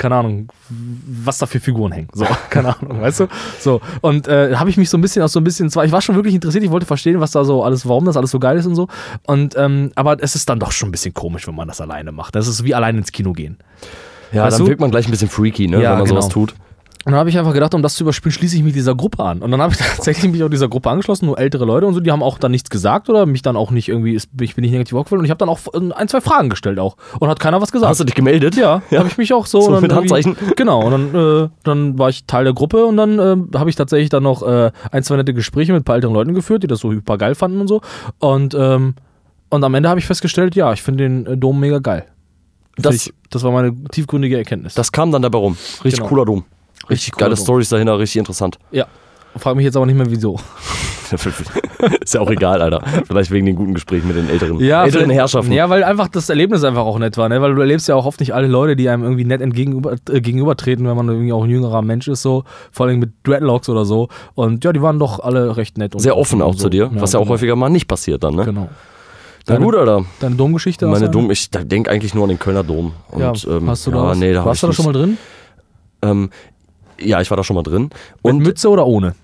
[0.00, 2.08] keine Ahnung, was da für Figuren hängen.
[2.14, 3.26] So, keine Ahnung, weißt du?
[3.58, 5.92] So, und äh, habe ich mich so ein bisschen auch so ein bisschen, zwar, ich
[5.92, 8.38] war schon wirklich interessiert, ich wollte verstehen, was da so alles, warum das alles so
[8.38, 8.88] geil ist und so.
[9.26, 12.12] Und, ähm, aber es ist dann doch schon ein bisschen komisch, wenn man das alleine
[12.12, 12.34] macht.
[12.34, 13.58] Das ist wie alleine ins Kino gehen.
[14.32, 14.70] Ja, Weißt dann du?
[14.70, 15.82] wirkt man gleich ein bisschen freaky, ne?
[15.82, 16.20] Ja, wenn man genau.
[16.20, 16.54] sowas tut.
[17.06, 19.24] Und dann habe ich einfach gedacht, um das zu überspielen, schließe ich mich dieser Gruppe
[19.24, 19.40] an.
[19.40, 22.00] Und dann habe ich tatsächlich mich auch dieser Gruppe angeschlossen, nur ältere Leute und so,
[22.00, 24.72] die haben auch dann nichts gesagt oder mich dann auch nicht irgendwie, ich bin nicht
[24.72, 25.60] negativ aufgefallen und ich habe dann auch
[25.96, 26.96] ein, zwei Fragen gestellt auch.
[27.18, 27.88] Und hat keiner was gesagt.
[27.88, 28.54] Hast du dich gemeldet?
[28.56, 29.62] Ja, habe ich mich auch so.
[29.62, 30.36] So mit Handzeichen?
[30.56, 33.76] Genau, und dann, äh, dann war ich Teil der Gruppe und dann äh, habe ich
[33.76, 36.66] tatsächlich dann noch äh, ein, zwei nette Gespräche mit ein paar älteren Leuten geführt, die
[36.66, 37.80] das so hyper geil fanden und so.
[38.18, 38.94] Und, ähm,
[39.48, 42.04] und am Ende habe ich festgestellt, ja, ich finde den äh, Dom mega geil.
[42.76, 44.74] Das- ich, das war meine tiefgründige Erkenntnis.
[44.74, 45.56] Das kam dann dabei rum.
[45.82, 46.08] Richtig Genau.
[46.08, 46.44] cooler Dom.
[46.90, 47.36] Richtig, geile.
[47.36, 48.58] Stories dahinter, richtig interessant.
[48.70, 48.86] ja.
[49.36, 50.40] Frag mich jetzt aber nicht mehr, wieso.
[52.00, 52.82] ist ja auch egal, Alter.
[53.06, 55.52] Vielleicht wegen den guten Gesprächen mit den älteren, Ja, älteren Herrschaften.
[55.52, 57.40] Ja, weil einfach das Erlebnis einfach auch nett war, ne?
[57.40, 60.20] Weil du erlebst ja auch oft nicht alle Leute, die einem irgendwie nett entgegenüber, äh,
[60.20, 62.42] gegenübertreten, wenn man irgendwie auch ein jüngerer Mensch ist, so.
[62.72, 64.08] Vor allem mit Dreadlocks oder so.
[64.34, 65.92] Und ja, die waren doch alle recht nett.
[66.00, 66.64] Sehr offen auch so.
[66.64, 67.34] zu dir, was ja auch genau.
[67.34, 68.44] häufiger mal nicht passiert dann, ne?
[68.44, 68.68] Genau.
[69.46, 70.04] Na Deine- gut, Alter.
[70.20, 70.86] Deine Domgeschichte?
[70.86, 72.92] Meine Dom, ich denke eigentlich nur an den Kölner Dom.
[73.10, 74.18] Und, Ja, ähm, hast du da ja, was?
[74.18, 75.18] Nee, da Warst du da schon mal drin?
[76.02, 76.30] Ähm,
[77.02, 77.84] ja, ich war da schon mal drin.
[77.84, 77.92] Mit
[78.22, 79.14] Und Mütze oder ohne?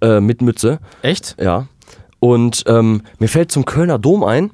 [0.00, 1.36] äh, mit Mütze, Echt?
[1.40, 1.66] ja.
[2.20, 4.50] Und ähm, mir fällt zum Kölner Dom ein,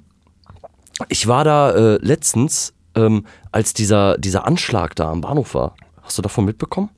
[1.09, 5.75] ich war da äh, letztens, ähm, als dieser, dieser Anschlag da am Bahnhof war.
[6.03, 6.91] Hast du davon mitbekommen?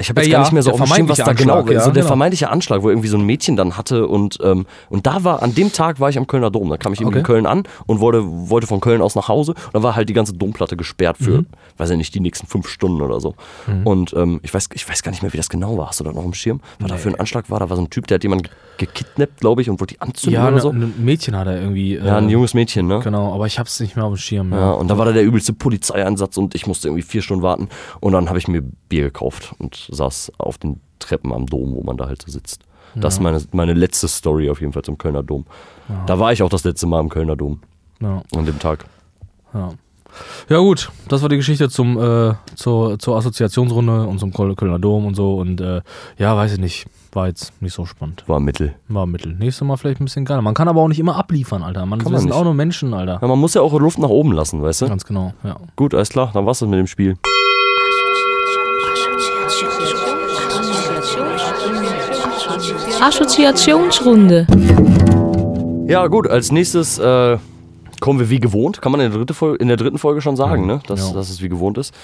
[0.00, 1.58] Ich habe jetzt Äh, gar ja, nicht mehr so auf dem Schirm, was da genau
[1.58, 2.06] Anschlag, ja, so der genau.
[2.06, 5.54] vermeintliche Anschlag, wo irgendwie so ein Mädchen dann hatte und ähm, und da war an
[5.54, 6.68] dem Tag war ich am Kölner Dom.
[6.70, 7.18] Da kam ich eben Okay.
[7.18, 10.08] in Köln an und wollte, wollte von Köln aus nach Hause und dann war halt
[10.08, 11.46] die ganze Domplatte gesperrt für, Mhm.
[11.78, 13.34] weiß ich nicht, die nächsten fünf Stunden oder so.
[13.84, 15.88] Und ähm, ich weiß, ich weiß gar nicht mehr, wie das genau war.
[15.88, 16.60] Hast du da noch im Schirm?
[16.78, 17.58] Was da für ein Anschlag war?
[17.60, 20.34] Da war so ein Typ, der hat jemanden gekidnappt, glaube ich, und wollte die anzünden
[20.40, 20.70] Ja, oder ne, so.
[20.70, 21.96] ein Mädchen hat er irgendwie.
[21.96, 23.00] Äh, Ja, ein junges Mädchen, ne?
[23.02, 24.52] Genau, aber ich hab's nicht mehr auf dem Schirm.
[24.52, 27.68] Ja, und da war da der übelste Polizeieinsatz und ich musste irgendwie vier Stunden warten.
[28.00, 31.82] Und dann habe ich mir Bier gekauft und saß auf den Treppen am Dom, wo
[31.82, 32.62] man da halt so sitzt.
[32.94, 35.44] Das ist meine, meine letzte Story auf jeden Fall zum Kölner Dom.
[36.06, 37.60] Da war ich auch das letzte Mal im Kölner Dom
[38.00, 38.86] Ja, an dem Tag.
[39.54, 39.70] ja.
[40.48, 44.78] ja gut, das war die Geschichte zum, äh, zur, zur Assoziationsrunde und zum Köl- Kölner
[44.78, 45.36] Dom und so.
[45.36, 45.82] Und äh,
[46.16, 46.86] ja, weiß ich nicht.
[47.12, 48.24] War jetzt nicht so spannend.
[48.26, 48.74] War Mittel.
[48.88, 49.34] War Mittel.
[49.34, 50.42] Nächstes Mal vielleicht ein bisschen geiler.
[50.42, 51.86] Man kann aber auch nicht immer abliefern, Alter.
[51.86, 52.36] Man, Kann man sind nicht.
[52.38, 53.18] auch nur Menschen, Alter.
[53.22, 54.88] Ja, man muss ja auch Luft nach oben lassen, weißt du?
[54.88, 55.56] Ganz genau, ja.
[55.76, 57.16] Gut, alles klar, dann war's das mit dem Spiel.
[63.00, 64.46] Assoziationsrunde.
[65.86, 67.38] Ja, gut, als nächstes äh,
[68.00, 70.36] kommen wir wie gewohnt, kann man in der, dritte Folge, in der dritten Folge schon
[70.36, 70.80] sagen, ne?
[70.86, 71.14] dass, Ja.
[71.14, 71.94] dass es wie gewohnt ist.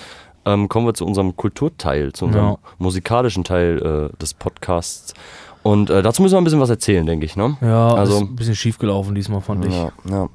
[0.47, 2.57] Ähm, kommen wir zu unserem Kulturteil, zu unserem Ja.
[2.79, 5.15] musikalischen Teil äh, des Podcasts.
[5.65, 7.37] Und äh, dazu müssen wir ein bisschen was erzählen, denke ich.
[7.37, 7.57] Ne?
[7.63, 9.73] Ja, Also- ein bisschen schief gelaufen diesmal, fand ich.
[9.75, 10.29] Ja, ja.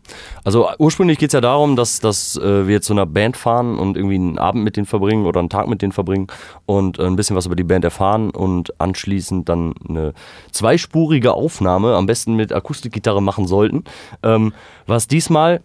[0.44, 3.38] Also äh, ursprünglich geht es ja darum, dass, dass äh, wir jetzt zu einer Band
[3.38, 6.26] fahren und irgendwie einen Abend mit denen verbringen oder einen Tag mit denen verbringen
[6.66, 10.14] und äh, ein bisschen was über die Band erfahren und anschließend dann eine
[10.52, 13.84] zweispurige Aufnahme, am besten mit Akustikgitarre machen sollten.
[14.24, 14.52] Ähm,
[14.88, 15.62] was diesmal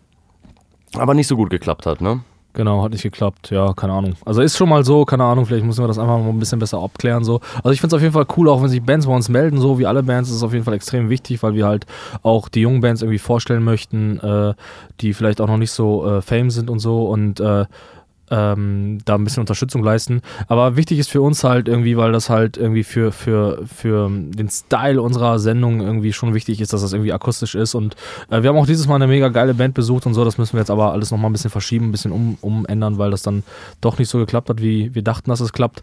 [0.94, 2.20] aber nicht so gut geklappt hat, ne?
[2.54, 3.50] Genau, hat nicht geklappt.
[3.50, 4.14] Ja, keine Ahnung.
[4.24, 6.60] Also ist schon mal so, keine Ahnung, vielleicht müssen wir das einfach mal ein bisschen
[6.60, 7.24] besser abklären.
[7.24, 7.40] So.
[7.56, 9.58] Also ich finde es auf jeden Fall cool, auch wenn sich Bands bei uns melden,
[9.58, 11.84] so wie alle Bands, ist es auf jeden Fall extrem wichtig, weil wir halt
[12.22, 14.54] auch die jungen Bands irgendwie vorstellen möchten, äh,
[15.00, 17.66] die vielleicht auch noch nicht so äh, fame sind und so und äh,
[18.34, 20.20] ähm, da ein bisschen Unterstützung leisten.
[20.48, 24.48] Aber wichtig ist für uns halt irgendwie, weil das halt irgendwie für, für, für den
[24.48, 27.74] Style unserer Sendung irgendwie schon wichtig ist, dass das irgendwie akustisch ist.
[27.74, 27.94] Und
[28.30, 30.24] äh, wir haben auch dieses Mal eine mega geile Band besucht und so.
[30.24, 33.12] Das müssen wir jetzt aber alles nochmal ein bisschen verschieben, ein bisschen um, umändern, weil
[33.12, 33.44] das dann
[33.80, 35.82] doch nicht so geklappt hat, wie wir dachten, dass es klappt.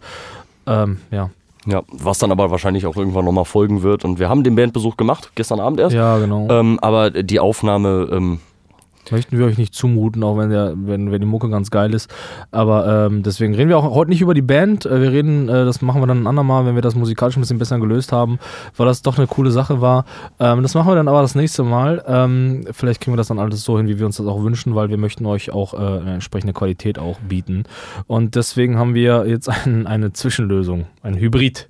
[0.66, 1.30] Ähm, ja.
[1.64, 4.04] Ja, was dann aber wahrscheinlich auch irgendwann nochmal folgen wird.
[4.04, 5.94] Und wir haben den Bandbesuch gemacht, gestern Abend erst.
[5.94, 6.48] ja, genau.
[6.50, 8.40] Ähm, aber die Aufnahme, ähm,
[9.12, 12.12] Möchten wir euch nicht zumuten, auch wenn, der, wenn, wenn die Mucke ganz geil ist.
[12.50, 14.86] Aber ähm, deswegen reden wir auch heute nicht über die Band.
[14.86, 17.40] Äh, Wir reden, äh, das machen wir dann ein andermal, wenn wir das musikalisch ein
[17.40, 18.38] bisschen besser gelöst haben,
[18.76, 20.04] weil das doch eine coole Sache war.
[20.40, 22.02] Ähm, das machen wir dann aber das nächste Mal.
[22.08, 24.74] Ähm, vielleicht kriegen wir das dann alles so hin, wie wir uns das auch wünschen,
[24.74, 27.64] weil wir möchten euch auch äh, eine entsprechende Qualität auch bieten.
[28.06, 31.68] Und deswegen haben wir jetzt ein, eine Zwischenlösung, ein Hybrid.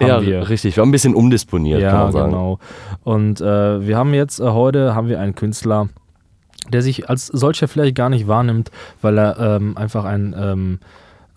[0.00, 0.48] Haben ja, wir.
[0.48, 2.30] richtig, wir haben ein bisschen umdisponiert, kann Ja, man sagen.
[2.30, 2.58] genau.
[3.02, 5.88] Und äh, wir haben jetzt, äh, heute haben wir einen Künstler,
[6.72, 10.78] der sich als solcher vielleicht gar nicht wahrnimmt, weil er ähm, einfach ein, ähm,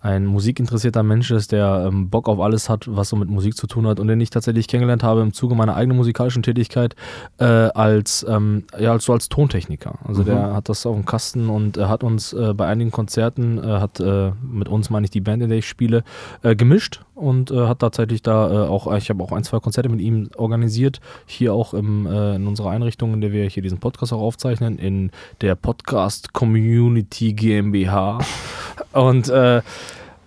[0.02, 3.68] ein musikinteressierter Mensch ist, der ähm, Bock auf alles hat, was so mit Musik zu
[3.68, 6.96] tun hat und den ich tatsächlich kennengelernt habe im Zuge meiner eigenen musikalischen Tätigkeit
[7.38, 9.94] äh, als, ähm, ja, als, so als Tontechniker.
[10.04, 13.58] Also der hat das auf dem Kasten und er hat uns äh, bei einigen Konzerten,
[13.58, 16.02] äh, hat äh, mit uns, meine ich, die Band, in der ich spiele,
[16.42, 19.88] äh, gemischt und äh, hat tatsächlich da äh, auch, ich habe auch ein, zwei Konzerte
[19.88, 23.78] mit ihm organisiert, hier auch im, äh, in unserer Einrichtung, in der wir hier diesen
[23.78, 25.10] Podcast auch aufzeichnen, in
[25.40, 28.18] der Podcast Community GmbH.
[28.92, 29.62] Und äh,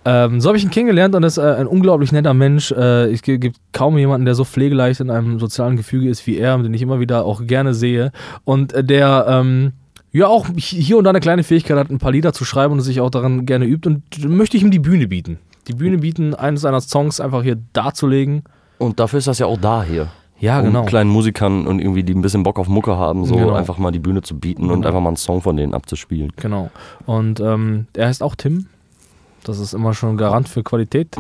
[0.08, 2.72] ähm, so habe ich ihn kennengelernt und ist äh, ein unglaublich netter Mensch.
[2.72, 6.38] Äh, es gi- gibt kaum jemanden, der so pflegeleicht in einem sozialen Gefüge ist wie
[6.38, 8.12] er, den ich immer wieder auch gerne sehe.
[8.44, 9.72] Und äh, der ähm,
[10.12, 12.74] ja auch hi- hier und da eine kleine Fähigkeit hat, ein paar Lieder zu schreiben
[12.74, 13.90] und sich auch daran gerne übt.
[13.90, 15.40] Und möchte ich ihm die Bühne bieten.
[15.68, 18.44] Die Bühne bieten, eines seiner Songs einfach hier darzulegen.
[18.78, 20.08] Und dafür ist das ja auch da hier.
[20.38, 20.84] Ja, um genau.
[20.84, 23.54] kleinen Musikern und irgendwie, die ein bisschen Bock auf Mucke haben, so Genau.
[23.54, 24.88] einfach mal die Bühne zu bieten und Genau.
[24.88, 26.34] einfach mal einen Song von denen abzuspielen.
[26.36, 26.70] Genau.
[27.06, 28.68] Und ähm, er heißt auch Tim.
[29.44, 31.16] Das ist immer schon ein Garant für Qualität.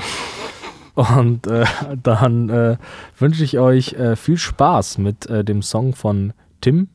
[0.96, 1.66] Und äh,
[2.04, 2.78] dann äh,
[3.20, 6.88] wünsche ich euch äh, viel Spaß mit äh, dem Song von Tim.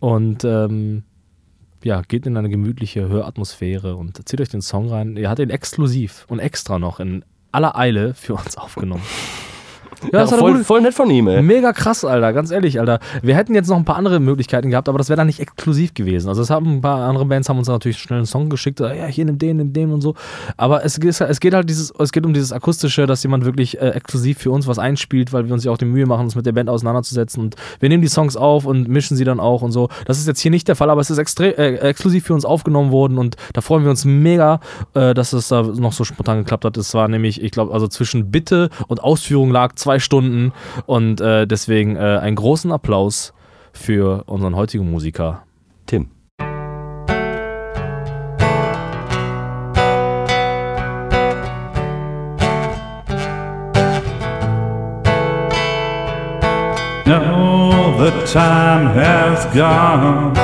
[0.00, 1.02] Und ähm,
[1.84, 5.16] ja, geht in eine gemütliche Höratmosphäre und zieht euch den Song rein.
[5.16, 9.04] Er hat ihn exklusiv und extra noch in aller Eile für uns aufgenommen.
[10.04, 11.42] Ja, das er voll, voll nett von ihm, ey.
[11.42, 12.98] Mega krass, Alter, ganz ehrlich, Alter.
[13.22, 15.94] Wir hätten jetzt noch ein paar andere Möglichkeiten gehabt, aber das wäre dann nicht exklusiv
[15.94, 16.28] gewesen.
[16.28, 18.92] Also es haben ein paar andere Bands haben uns natürlich schnell einen Song geschickt, ja,
[19.06, 20.14] hier nimm den, nimm den und so.
[20.56, 23.80] Aber es, geht- es geht halt dieses, es geht um dieses akustische, dass jemand wirklich
[23.80, 26.34] äh, exklusiv für uns was einspielt, weil wir uns ja auch die Mühe machen, uns
[26.34, 29.62] mit der Band auseinanderzusetzen und wir nehmen die Songs auf und mischen sie dann auch
[29.62, 29.88] und so.
[30.06, 32.44] Das ist jetzt hier nicht der Fall, aber es ist extre äh, exklusiv für uns
[32.44, 34.60] aufgenommen worden und da freuen wir uns mega,
[34.94, 36.76] äh, dass es da noch so spontan geklappt hat.
[36.76, 40.52] Es war nämlich, ich glaube, also zwischen Bitte und Ausführung lag zwei Stunden
[40.86, 43.32] und äh, deswegen äh, einen großen Applaus
[43.72, 45.44] für unseren heutigen Musiker.
[45.86, 46.10] Tim.
[57.04, 60.36] No, the time has gone,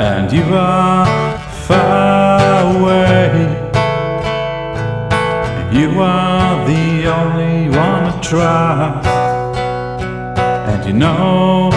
[0.00, 1.06] and you are
[1.66, 2.40] far
[2.74, 3.64] away.
[5.70, 6.33] You are
[8.28, 9.06] trust,
[10.70, 11.70] and you know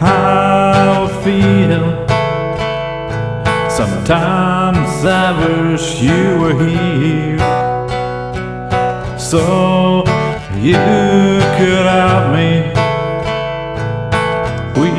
[0.00, 1.84] how I feel.
[3.68, 7.38] Sometimes I wish you were here
[9.18, 10.04] so
[10.56, 10.80] you
[11.56, 12.50] could help me.
[14.80, 14.90] We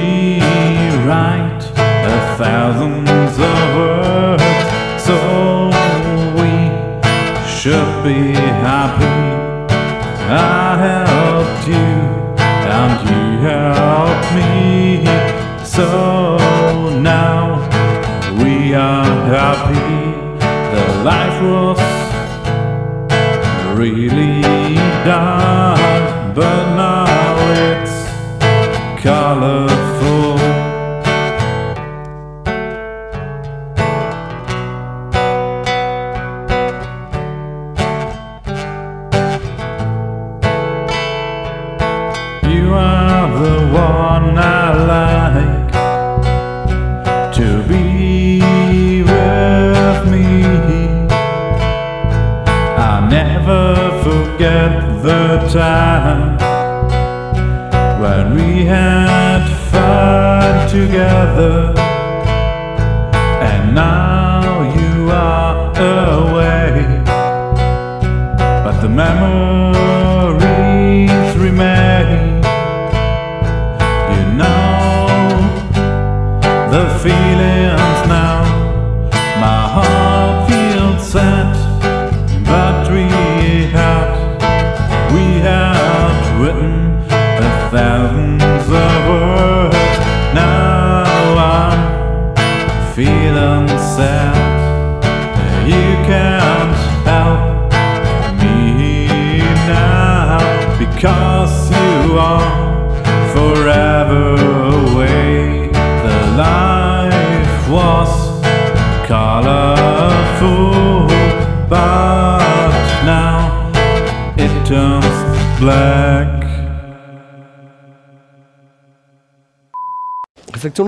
[1.08, 4.44] write a thousands of words,
[5.08, 5.18] so
[6.38, 6.54] we
[7.48, 8.34] should be
[8.68, 9.43] happy.
[10.36, 11.90] I helped you,
[12.76, 15.06] and you helped me.
[15.64, 15.88] So
[17.00, 17.40] now
[18.42, 19.94] we are happy.
[20.74, 21.80] The life was
[23.78, 24.23] really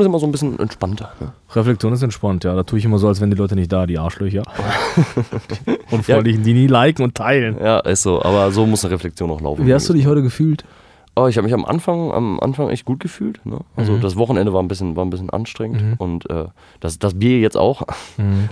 [0.06, 1.12] ist immer so ein bisschen entspannter.
[1.20, 1.32] Ne?
[1.53, 2.53] Reflexion ist entspannt, ja.
[2.56, 4.43] Da tue ich immer so, als wären die Leute nicht da, die Arschlöcher.
[5.91, 7.58] Unfreundlichen, die nie liken und teilen.
[7.60, 8.22] Ja, ist so.
[8.22, 9.66] Aber so muss eine Reflexion auch laufen.
[9.66, 10.64] Wie hast du dich heute gefühlt?
[11.18, 13.39] Oh, ich habe mich am Anfang, am Anfang echt gut gefühlt.
[13.45, 13.60] Ne?
[13.78, 14.01] Also Mhm.
[14.01, 16.45] das Wochenende war ein bisschen, war ein bisschen anstrengend und äh,
[16.82, 17.84] das, das Bier jetzt auch.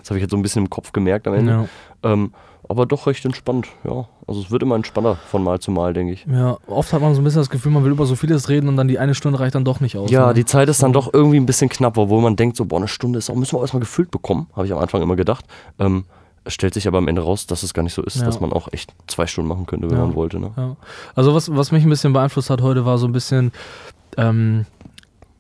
[0.01, 1.67] Das habe ich jetzt so ein bisschen im Kopf gemerkt am Ende.
[2.03, 2.13] Ja.
[2.13, 2.31] Ähm,
[2.73, 4.07] aber doch recht entspannt, ja.
[4.27, 6.25] Also es wird immer entspannter von Mal zu Mal, denke ich.
[6.25, 8.67] Ja, oft hat man so ein bisschen das Gefühl, man will über so vieles reden
[8.67, 10.09] und dann die eine Stunde reicht dann doch nicht aus.
[10.09, 10.33] Ja, ne?
[10.33, 12.87] die Zeit ist dann doch irgendwie ein bisschen knapp, obwohl man denkt, so, boah, eine
[12.87, 15.45] Stunde ist auch, müssen wir erstmal gefüllt bekommen, habe ich am Anfang immer gedacht.
[15.77, 16.05] Ähm,
[16.45, 18.25] es stellt sich aber am Ende raus, dass es gar nicht so ist, Ja.
[18.25, 20.05] dass man auch echt zwei Stunden machen könnte, wenn Ja.
[20.05, 20.39] man wollte.
[20.39, 20.51] Ne?
[20.57, 20.75] Ja.
[21.15, 23.51] Also was, was mich ein bisschen beeinflusst hat heute, war so ein bisschen,
[24.17, 24.65] ähm,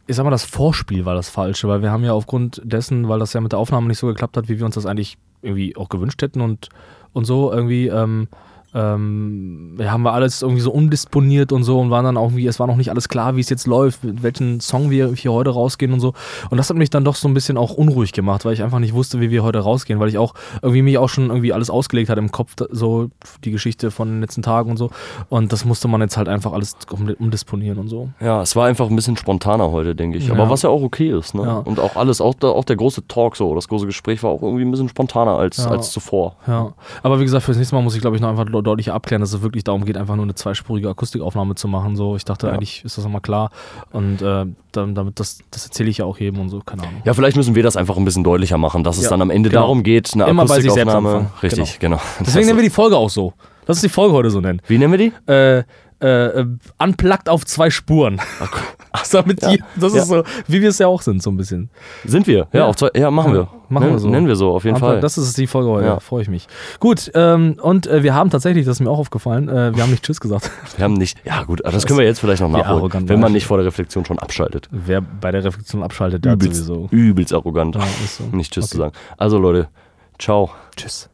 [0.07, 3.19] ich sag mal, das Vorspiel war das Falsche, weil wir haben ja aufgrund dessen, weil
[3.19, 5.75] das ja mit der Aufnahme nicht so geklappt hat, wie wir uns das eigentlich irgendwie
[5.75, 6.69] auch gewünscht hätten und,
[7.13, 8.27] und so irgendwie, ähm,
[8.73, 12.47] ähm, ja, haben wir alles irgendwie so umdisponiert und so und waren dann auch irgendwie,
[12.47, 15.31] es war noch nicht alles klar, wie es jetzt läuft, mit welchen Song wir hier
[15.31, 16.13] heute rausgehen und so.
[16.49, 18.79] Und das hat mich dann doch so ein bisschen auch unruhig gemacht, weil ich einfach
[18.79, 21.69] nicht wusste, wie wir heute rausgehen, weil ich auch irgendwie mich auch schon irgendwie alles
[21.69, 23.09] ausgelegt hatte im Kopf, so
[23.43, 24.89] die Geschichte von den letzten Tagen und so.
[25.29, 28.09] Und das musste man jetzt halt einfach alles komplett umdisponieren und so.
[28.19, 30.27] Ja, es war einfach ein bisschen spontaner heute, denke ich.
[30.27, 30.33] Ja.
[30.33, 31.35] Aber was ja auch okay ist.
[31.35, 31.43] Ne?
[31.43, 31.57] Ja.
[31.57, 34.41] Und auch alles, auch der, auch der große Talk so, das große Gespräch war auch
[34.41, 35.67] irgendwie ein bisschen spontaner als, Ja.
[35.71, 36.35] als zuvor.
[36.47, 39.21] Ja, aber wie gesagt, fürs nächste Mal muss ich, glaube ich, noch einfach deutlicher abklären,
[39.21, 41.95] dass es wirklich darum geht, einfach nur eine zweispurige Akustikaufnahme zu machen.
[41.95, 42.53] So, ich dachte, Ja.
[42.53, 43.49] eigentlich ist das nochmal klar.
[43.91, 47.01] Und äh, dann, damit das, das erzähle ich ja auch jedem und so, keine Ahnung.
[47.05, 49.29] Ja, vielleicht müssen wir das einfach ein bisschen deutlicher machen, dass es Ja, dann am
[49.29, 49.61] Ende genau.
[49.63, 51.29] darum geht, eine Immer bei sich selbst Akustikaufnahme.
[51.43, 51.99] Richtig, genau.
[52.19, 53.33] Deswegen nennen wir die Folge auch so.
[53.67, 54.61] Lass uns die Folge heute so nennen.
[54.67, 55.31] Wie nennen wir die?
[55.31, 55.63] Äh,
[56.03, 56.45] äh, äh,
[56.79, 58.19] unplugged auf zwei Spuren.
[58.91, 61.69] Also damit die, das ist so, wie wir es ja auch sind, so ein bisschen.
[62.05, 62.47] Sind wir?
[62.51, 62.65] Ja, Ja.
[62.65, 63.47] auf zwei, ja machen Ja, wir.
[63.69, 64.09] machen wir Nennen- so.
[64.09, 65.01] Nennen wir so, auf jeden Unplugged, Fall.
[65.01, 65.99] Das ist die Folge heute, Ja.
[65.99, 66.47] freue ich mich.
[66.79, 69.91] Gut, ähm, und äh, wir haben tatsächlich, das ist mir auch aufgefallen, äh, wir haben
[69.91, 70.51] nicht Tschüss gesagt.
[70.77, 73.29] Wir haben nicht, ja gut, aber das können wir jetzt vielleicht noch nachholen, wenn man
[73.29, 73.35] ich.
[73.35, 74.67] nicht vor der Reflexion schon abschaltet.
[74.71, 76.87] Wer bei der Reflexion abschaltet, der Übelst, sowieso.
[76.91, 77.75] übelst arrogant.
[77.75, 78.23] Ja, so.
[78.35, 78.71] Nicht Tschüss Okay.
[78.71, 78.93] zu sagen.
[79.17, 79.69] Also Leute,
[80.19, 80.51] ciao.
[80.75, 81.09] Tschüss.